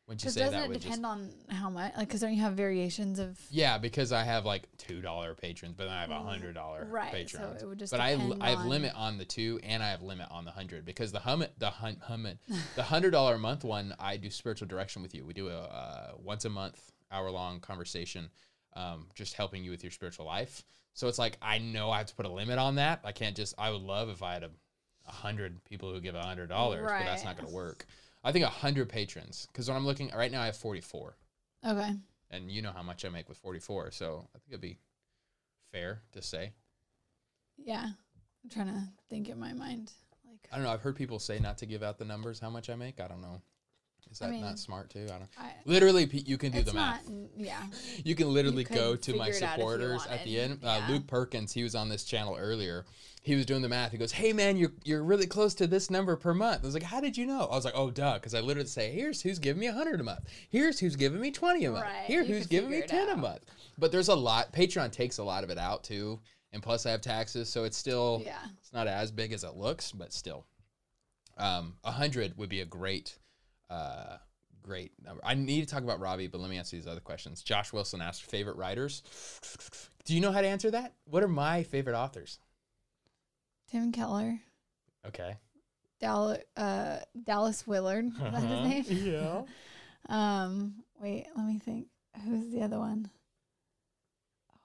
[0.07, 1.93] would you say doesn't that it would depend just on how much?
[1.97, 3.39] Like, because don't you have variations of?
[3.49, 3.77] yeah?
[3.79, 7.11] Because I have like two dollar patrons, but then I have a hundred dollar Right,
[7.29, 7.61] so patrons.
[7.63, 10.27] it would just but I I have limit on the two, and I have limit
[10.29, 12.37] on the hundred because the hum the hun, hummet
[12.75, 15.25] the hundred dollar a month one I do spiritual direction with you.
[15.25, 16.79] We do a uh, once a month
[17.11, 18.29] hour long conversation,
[18.75, 20.63] um, just helping you with your spiritual life.
[20.93, 23.01] So it's like I know I have to put a limit on that.
[23.03, 23.55] I can't just.
[23.57, 24.49] I would love if I had a,
[25.07, 27.85] a hundred people who give a hundred dollars, but that's not going to work.
[28.23, 31.15] I think a hundred patrons because when I'm looking right now, I have forty four,
[31.65, 31.91] Okay.
[32.31, 33.91] and you know how much I make with forty four.
[33.91, 34.79] So I think it'd be
[35.71, 36.53] fair to say.
[37.57, 37.85] Yeah.
[38.43, 39.91] I'm trying to think in my mind.
[40.27, 40.71] Like, I don't know.
[40.71, 42.99] I've heard people say not to give out the numbers how much I make.
[42.99, 43.41] I don't know.
[44.15, 45.03] Is I that mean, not smart too?
[45.05, 45.27] I don't.
[45.37, 47.01] I, Literally, you can do it's the not.
[47.09, 47.29] math.
[47.35, 47.61] Yeah.
[48.05, 50.39] You can literally could go to my figure it out if you supporters at the
[50.39, 50.59] end.
[50.63, 52.85] Uh, Luke Perkins, he was on this channel earlier.
[53.23, 53.91] He was doing the math.
[53.91, 56.73] He goes, "Hey man, you're you're really close to this number per month." I was
[56.75, 59.21] like, "How did you know?" I was like, "Oh, duh," because I literally say, "Here's
[59.21, 60.29] who's giving me a hundred a month.
[60.49, 61.83] Here's who's giving me twenty a month.
[61.83, 63.41] Right, Here who's giving me ten a month."
[63.77, 64.53] But there's a lot.
[64.53, 66.21] Patreon takes a lot of it out too,
[66.53, 68.37] and plus I have taxes, so it's still Yeah.
[68.61, 70.45] it's not as big as it looks, but still,
[71.37, 73.17] um, a hundred would be a great,
[73.69, 74.17] uh,
[74.61, 75.21] great number.
[75.25, 77.41] I need to talk about Ravi, but let me answer these other questions.
[77.43, 79.03] Josh Wilson asked favorite writers.
[80.05, 80.93] Do you know how to answer that?
[81.05, 82.39] What are my favorite authors?
[83.69, 84.39] Tim Keller.
[85.07, 85.37] Okay.
[85.99, 88.05] Dal- uh, Dallas Willard.
[88.07, 88.63] Is that Uh-huh.
[88.65, 89.13] his name?
[89.13, 89.41] Yeah.
[90.07, 91.87] Um, wait, let me think.
[92.23, 93.09] Who's the other one?
[94.51, 94.59] Oh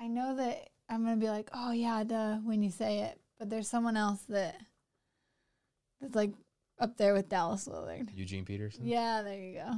[0.00, 0.08] man.
[0.08, 3.50] I know that I'm gonna be like, oh yeah, duh, when you say it, but
[3.50, 4.56] there's someone else that
[6.00, 6.32] that's like
[6.78, 8.10] up there with Dallas Willard.
[8.14, 8.86] Eugene Peterson.
[8.86, 9.72] Yeah, there you go.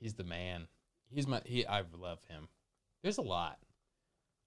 [0.00, 0.66] He's the man.
[1.10, 1.66] He's my he.
[1.66, 2.48] I love him.
[3.02, 3.58] There's a lot.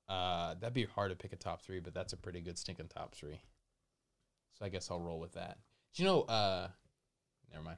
[0.09, 2.88] Uh, that'd be hard to pick a top three, but that's a pretty good stinking
[2.88, 3.41] top three.
[4.57, 5.57] So I guess I'll roll with that.
[5.93, 6.21] Do you know?
[6.21, 6.67] Uh,
[7.51, 7.77] never mind.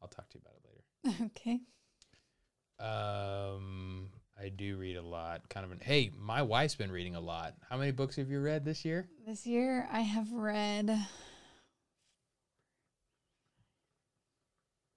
[0.00, 1.30] I'll talk to you about it later.
[1.36, 1.60] okay.
[2.80, 4.08] Um,
[4.42, 5.48] I do read a lot.
[5.48, 7.54] Kind of an hey, my wife's been reading a lot.
[7.70, 9.08] How many books have you read this year?
[9.26, 10.98] This year I have read.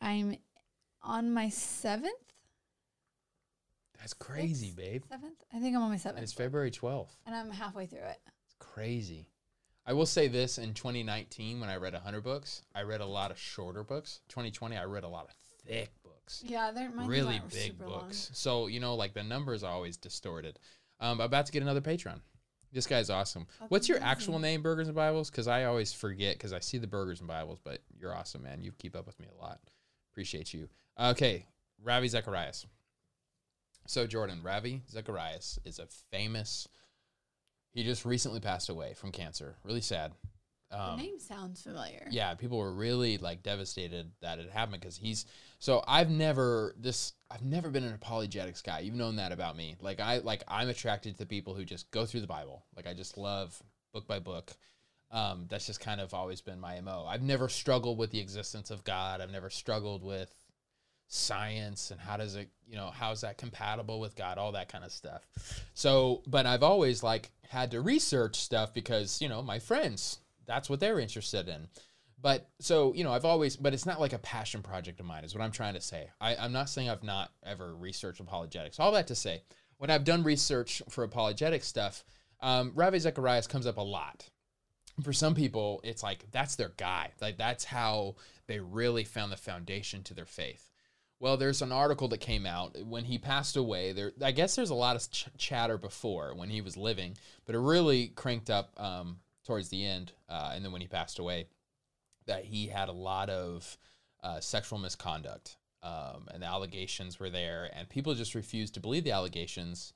[0.01, 0.35] I'm
[1.03, 2.11] on my seventh.
[3.99, 4.77] That's crazy, Sixth?
[4.77, 5.03] babe.
[5.09, 5.43] Seventh?
[5.53, 6.23] I think I'm on my And seventh.
[6.23, 7.15] it's February 12th.
[7.25, 8.19] and I'm halfway through it.
[8.45, 9.27] It's crazy.
[9.87, 13.31] I will say this in 2019 when I read 100 books, I read a lot
[13.31, 14.21] of shorter books.
[14.29, 15.31] 2020 I read a lot of
[15.67, 15.91] thick
[16.25, 16.43] books.
[16.45, 18.01] Yeah, they're really big super long.
[18.01, 18.29] books.
[18.33, 20.59] So, you know, like the numbers are always distorted.
[20.99, 22.21] Um, I'm about to get another patron.
[22.71, 23.47] This guy's awesome.
[23.59, 25.29] That's What's your actual name, Burgers and Bibles?
[25.29, 28.61] Because I always forget because I see the Burgers and Bibles, but you're awesome, man.
[28.63, 29.59] You keep up with me a lot.
[30.11, 30.67] Appreciate you.
[30.99, 31.45] Okay,
[31.83, 32.65] Ravi Zacharias.
[33.87, 36.67] So, Jordan, Ravi Zacharias is a famous,
[37.71, 39.55] he just recently passed away from cancer.
[39.63, 40.13] Really sad.
[40.75, 42.05] Um, the name sounds familiar.
[42.11, 45.25] yeah, people were really like devastated that it happened because he's
[45.59, 48.79] so I've never this I've never been an apologetics guy.
[48.79, 49.75] You've known that about me.
[49.81, 52.65] Like I like I'm attracted to people who just go through the Bible.
[52.75, 53.61] Like I just love
[53.93, 54.51] book by book.
[55.11, 57.05] Um, that's just kind of always been my mo.
[57.07, 59.21] I've never struggled with the existence of God.
[59.21, 60.33] I've never struggled with
[61.07, 64.83] science and how does it you know how's that compatible with god all that kind
[64.83, 65.21] of stuff
[65.75, 70.69] so but i've always like had to research stuff because you know my friends that's
[70.69, 71.67] what they're interested in.
[72.21, 75.23] But so you know i've always but it's not like a passion project of mine
[75.23, 76.09] is what i'm trying to say.
[76.19, 78.79] I, i'm not saying i've not ever researched apologetics.
[78.79, 79.43] All that to say
[79.77, 82.03] when i've done research for apologetic stuff
[82.41, 84.29] um, ravi zacharias comes up a lot.
[85.03, 87.11] For some people it's like that's their guy.
[87.21, 88.15] Like that's how
[88.47, 90.71] they really found the foundation to their faith.
[91.19, 92.75] Well there's an article that came out.
[92.85, 96.49] When he passed away there i guess there's a lot of ch- chatter before when
[96.49, 100.71] he was living but it really cranked up um, towards the end uh, and then
[100.71, 101.47] when he passed away
[102.25, 103.77] that he had a lot of
[104.23, 109.03] uh, sexual misconduct um, and the allegations were there and people just refused to believe
[109.03, 109.93] the allegations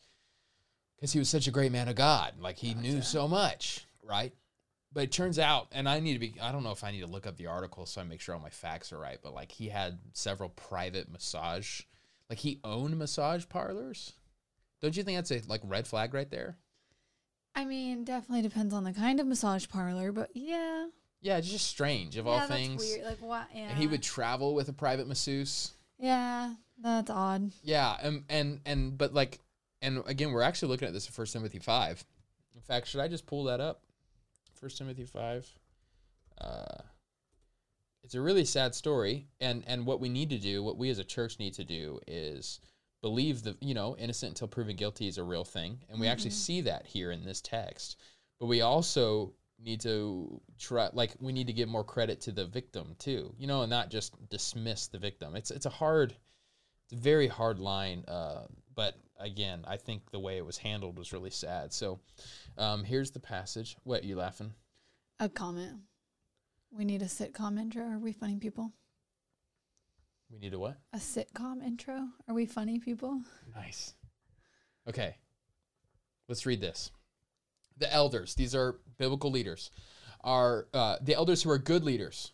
[0.95, 4.33] because he was such a great man of god like he knew so much right
[4.91, 7.01] but it turns out, and I need to be, I don't know if I need
[7.01, 9.33] to look up the article so I make sure all my facts are right, but
[9.33, 11.81] like he had several private massage,
[12.29, 14.13] like he owned massage parlors.
[14.81, 16.57] Don't you think that's a like red flag right there?
[17.55, 20.87] I mean, definitely depends on the kind of massage parlor, but yeah.
[21.21, 22.81] Yeah, it's just strange of yeah, all that's things.
[22.81, 23.05] weird.
[23.05, 23.47] Like what?
[23.53, 23.69] Yeah.
[23.69, 25.71] And he would travel with a private masseuse.
[25.99, 27.51] Yeah, that's odd.
[27.61, 29.39] Yeah, and and and but like,
[29.81, 32.03] and again, we're actually looking at this in First Timothy five.
[32.55, 33.81] In fact, should I just pull that up?
[34.53, 35.45] First Timothy five.
[36.39, 36.83] Uh,
[38.03, 40.99] it's a really sad story, and and what we need to do, what we as
[40.99, 42.61] a church need to do, is
[43.01, 46.31] believe the you know innocent until proven guilty is a real thing, and we actually
[46.31, 46.33] Mhm.
[46.33, 47.97] see that here in this text.
[48.39, 52.45] But we also need to try, like we need to give more credit to the
[52.45, 55.35] victim too, you know, and not just dismiss the victim.
[55.35, 56.15] It's it's a hard,
[56.85, 58.05] it's a very hard line.
[58.07, 61.73] Uh, but again, I think the way it was handled was really sad.
[61.73, 61.99] So,
[62.57, 63.75] um, here's the passage.
[63.83, 64.53] What you laughing?
[65.19, 65.81] A comment.
[66.71, 67.83] We need a sitcom intro.
[67.83, 68.71] Are we funny people?
[70.31, 70.77] We need a what?
[70.93, 72.07] A sitcom intro.
[72.27, 73.21] Are we funny people?
[73.55, 73.95] Nice.
[74.87, 75.15] Okay.
[76.27, 76.91] Let's read this.
[77.77, 79.71] The elders, these are biblical leaders,
[80.23, 82.33] are uh, the elders who are good leaders.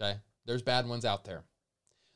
[0.00, 0.18] Okay.
[0.44, 1.42] There's bad ones out there.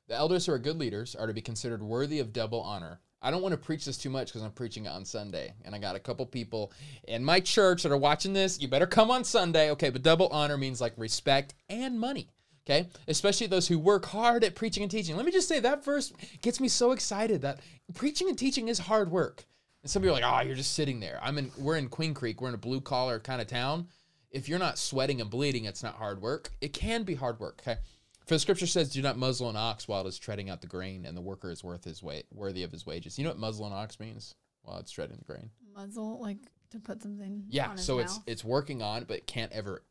[0.09, 3.01] The elders who are good leaders are to be considered worthy of double honor.
[3.22, 5.52] I don't want to preach this too much because I'm preaching it on Sunday.
[5.64, 6.72] And I got a couple people
[7.09, 8.60] in my church that are watching this.
[8.60, 9.70] You better come on Sunday.
[9.72, 9.90] Okay.
[9.90, 12.28] But double honor means like respect and money.
[12.66, 12.89] Okay.
[13.09, 15.16] Especially those who work hard at preaching and teaching.
[15.16, 16.12] Let me just say that verse
[16.43, 17.61] gets me so excited that
[17.95, 19.45] preaching and teaching is hard work.
[19.82, 21.19] And some people are like, oh, you're just sitting there.
[21.23, 22.41] I'm in, we're in Queen Creek.
[22.41, 23.89] We're in a blue collar kind of town.
[24.31, 26.51] If you're not sweating and bleeding, it's not hard work.
[26.61, 27.62] It can be hard work.
[27.66, 27.81] Okay.
[28.27, 30.69] For the scripture says, do not muzzle an ox while it is treading out the
[30.69, 33.19] grain, and the worker is worth his weight, worthy of his wages.
[33.19, 34.37] You know what muzzle an ox means?
[34.62, 35.51] While it's treading the grain.
[35.74, 36.39] Muzzle, like
[36.70, 37.43] to put something.
[37.49, 37.74] Yeah.
[37.74, 38.24] So it's mouth.
[38.28, 39.82] it's working on, but it can't ever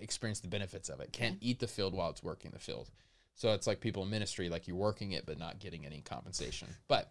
[0.00, 1.12] experience the benefits of it.
[1.12, 2.90] Can't eat the field while it's working the field.
[3.34, 6.68] So it's like people in ministry, like you're working it, but not getting any compensation.
[6.88, 7.10] But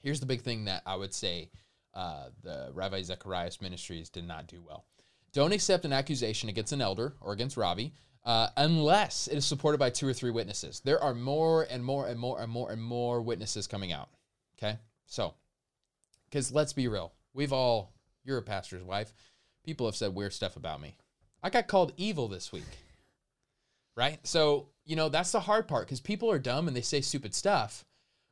[0.00, 1.50] here's the big thing that I would say
[1.94, 4.84] uh, the Ravi Zacharias Ministries did not do well.
[5.32, 7.92] Don't accept an accusation against an elder or against Ravi
[8.24, 10.80] uh, unless it is supported by two or three witnesses.
[10.84, 14.08] There are more and more and more and more and more witnesses coming out.
[14.58, 14.78] Okay?
[15.06, 15.34] So,
[16.28, 17.92] because let's be real, we've all,
[18.24, 19.12] you're a pastor's wife,
[19.64, 20.96] people have said weird stuff about me.
[21.42, 22.64] I got called evil this week.
[23.96, 24.18] Right?
[24.26, 27.34] So, you know, that's the hard part because people are dumb and they say stupid
[27.34, 27.84] stuff.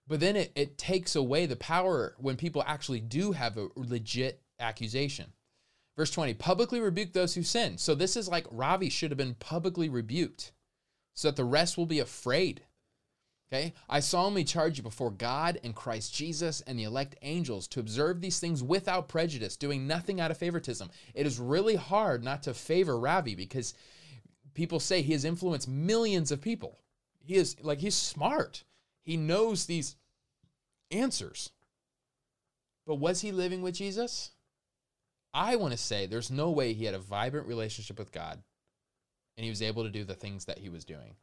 [0.07, 4.41] But then it, it takes away the power when people actually do have a legit
[4.59, 5.33] accusation.
[5.97, 7.77] Verse 20, publicly rebuke those who sin.
[7.77, 10.53] So this is like Ravi should have been publicly rebuked
[11.15, 12.63] so that the rest will be afraid.
[13.51, 13.73] Okay?
[13.89, 18.21] I solemnly charge you before God and Christ Jesus and the elect angels to observe
[18.21, 20.91] these things without prejudice, doing nothing out of favoritism.
[21.15, 23.73] It is really hard not to favor Ravi because
[24.53, 26.79] people say he has influenced millions of people.
[27.25, 28.65] He is like he's smart.
[29.03, 29.97] He knows these
[30.91, 31.51] answers.
[32.87, 34.31] But was he living with Jesus?
[35.33, 38.43] I want to say there's no way he had a vibrant relationship with God
[39.37, 41.15] and he was able to do the things that he was doing.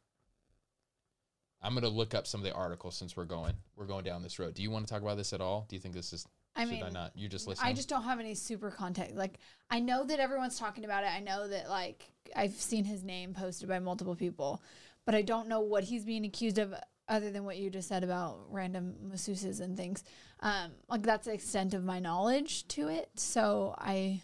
[1.66, 4.22] I'm going to look up some of the articles since we're going we're going down
[4.22, 4.54] this road.
[4.54, 5.66] Do you want to talk about this at all?
[5.68, 7.12] Do you think this is I should mean, I not?
[7.16, 7.66] You just listen.
[7.66, 9.16] I just don't have any super context.
[9.16, 9.38] Like,
[9.68, 11.08] I know that everyone's talking about it.
[11.08, 14.62] I know that, like, I've seen his name posted by multiple people,
[15.04, 16.72] but I don't know what he's being accused of
[17.08, 20.02] other than what you just said about random masseuses and things.
[20.40, 23.10] Um, like, that's the extent of my knowledge to it.
[23.16, 24.22] So I.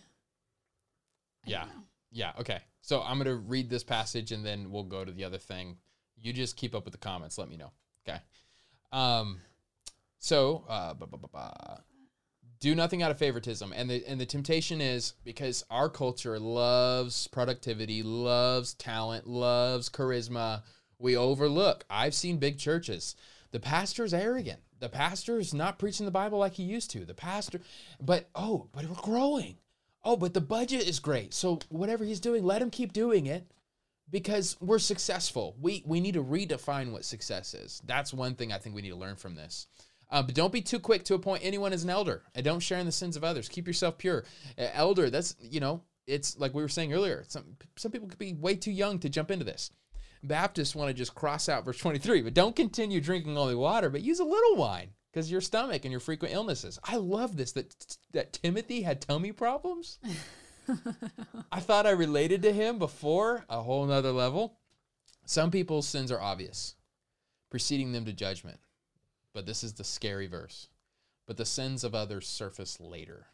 [1.44, 1.64] I Yeah.
[2.12, 2.60] Yeah, okay.
[2.82, 5.76] So I'm going to read this passage and then we'll go to the other thing.
[6.22, 7.36] You just keep up with the comments.
[7.36, 7.72] Let me know.
[8.08, 8.18] Okay.
[8.92, 9.40] Um,
[10.18, 11.82] so, uh, ba- ba- ba- ba.
[12.60, 13.72] do nothing out of favoritism.
[13.74, 20.62] And the, and the temptation is because our culture loves productivity, loves talent, loves charisma.
[20.98, 21.84] We overlook.
[21.90, 23.16] I've seen big churches.
[23.50, 24.60] The pastor's arrogant.
[24.78, 27.04] The pastor's not preaching the Bible like he used to.
[27.04, 27.60] The pastor,
[28.00, 29.56] but oh, but we're growing.
[30.04, 31.34] Oh, but the budget is great.
[31.34, 33.46] So whatever he's doing, let him keep doing it
[34.12, 35.56] because we're successful.
[35.60, 37.82] We we need to redefine what success is.
[37.84, 39.66] That's one thing I think we need to learn from this.
[40.10, 42.78] Uh, but don't be too quick to appoint anyone as an elder, and don't share
[42.78, 43.48] in the sins of others.
[43.48, 44.24] Keep yourself pure.
[44.58, 47.24] Uh, elder, that's you know, it's like we were saying earlier.
[47.26, 49.70] Some some people could be way too young to jump into this.
[50.22, 54.02] Baptists want to just cross out verse 23, but don't continue drinking only water, but
[54.02, 56.78] use a little wine because your stomach and your frequent illnesses.
[56.84, 59.98] I love this that that Timothy had tummy problems.
[61.50, 64.58] I thought I related to him before a whole nother level.
[65.24, 66.74] Some people's sins are obvious,
[67.50, 68.58] preceding them to judgment.
[69.32, 70.68] But this is the scary verse.
[71.26, 73.26] But the sins of others surface later.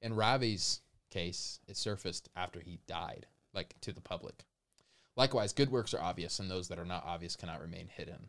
[0.00, 0.80] In Ravi's
[1.10, 4.44] case, it surfaced after he died, like to the public.
[5.16, 8.28] Likewise, good works are obvious, and those that are not obvious cannot remain hidden.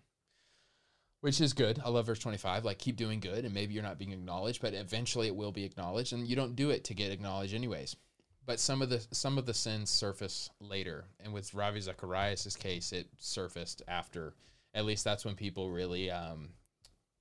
[1.22, 1.82] Which is good.
[1.84, 2.64] I love verse 25.
[2.64, 5.66] Like, keep doing good, and maybe you're not being acknowledged, but eventually it will be
[5.66, 7.96] acknowledged, and you don't do it to get acknowledged anyways.
[8.46, 12.92] But some of the some of the sins surface later, and with Ravi Zacharias' case,
[12.94, 14.34] it surfaced after.
[14.74, 16.50] At least that's when people really, um,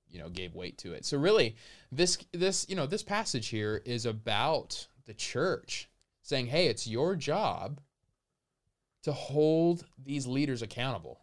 [0.07, 1.05] you know, gave weight to it.
[1.05, 1.55] So really,
[1.91, 5.89] this this you know this passage here is about the church
[6.23, 7.79] saying, "Hey, it's your job
[9.03, 11.21] to hold these leaders accountable."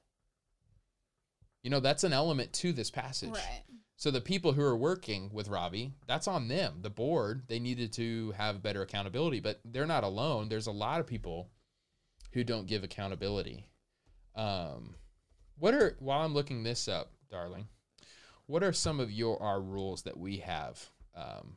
[1.66, 3.30] You know, that's an element to this passage.
[3.30, 3.64] Right.
[3.96, 6.76] So the people who are working with Ravi, that's on them.
[6.80, 10.48] The board, they needed to have better accountability, but they're not alone.
[10.48, 11.50] There's a lot of people
[12.32, 13.66] who don't give accountability.
[14.36, 14.94] Um,
[15.58, 17.66] what are while I'm looking this up, darling?
[18.46, 20.88] What are some of your our rules that we have?
[21.16, 21.56] Um,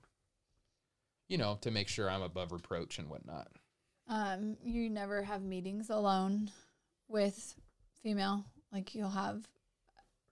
[1.27, 3.49] you know, to make sure I'm above reproach and whatnot.
[4.07, 6.49] Um, you never have meetings alone
[7.07, 7.53] with
[8.01, 8.43] female.
[8.73, 9.47] Like you'll have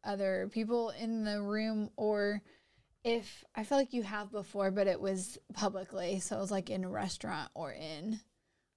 [0.04, 2.42] other people in the room, or
[3.04, 6.70] if I feel like you have before, but it was publicly, so it was like
[6.70, 8.20] in a restaurant or in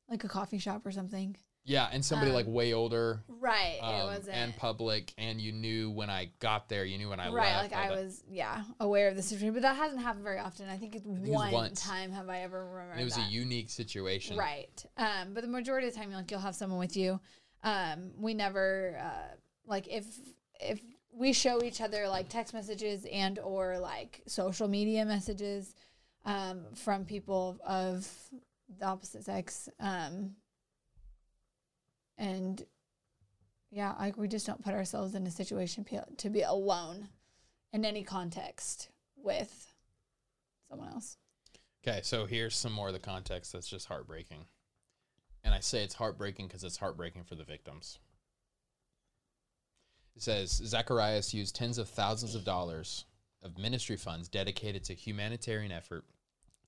[0.09, 1.37] like a coffee shop or something.
[1.65, 3.77] Yeah, and somebody like Um, way older Right.
[3.77, 4.35] it um, wasn't.
[4.37, 7.73] and public, and you knew when I got there, you knew when I right, left.
[7.73, 8.03] like I that.
[8.03, 10.69] was, yeah, aware of the situation, but that hasn't happened very often.
[10.71, 11.83] I think it's it was one once.
[11.85, 12.93] time have I ever remembered.
[12.93, 13.29] And it was that.
[13.29, 14.37] a unique situation.
[14.39, 14.85] Right.
[14.97, 17.21] Um, but the majority of the time, like you'll have someone with you.
[17.63, 19.35] Um, we never uh,
[19.67, 20.07] like if
[20.61, 20.81] if
[21.13, 25.75] we show each other like text messages and or like social media messages
[26.25, 28.09] um, from people of
[28.79, 29.69] the opposite sex.
[29.79, 30.37] Um,
[32.19, 32.65] and
[33.71, 35.87] yeah, like we just don't put ourselves in a situation
[36.19, 37.09] to be alone
[37.73, 39.73] in any context with
[40.69, 41.17] someone else.
[41.87, 44.45] Okay, so here's some more of the context that's just heartbreaking.
[45.43, 47.99] And I say it's heartbreaking because it's heartbreaking for the victims.
[50.21, 53.07] It says Zacharias used tens of thousands of dollars
[53.43, 56.05] of ministry funds dedicated to humanitarian effort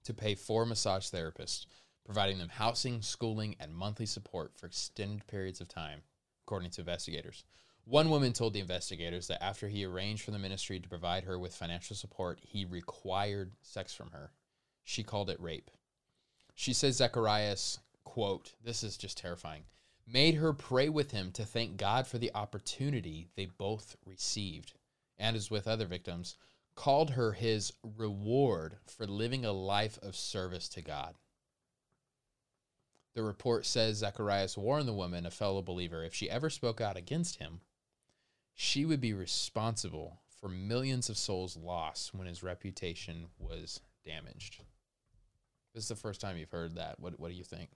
[0.04, 1.66] to pay four massage therapists,
[2.02, 6.00] providing them housing, schooling, and monthly support for extended periods of time,
[6.46, 7.44] according to investigators.
[7.84, 11.38] One woman told the investigators that after he arranged for the ministry to provide her
[11.38, 14.32] with financial support, he required sex from her.
[14.82, 15.70] She called it rape.
[16.54, 19.64] She says Zacharias, quote, this is just terrifying,
[20.12, 24.74] made her pray with him to thank God for the opportunity they both received,
[25.18, 26.36] and as with other victims,
[26.74, 31.14] called her his reward for living a life of service to God.
[33.14, 36.96] The report says Zacharias warned the woman, a fellow believer, if she ever spoke out
[36.96, 37.60] against him,
[38.54, 44.62] she would be responsible for millions of souls lost when his reputation was damaged.
[45.74, 47.00] This is the first time you've heard that.
[47.00, 47.70] What what do you think?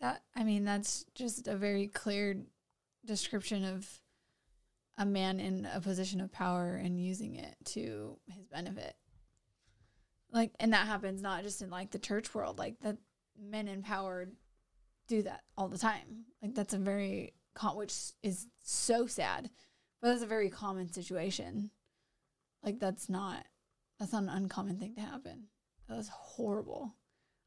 [0.00, 2.36] That I mean, that's just a very clear
[3.04, 4.00] description of
[4.96, 8.94] a man in a position of power and using it to his benefit.
[10.30, 12.98] Like, and that happens not just in like the church world, like that
[13.40, 14.28] men in power
[15.06, 16.24] do that all the time.
[16.42, 17.34] Like that's a very
[17.74, 19.50] which is so sad,
[20.00, 21.70] but that's a very common situation.
[22.62, 23.46] Like that's not
[23.98, 25.48] that's not an uncommon thing to happen.
[25.88, 26.94] That's horrible.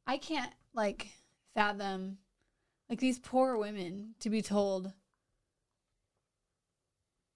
[0.05, 1.07] I can't like
[1.53, 2.17] fathom
[2.91, 4.91] like these poor women to be told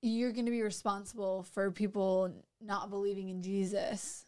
[0.01, 2.29] you're going to be responsible for people
[2.61, 4.25] not believing in Jesus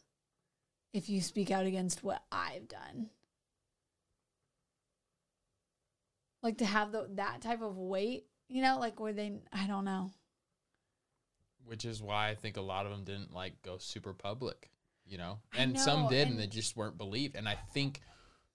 [0.94, 3.10] if you speak out against what I've done.
[6.42, 9.84] Like to have the, that type of weight, you know, like where they, I don't
[9.84, 10.12] know.
[11.66, 14.72] Which is why I think a lot of them didn't like go super public,
[15.06, 17.36] you know, and some did, and and- they just weren't believed.
[17.36, 18.00] And I think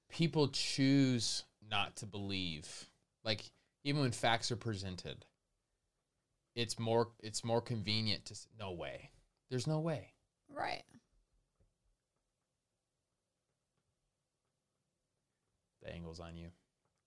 [0.09, 2.89] people choose not to believe,
[3.25, 3.51] like
[3.85, 5.25] even when facts are presented,
[6.55, 9.11] it's more it's more convenient to no way.
[9.51, 10.13] There's no way.
[10.49, 10.85] Right.
[15.83, 16.49] The angle's on you.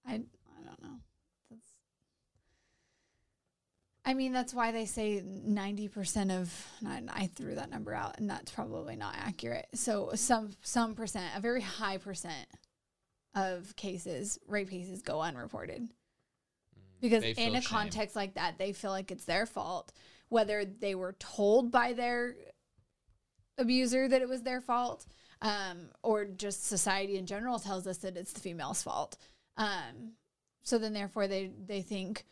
[0.05, 0.99] I I don't know.
[1.49, 1.69] That's
[4.07, 8.51] I mean, that's why they say 90% of I threw that number out and that's
[8.51, 9.67] probably not accurate.
[9.73, 12.47] So some some percent, a very high percent
[13.35, 15.89] of cases, rape cases go unreported.
[17.01, 17.69] Because They in a shame.
[17.69, 19.91] context like that, they feel like it's their fault.
[20.29, 22.35] Whether they were told by their
[23.57, 25.05] abuser that it was their fault
[25.41, 29.17] um, or just society in general tells us that it's the female's fault.
[29.57, 30.13] Um,
[30.63, 32.25] so then therefore they they think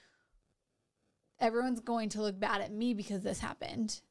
[1.39, 4.01] everyone's going to look bad at me because this happened.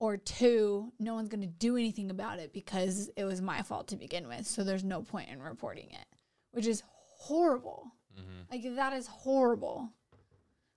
[0.00, 3.86] Or two no one's going to do anything about it because it was my fault
[3.88, 6.06] to begin with so there's no point in reporting it
[6.52, 8.50] which is horrible Mhm.
[8.50, 9.90] like that is horrible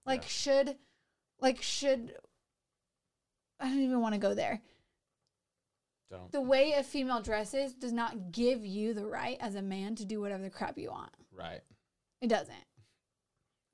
[0.06, 0.28] like Yeah.
[0.28, 0.78] should
[1.40, 2.16] like should
[3.60, 4.62] i don't even want to go there
[6.10, 6.32] Don't.
[6.32, 10.06] the way a female dresses does not give you the right as a man to
[10.06, 11.12] do whatever the crap you want.
[11.32, 11.62] Right.
[12.22, 12.56] It doesn't.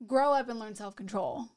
[0.06, 1.48] Grow up and learn self control.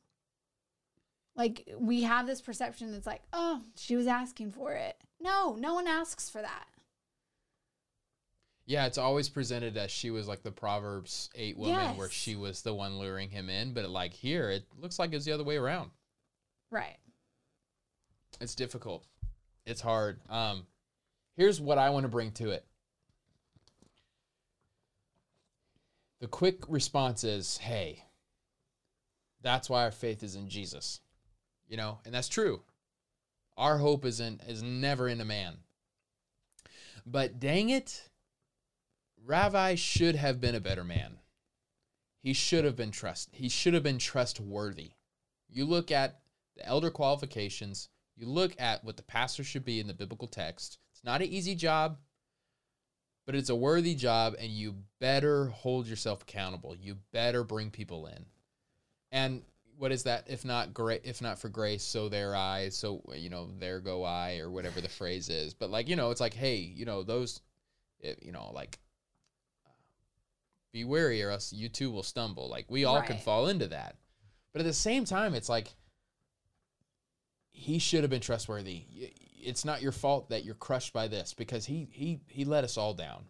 [1.36, 4.98] Like, we have this perception that's like, oh, she was asking for it.
[5.20, 6.68] No, no one asks for that.
[8.68, 12.64] Yeah, it's always presented as she was like the Proverbs 8 woman where she was
[12.64, 15.58] the one luring him in, but like here it looks like it's the other way
[15.58, 15.92] around.
[16.72, 16.98] Right.
[18.42, 19.06] It's difficult.
[19.66, 20.20] It's hard.
[20.30, 20.66] Um
[21.38, 22.66] here's what I want to bring to it.
[26.20, 28.04] The quick response is, "Hey,
[29.42, 31.02] that's why our faith is in Jesus."
[31.68, 32.64] You know, and that's true.
[33.58, 35.58] Our hope is in is never in a man.
[37.06, 38.10] But dang it,
[39.26, 41.18] Ravi should have been a better man.
[42.22, 43.30] He should have been trust.
[43.32, 44.92] He should have been trustworthy.
[45.50, 46.20] You look at
[46.56, 47.90] the elder qualifications.
[48.16, 50.78] You look at what the pastor should be in the biblical text.
[50.92, 51.98] It's not an easy job,
[53.26, 56.76] but it's a worthy job, and you better hold yourself accountable.
[56.76, 58.26] You better bring people in.
[59.12, 59.42] And
[59.78, 60.26] what is that?
[60.28, 64.04] If not great, if not for grace, so there I, so you know, there go
[64.04, 65.54] I, or whatever the phrase is.
[65.54, 67.42] But like you know, it's like, hey, you know, those,
[68.04, 68.78] eh, you know, like
[70.76, 72.50] be wary or else you too will stumble.
[72.50, 73.96] Like we all can fall into that.
[74.52, 75.74] But at the same time, it's like
[77.50, 78.84] he should have been trustworthy.
[79.42, 82.78] It's not your fault that you're crushed by this because he he he let us
[82.78, 83.24] all down.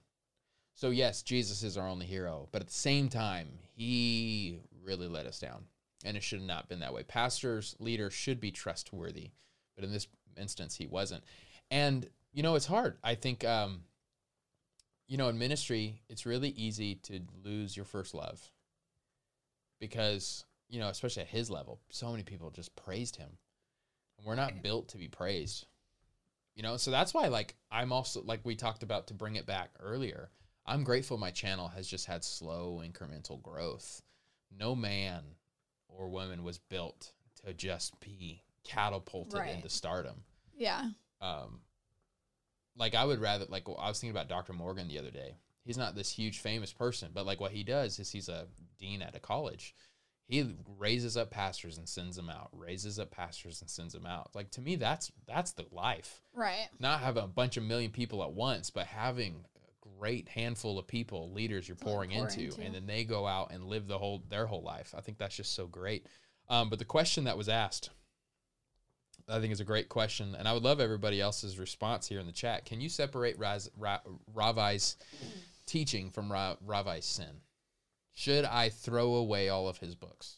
[0.73, 5.27] So yes, Jesus is our only hero, but at the same time, he really let
[5.27, 5.65] us down.
[6.03, 7.03] And it should have not been that way.
[7.03, 9.29] Pastors, leaders should be trustworthy,
[9.75, 11.23] but in this instance he wasn't.
[11.69, 12.97] And you know, it's hard.
[13.03, 13.81] I think um
[15.07, 18.51] you know, in ministry, it's really easy to lose your first love.
[19.79, 23.37] Because, you know, especially at his level, so many people just praised him.
[24.17, 25.67] And we're not built to be praised.
[26.55, 29.45] You know, so that's why like I'm also like we talked about to bring it
[29.45, 30.29] back earlier.
[30.65, 34.01] I'm grateful my channel has just had slow incremental growth.
[34.57, 35.23] No man
[35.89, 37.11] or woman was built
[37.45, 39.53] to just be catapulted Right.
[39.55, 40.23] into stardom
[40.57, 40.89] Yeah.
[41.21, 41.59] um
[42.77, 44.53] like I would rather like I was thinking about Dr.
[44.53, 45.37] Morgan the other day.
[45.63, 48.47] He's not this huge famous person, but like what he does is he's a
[48.79, 49.75] dean at a college.
[50.27, 52.49] He raises up pastors and sends them out.
[52.51, 54.31] Raises up pastors and sends them out.
[54.33, 56.21] Like to me that's that's the life.
[56.33, 56.67] Right.
[56.79, 60.87] Not having a bunch of million people at once, but having a great handful of
[60.87, 62.61] people, leaders you're like, pouring into, into.
[62.61, 64.93] and then they go out and live the whole their whole life.
[64.97, 66.07] I think that's just so great.
[66.47, 67.89] Um, but the question that was asked,
[69.27, 72.27] I think is a great question, and I would love everybody else's response here in
[72.27, 72.65] the chat.
[72.65, 73.99] Can you separate Raz, Ra,
[74.33, 74.97] Ravi's
[75.65, 77.41] teaching from Ra, Ravi's sin?
[78.13, 80.37] Should I throw away all of his books?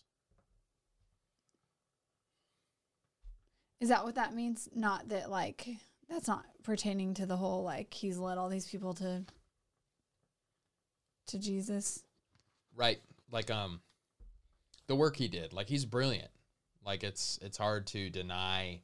[3.79, 4.67] Is that what that means?
[4.73, 5.67] Not that like
[6.09, 9.23] that's not pertaining to the whole like he's led all these people to
[11.27, 12.03] to Jesus.
[12.75, 12.99] Right,
[13.31, 13.81] like um,
[14.87, 15.53] the work he did.
[15.53, 16.31] Like he's brilliant.
[16.87, 18.79] Like it's it's hard to deny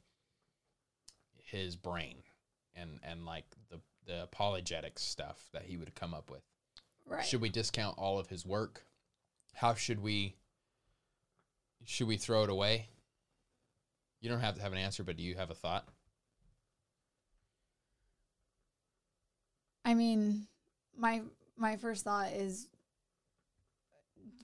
[1.42, 2.16] his brain
[2.76, 6.42] and and like the the apologetics stuff that he would come up with.
[7.06, 7.24] Right.
[7.24, 8.84] Should we discount all of his work?
[9.54, 10.36] How should we
[11.86, 12.88] should we throw it away?
[14.20, 15.88] You don't have to have an answer, but do you have a thought?
[19.82, 20.46] I mean,
[20.94, 21.22] my
[21.56, 22.68] my first thought is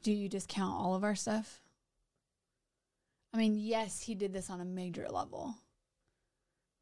[0.02, 1.60] do you discount all of our stuff?
[3.32, 5.54] I mean, yes, he did this on a major level.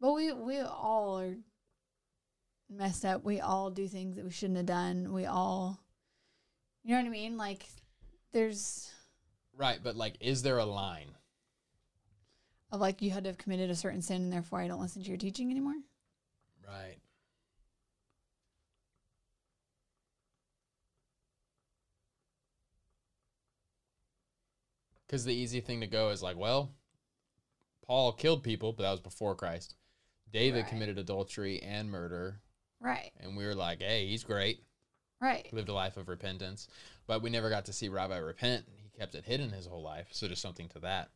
[0.00, 1.36] But we we all are
[2.70, 3.24] messed up.
[3.24, 5.12] We all do things that we shouldn't have done.
[5.12, 5.80] We all
[6.84, 7.36] You know what I mean?
[7.36, 7.66] Like
[8.32, 8.90] there's
[9.56, 11.14] Right, but like is there a line?
[12.70, 15.02] of like you had to have committed a certain sin and therefore I don't listen
[15.02, 15.76] to your teaching anymore.
[16.66, 16.96] Right.
[25.08, 26.70] Because the easy thing to go is like, well,
[27.86, 29.74] Paul killed people, but that was before Christ.
[30.30, 30.68] David Right.
[30.68, 32.42] committed adultery and murder,
[32.78, 33.10] Right.
[33.16, 34.62] and we were like, hey, he's great.
[35.20, 35.50] Right.
[35.52, 36.68] Lived a life of repentance,
[37.06, 38.68] but we never got to see Ravi repent.
[38.82, 40.08] He kept it hidden his whole life.
[40.12, 41.10] So there's something to that.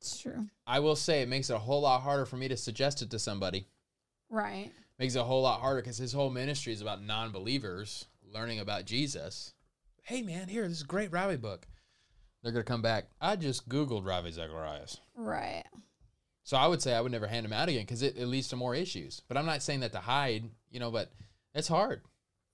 [0.00, 0.48] It's true.
[0.66, 3.10] I will say it makes it a whole lot harder for me to suggest it
[3.10, 3.68] to somebody.
[4.28, 4.72] Right.
[4.98, 8.86] makes it a whole lot harder because his whole ministry is about non-believers learning about
[8.86, 9.52] Jesus.
[10.02, 11.68] Hey man, here this is a great Ravi book.
[12.46, 13.06] They're gonna come back.
[13.20, 15.64] I just googled Ravi Zacharias, Right.
[16.44, 18.46] so I would say I would never hand him out again because it, it leads
[18.50, 19.20] to more issues.
[19.26, 20.92] But I'm not saying that to hide, you know.
[20.92, 21.10] But
[21.56, 22.02] it's hard.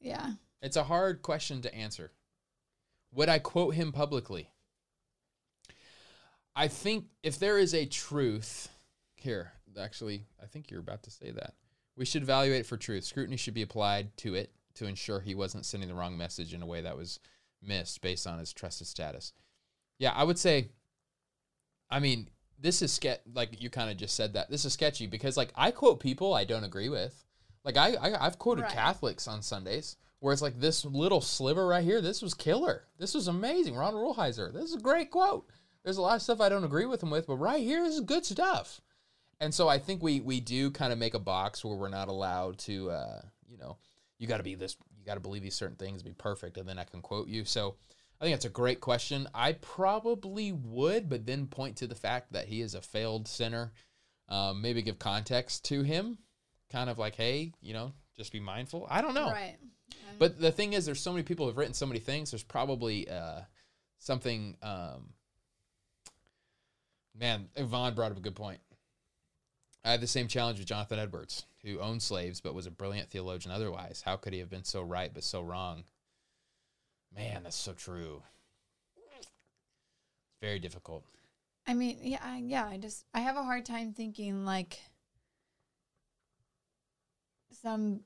[0.01, 0.32] Yeah.
[0.62, 2.10] It's a hard question to answer.
[3.12, 4.48] Would I quote him publicly?
[6.56, 8.70] I think if there is a truth
[9.14, 11.52] here, actually, I think you're about to say that.
[11.98, 13.05] We should evaluate it for truth.
[13.05, 16.62] Scrutiny should be applied to it to ensure he wasn't sending the wrong message in
[16.62, 17.20] a way that was
[17.60, 19.35] missed based on his trusted status.
[20.02, 20.70] Yeah, I would say,
[21.88, 24.50] I mean, this is ske- like you kind of just said that.
[24.50, 27.24] This is sketchy because like I quote people I don't agree with.
[27.64, 28.72] Like I, I I've quoted Right.
[28.72, 32.00] Catholics on Sundays where it's like this little sliver right here.
[32.00, 32.88] This was killer.
[32.98, 33.76] This was amazing.
[33.76, 34.52] Ron Rolheiser.
[34.52, 35.46] This is a great quote.
[35.84, 37.94] There's a lot of stuff I don't agree with him with, but right here this
[37.94, 38.80] is good stuff.
[39.38, 42.08] And so I think we we do kind of make a box where we're not
[42.08, 43.76] allowed to, uh, you know,
[44.18, 46.68] you got to be this, you got to believe these certain things, be perfect, and
[46.68, 47.44] then I can quote you.
[47.44, 47.76] So
[48.22, 49.28] I think that's a great question.
[49.34, 53.72] I probably would, but then point to the fact that he is a failed sinner.
[54.28, 56.18] Um, maybe give context to him,
[56.70, 58.86] kind of like, hey, you know, just be mindful.
[58.88, 59.28] I don't know.
[59.32, 59.56] Right.
[60.20, 62.30] But the thing is, there's so many people who've written so many things.
[62.30, 63.40] There's probably uh,
[63.98, 64.56] something.
[64.62, 65.14] Um,
[67.18, 68.60] man, Yvonne brought up a good point.
[69.84, 73.10] I had the same challenge with Jonathan Edwards, who owned slaves but was a brilliant
[73.10, 74.00] theologian otherwise.
[74.04, 75.82] How could he have been so right but so wrong?
[77.14, 78.22] Man, that's so true.
[79.18, 79.28] It's
[80.40, 81.05] very difficult.
[81.66, 82.66] I mean, yeah, I, yeah.
[82.66, 84.80] I just I have a hard time thinking like
[87.62, 88.01] some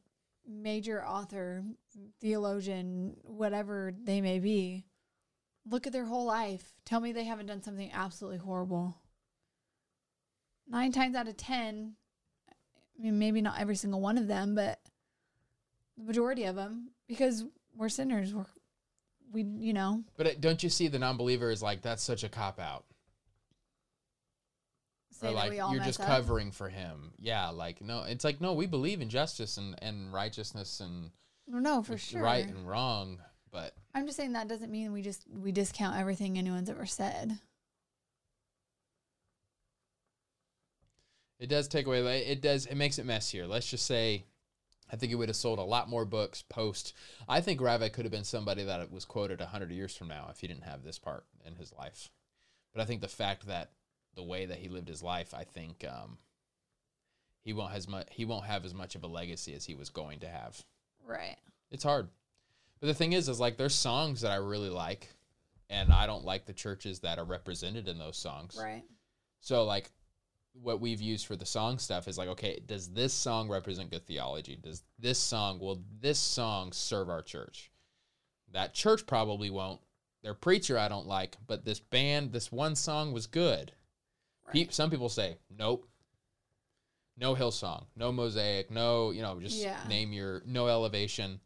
[0.46, 1.64] major author,
[2.20, 4.84] theologian, whatever they may be.
[5.68, 6.72] Look at their whole life.
[6.84, 8.96] Tell me they haven't done something absolutely horrible.
[10.68, 11.94] Nine times out of ten,
[12.50, 14.80] I mean, maybe not every single one of them, but
[15.96, 18.34] the majority of them, because we're sinners.
[18.34, 18.44] We're
[19.32, 22.58] we, you know, But don't you see the non-believer is like that's such a cop
[22.60, 22.84] out.
[25.10, 26.06] say or like you're just up.
[26.06, 27.12] covering for him.
[27.18, 31.10] Yeah, like no, it's like no, we believe in justice and and righteousness and
[31.48, 32.22] No, for sure.
[32.22, 33.18] right and wrong,
[33.50, 37.38] but I'm just saying that doesn't mean we just we discount everything anyone's ever said.
[41.38, 42.00] it does take away.
[42.02, 42.66] like, It does.
[42.66, 43.46] It makes it messier.
[43.46, 44.24] Let's just say,
[44.90, 46.94] I think he would have sold a lot more books post.
[47.28, 50.40] I think Rave could have been somebody that was quoted hundred years from now if
[50.40, 52.10] he didn't have this part in his life.
[52.72, 53.70] But I think the fact that
[54.14, 56.18] the way that he lived his life, I think um,
[57.42, 58.06] he won't has much.
[58.10, 60.62] He won't have as much of a legacy as he was going to have.
[61.06, 61.36] Right.
[61.70, 62.08] It's hard.
[62.80, 65.08] But the thing is, is like there's songs that I really like,
[65.70, 68.58] and I don't like the churches that are represented in those songs.
[68.60, 68.84] Right.
[69.40, 69.90] So like
[70.62, 74.06] what we've used for the song stuff is like, okay, does this song represent good
[74.06, 74.56] theology?
[74.60, 77.70] Does this song will this song serve our church?
[78.52, 79.80] That church probably won't.
[80.22, 83.70] their preacher I don't like, but this band, this one song was good.
[84.50, 85.88] Peop some people say, nope.
[87.16, 89.78] No Hillsong, no Mosaic, no, you know, just Yeah.
[89.88, 91.40] name your no elevation.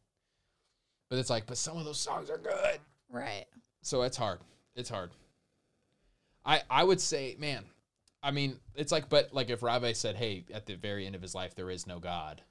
[1.10, 2.80] But it's like, but some of those songs are good.
[3.10, 3.44] Right.
[3.82, 4.40] So it's hard.
[4.74, 5.10] It's hard.
[6.44, 7.64] I I would say, man,
[8.22, 11.22] I mean, it's like, but like if Ravi said, hey, at the very end of
[11.22, 12.42] his life, there is no God.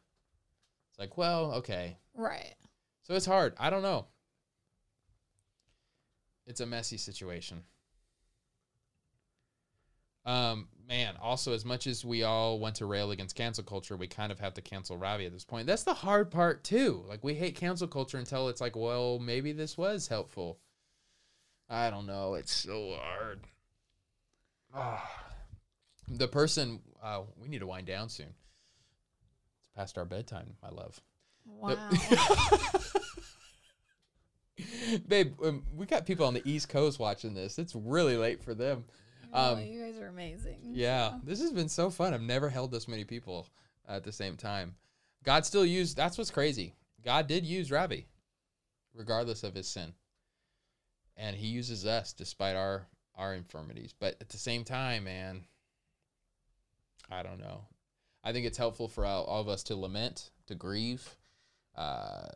[0.89, 1.97] It's like, well, okay.
[2.15, 2.55] Right.
[3.03, 3.53] So it's hard.
[3.59, 4.05] I don't know.
[6.47, 7.61] It's a messy situation.
[10.25, 14.07] Um, man, also as much as we all want to rail against cancel culture, we
[14.07, 15.67] kind of have to cancel Ravi at this point.
[15.67, 17.03] That's the hard part too.
[17.07, 20.59] Like we hate cancel culture until it's like, well, maybe this was helpful.
[21.69, 22.33] I don't know.
[22.33, 23.41] It's so hard.
[24.73, 25.28] Ah.
[26.10, 28.34] The person, uh, we need to wind down soon.
[29.61, 30.99] It's past our bedtime, my love.
[31.45, 31.90] Wow.
[35.07, 37.60] Babe, um, we got people on the East Coast watching this.
[37.60, 38.86] It's really late for them.
[39.34, 40.57] Oh, Um, you guys are amazing.
[40.64, 42.14] Yeah, this has been so fun.
[42.14, 43.48] I've never held this many people
[43.88, 44.76] at the same time.
[45.23, 46.73] God still used, that's what's crazy.
[47.03, 48.07] God did use Ravi,
[48.94, 49.94] regardless of his sin.
[51.15, 53.94] And he uses us despite our our infirmities.
[53.99, 55.44] But at the same time, man,
[57.11, 57.65] I don't know.
[58.23, 61.15] I think it's helpful for all, all of us to lament, to grieve,
[61.76, 62.27] uh,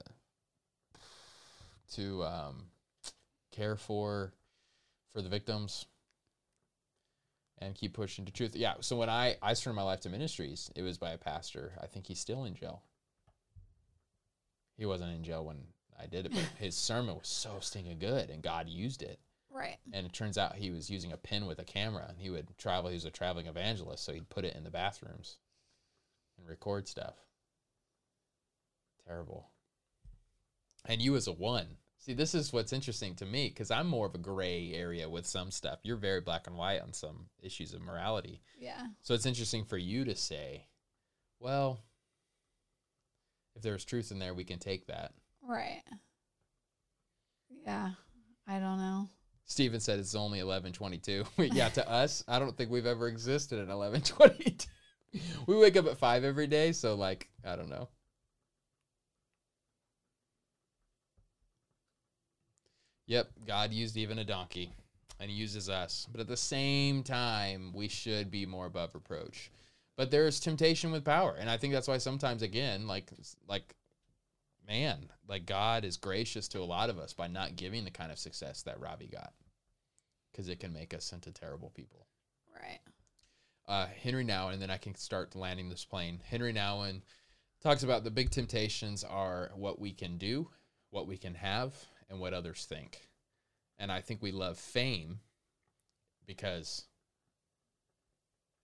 [1.96, 2.64] to um,
[3.52, 4.34] care for
[5.12, 5.86] for the victims
[7.60, 8.56] and keep pushing to truth.
[8.56, 8.76] Yeah.
[8.82, 11.74] So when I I surrendered my life to ministries, it was by a pastor.
[11.82, 12.84] I think he's still in jail.
[14.78, 15.58] He wasn't in jail when
[16.00, 19.20] I did it, but his sermon was so stinking good, and God used it.
[19.54, 19.78] Right.
[19.92, 22.58] And it turns out he was using a pen with a camera, and he would
[22.58, 22.90] travel.
[22.90, 25.38] He was a traveling evangelist, so he'd put it in the bathrooms
[26.38, 27.16] and record stuff.
[29.08, 29.50] Terrible.
[30.86, 31.78] And you as a one.
[32.00, 35.26] See, this is what's interesting to me because I'm more of a gray area with
[35.26, 35.80] some stuff.
[35.84, 38.42] You're very black and white on some issues of morality.
[38.60, 38.88] Yeah.
[39.02, 40.68] So it's interesting for you to say,
[41.40, 41.80] well,
[43.56, 45.14] if there's truth in there, we can take that.
[45.42, 45.84] Right.
[47.66, 47.92] Yeah.
[48.48, 49.10] I don't know.
[49.54, 51.26] Steven said it's only 1122.
[51.54, 54.68] yeah, to us, I don't think we've ever existed at 1122.
[55.48, 57.88] we wake up at 5 every day, so like, I don't know.
[63.06, 64.74] Yep, God used even a donkey
[65.20, 66.08] and he uses us.
[66.12, 69.52] But at the same time, we should be more above reproach.
[69.98, 73.12] But there's temptation with power, and I think that's why sometimes again, like
[73.48, 73.76] like
[74.68, 78.12] man, like God is gracious to a lot of us by not giving the kind
[78.12, 79.32] of success that Ravi got.
[80.34, 82.08] Cuz it can make us into terrible people
[82.60, 82.80] Right.
[83.68, 86.22] uh, Henri Nouwen, and then I can start landing this plane.
[86.30, 87.02] Henri Nouwen
[87.62, 90.50] talks about the big temptations are what we can do,
[90.90, 91.74] what we can have,
[92.10, 93.10] and what others think.
[93.78, 95.20] And I think we love fame
[96.26, 96.86] because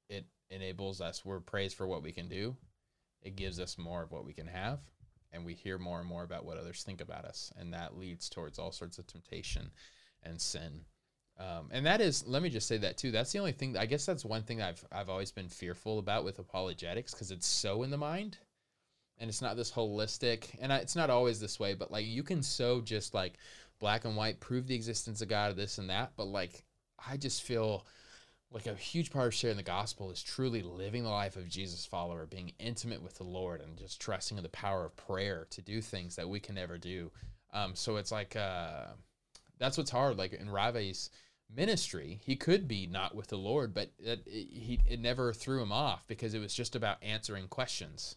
[0.09, 2.55] it enables us, we're praised for what we can do.
[3.21, 4.79] It gives us more of what we can have,
[5.31, 7.51] and we hear more and more about what others think about us.
[7.57, 9.71] And that leads towards all sorts of temptation
[10.23, 10.85] and sin.
[11.40, 13.11] Um, and that is, let me just say that too.
[13.11, 13.78] That's the only thing.
[13.78, 17.48] I guess that's one thing I've I've always been fearful about with apologetics because it's
[17.48, 18.38] so in the mind,
[19.20, 20.48] and it's not this holistic.
[20.60, 23.36] And I, it's not always this way, but like you can so just like
[23.80, 26.11] black and white prove the existence of God, this and that.
[26.18, 26.66] But like
[27.07, 27.86] I just feel
[28.52, 31.86] like a huge part of sharing the gospel is truly living the life of Jesus
[31.86, 35.61] follower, being intimate with the Lord, and just trusting in the power of prayer to
[35.61, 37.11] do things that we can never do.
[37.53, 38.88] Um, so it's like uh,
[39.57, 40.18] that's what's hard.
[40.18, 41.11] Like in Rave's
[41.53, 45.61] ministry, he could be not with the Lord, but it, it, he it never threw
[45.61, 48.15] him off because it was just about answering questions.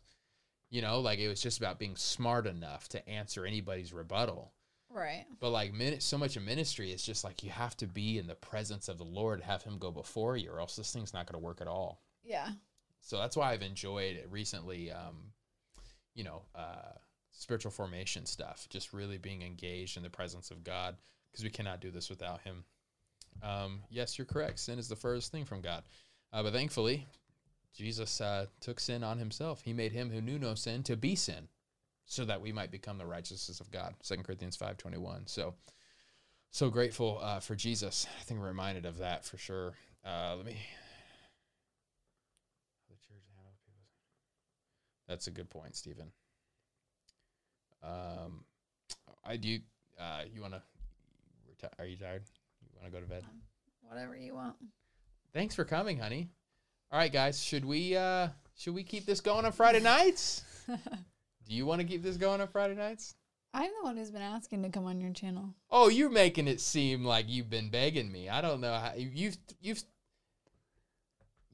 [0.71, 4.53] You know, like it was just about being smart enough to answer anybody's rebuttal.
[4.91, 5.25] Right.
[5.41, 8.35] But like so much of ministry is just like you have to be in the
[8.35, 11.41] presence of the Lord, have Him go before you, or else this thing's not going
[11.41, 12.03] to work at all.
[12.25, 12.51] Yeah.
[13.01, 14.93] So that's why I've enjoyed it recently.
[14.93, 15.33] Um,
[16.15, 16.93] you know, uh,
[17.31, 20.97] spiritual formation stuff, just really being engaged in the presence of God,
[21.31, 22.65] because we cannot do this without Him.
[23.43, 24.59] Um, yes, you're correct.
[24.59, 25.85] Sin is the furthest thing from God,
[26.33, 27.07] uh, but thankfully,
[27.75, 29.63] Jesus uh, took sin on Himself.
[29.63, 31.49] He made Him who knew no sin to be sin,
[32.05, 33.95] so that we might become the righteousness of God.
[34.03, 35.27] Second Corinthians five twenty one.
[35.27, 35.55] So,
[36.51, 38.07] so grateful uh, for Jesus.
[38.21, 39.75] I think we're reminded of that for sure.
[40.05, 40.57] Uh, let me.
[45.09, 46.11] That's a good point, Stephen.
[47.83, 48.45] Um,
[49.25, 49.59] I do.
[50.01, 50.63] Uh, you want to?
[51.79, 52.23] Are you tired?
[52.83, 53.25] Want to go to bed?
[53.83, 54.57] Whatever you want.
[55.33, 56.29] Thanks for coming, honey.
[56.91, 57.41] All right, guys.
[57.41, 57.97] Should we?
[57.97, 58.27] Uh,
[58.57, 60.43] should we keep this going on Friday nights?
[60.67, 63.15] Do you want to keep this going on Friday nights?
[63.55, 65.55] I'm the one who's been asking to come on your channel.
[65.71, 68.29] Oh, you're making it seem like you've been begging me.
[68.29, 69.85] I don't know how you've you've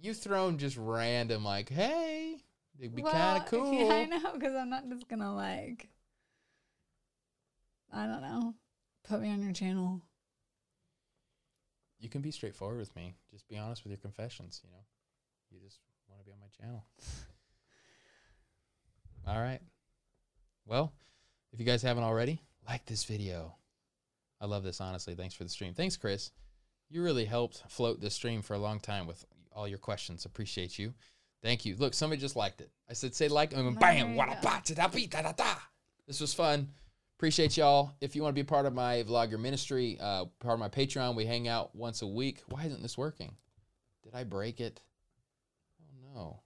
[0.00, 2.36] you've thrown just random like, hey,
[2.78, 3.74] it'd be kind of cool.
[3.74, 5.90] Yeah, I know, because I'm not just gonna like,
[7.92, 8.54] I don't know,
[9.04, 10.00] put me on your channel.
[11.98, 13.14] You can be straightforward with me.
[13.30, 14.60] Just be honest with your confessions.
[14.64, 14.84] You know,
[15.50, 16.84] you just want to be on my channel.
[19.26, 19.60] All right.
[20.66, 20.92] Well,
[21.52, 23.54] if you guys haven't already, like this video.
[24.40, 25.14] I love this honestly.
[25.14, 25.74] Thanks for the stream.
[25.74, 26.30] Thanks, Chris.
[26.88, 30.24] You really helped float this stream for a long time with all your questions.
[30.24, 30.94] Appreciate you.
[31.42, 31.76] Thank you.
[31.76, 32.70] Look, somebody just liked it.
[32.88, 35.54] I said, say like, and There oh bam, wada ba, da da da da da.
[36.06, 36.68] This was fun.
[37.18, 37.92] Appreciate y'all.
[38.00, 41.16] If you want to be part of my vlogger ministry, uh, part of my Patreon,
[41.16, 42.42] we hang out once a week.
[42.48, 43.34] Why isn't this working?
[44.04, 44.80] Did I break it?
[45.82, 46.40] Oh no.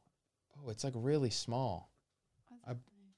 [0.56, 1.92] Oh, it's like really small.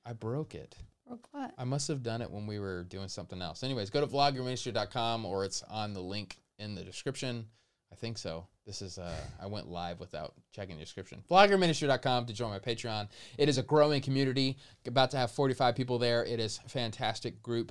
[0.07, 0.77] I broke it.
[1.07, 1.53] Broke what?
[1.57, 3.63] I must have done it when we were doing something else.
[3.63, 7.47] Anyways, go to vloggerministry.com or it's on the link in the description.
[7.95, 8.45] I think so.
[8.67, 11.23] This is uh I went live without checking the description.
[11.31, 13.09] Vloggerministry.com to join my Patreon.
[13.39, 14.59] It is a growing community.
[14.85, 16.25] About to have 45 people there.
[16.25, 17.71] It is a fantastic group.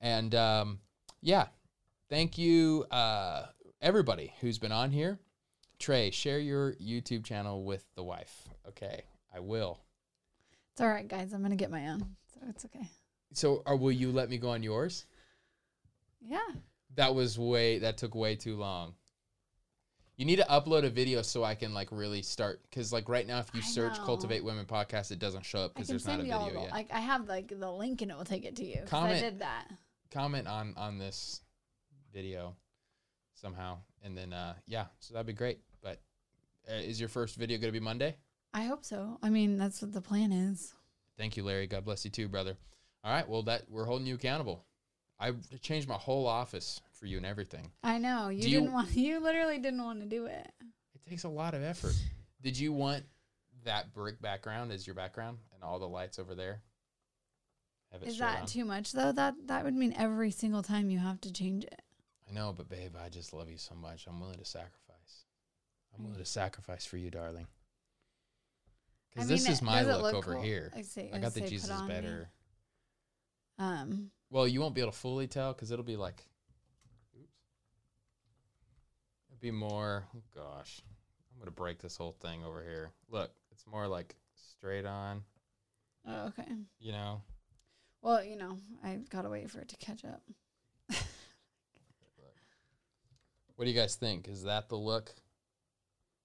[0.00, 0.78] And um
[1.22, 1.46] yeah.
[2.08, 3.46] Thank you uh
[3.82, 5.18] everybody who's been on here.
[5.80, 8.48] Trey, share your YouTube channel with the wife.
[8.68, 9.02] Okay,
[9.34, 9.80] I will.
[10.72, 11.32] It's all right, guys.
[11.32, 12.88] I'm gonna get my own, so it's okay.
[13.32, 15.06] So, or will you let me go on yours?
[16.20, 16.38] Yeah.
[16.94, 18.94] That was way that took way too long.
[20.16, 23.26] You need to upload a video so I can like really start because like right
[23.26, 24.04] now if you I search know.
[24.04, 26.60] Cultivate Women podcast it doesn't show up because there's not a send you all video
[26.60, 26.72] the, yet.
[26.72, 28.82] like I have like the link and it will take it to you.
[28.86, 29.16] Comment.
[29.16, 29.66] I did that.
[30.12, 31.40] Comment on on this
[32.12, 32.54] video
[33.34, 35.58] somehow and then uh yeah so that'd be great.
[35.82, 36.00] But
[36.70, 38.16] uh, is your first video going to be Monday?
[38.54, 39.18] I hope so.
[39.20, 40.74] I mean, that's what the plan is.
[41.18, 41.66] Thank you, Larry.
[41.66, 42.56] God bless you too, brother.
[43.02, 44.64] All right, well that we're holding you accountable.
[45.18, 47.70] I changed my whole office for you and everything.
[47.82, 48.90] I know you Do didn't want.
[48.94, 50.50] You literally didn't want to do it.
[50.94, 51.94] It takes a lot of effort.
[52.42, 53.04] Did you want
[53.64, 56.62] that brick background as your background and all the lights over there?
[58.02, 58.46] Is that on?
[58.46, 59.12] too much though?
[59.12, 61.82] That that would mean every single time you have to change it.
[62.28, 64.06] I know, but babe, I just love you so much.
[64.08, 65.24] I'm willing to sacrifice.
[65.96, 67.46] I'm willing to sacrifice for you, darling.
[69.12, 70.42] Because this mean, is my look look over cool?
[70.42, 70.72] here.
[70.74, 71.94] I, say, I got the Jesus on me.
[71.94, 72.30] better.
[73.58, 76.26] Um, Well, you won't be able to fully tell because it'll be like,
[77.16, 77.38] oops.
[79.28, 80.06] It'll be more.
[80.12, 80.82] Oh gosh,
[81.32, 82.90] I'm gonna break this whole thing over here.
[83.08, 85.22] Look, it's more like straight on.
[86.08, 86.50] oh, okay.
[86.80, 87.22] You know,
[88.02, 90.22] Well, you know, I gotta wait for it to catch up.
[93.54, 94.26] What do you guys think?
[94.26, 95.14] Is that the look?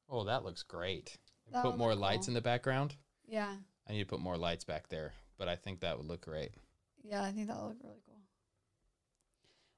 [0.10, 1.16] Oh, that looks great.
[1.52, 2.32] That put more lights cool.
[2.32, 2.96] in the background.
[3.28, 3.54] Yeah,
[3.88, 6.54] I need to put more lights back there, but I think that would look great.
[7.04, 8.22] Yeah, I think that would look really cool.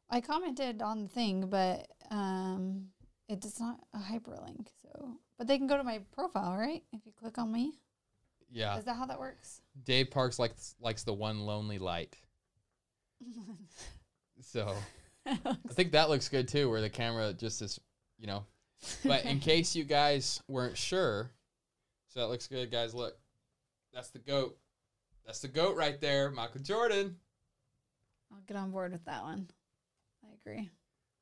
[0.10, 2.88] I commented on the thing, but um,
[3.30, 4.68] it's not a hyperlink.
[4.82, 6.84] So, but they can go to my profile, right?
[6.92, 7.74] If you click on me,
[8.52, 8.78] Yeah.
[8.78, 9.62] is that how that works?
[9.86, 12.18] Dave Parks likes likes the one lonely light.
[14.44, 14.74] So
[15.28, 15.38] I
[15.74, 17.80] think that looks good too, where the camera just is,
[18.18, 18.44] you know.
[19.06, 21.30] But in case you guys weren't sure,
[22.08, 22.96] so that looks good, guys.
[22.96, 23.16] Look,
[23.94, 24.58] that's the goat.
[25.26, 27.16] That's the goat right there, Michael Jordan.
[28.32, 29.50] I'll get on board with that one.
[30.24, 30.70] I agree.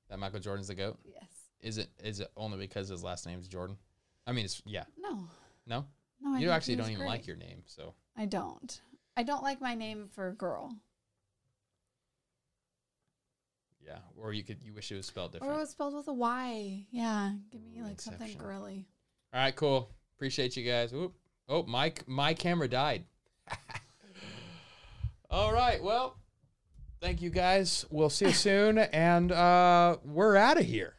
[0.10, 0.98] That Michael Jordan's the goat.
[1.06, 1.24] Yes.
[1.62, 1.90] Is it?
[2.04, 3.78] Is it only because his last name's Jordan?
[4.26, 4.86] I mean, it's yeah.
[4.98, 5.28] No.
[5.68, 5.86] No,
[6.22, 6.36] No.
[6.36, 8.82] I you actually don't even like your name, so I don't.
[9.18, 10.74] I don't like my name for a girl.
[13.86, 13.98] yeah.
[14.16, 15.52] Or you could you wish it was spelled different.
[15.52, 16.86] Or it was spelled with a Y.
[16.92, 17.32] Yeah.
[17.52, 18.48] Give me like something Inception.
[18.48, 18.86] girly.
[19.34, 19.90] All right, cool.
[20.16, 20.94] Appreciate you guys.
[20.94, 21.14] Oop.
[21.48, 23.04] Oh, my my camera died.
[25.32, 26.16] All right, well,
[27.02, 27.86] thank you guys.
[27.92, 30.96] We'll see you soon, and uh, we're out of here.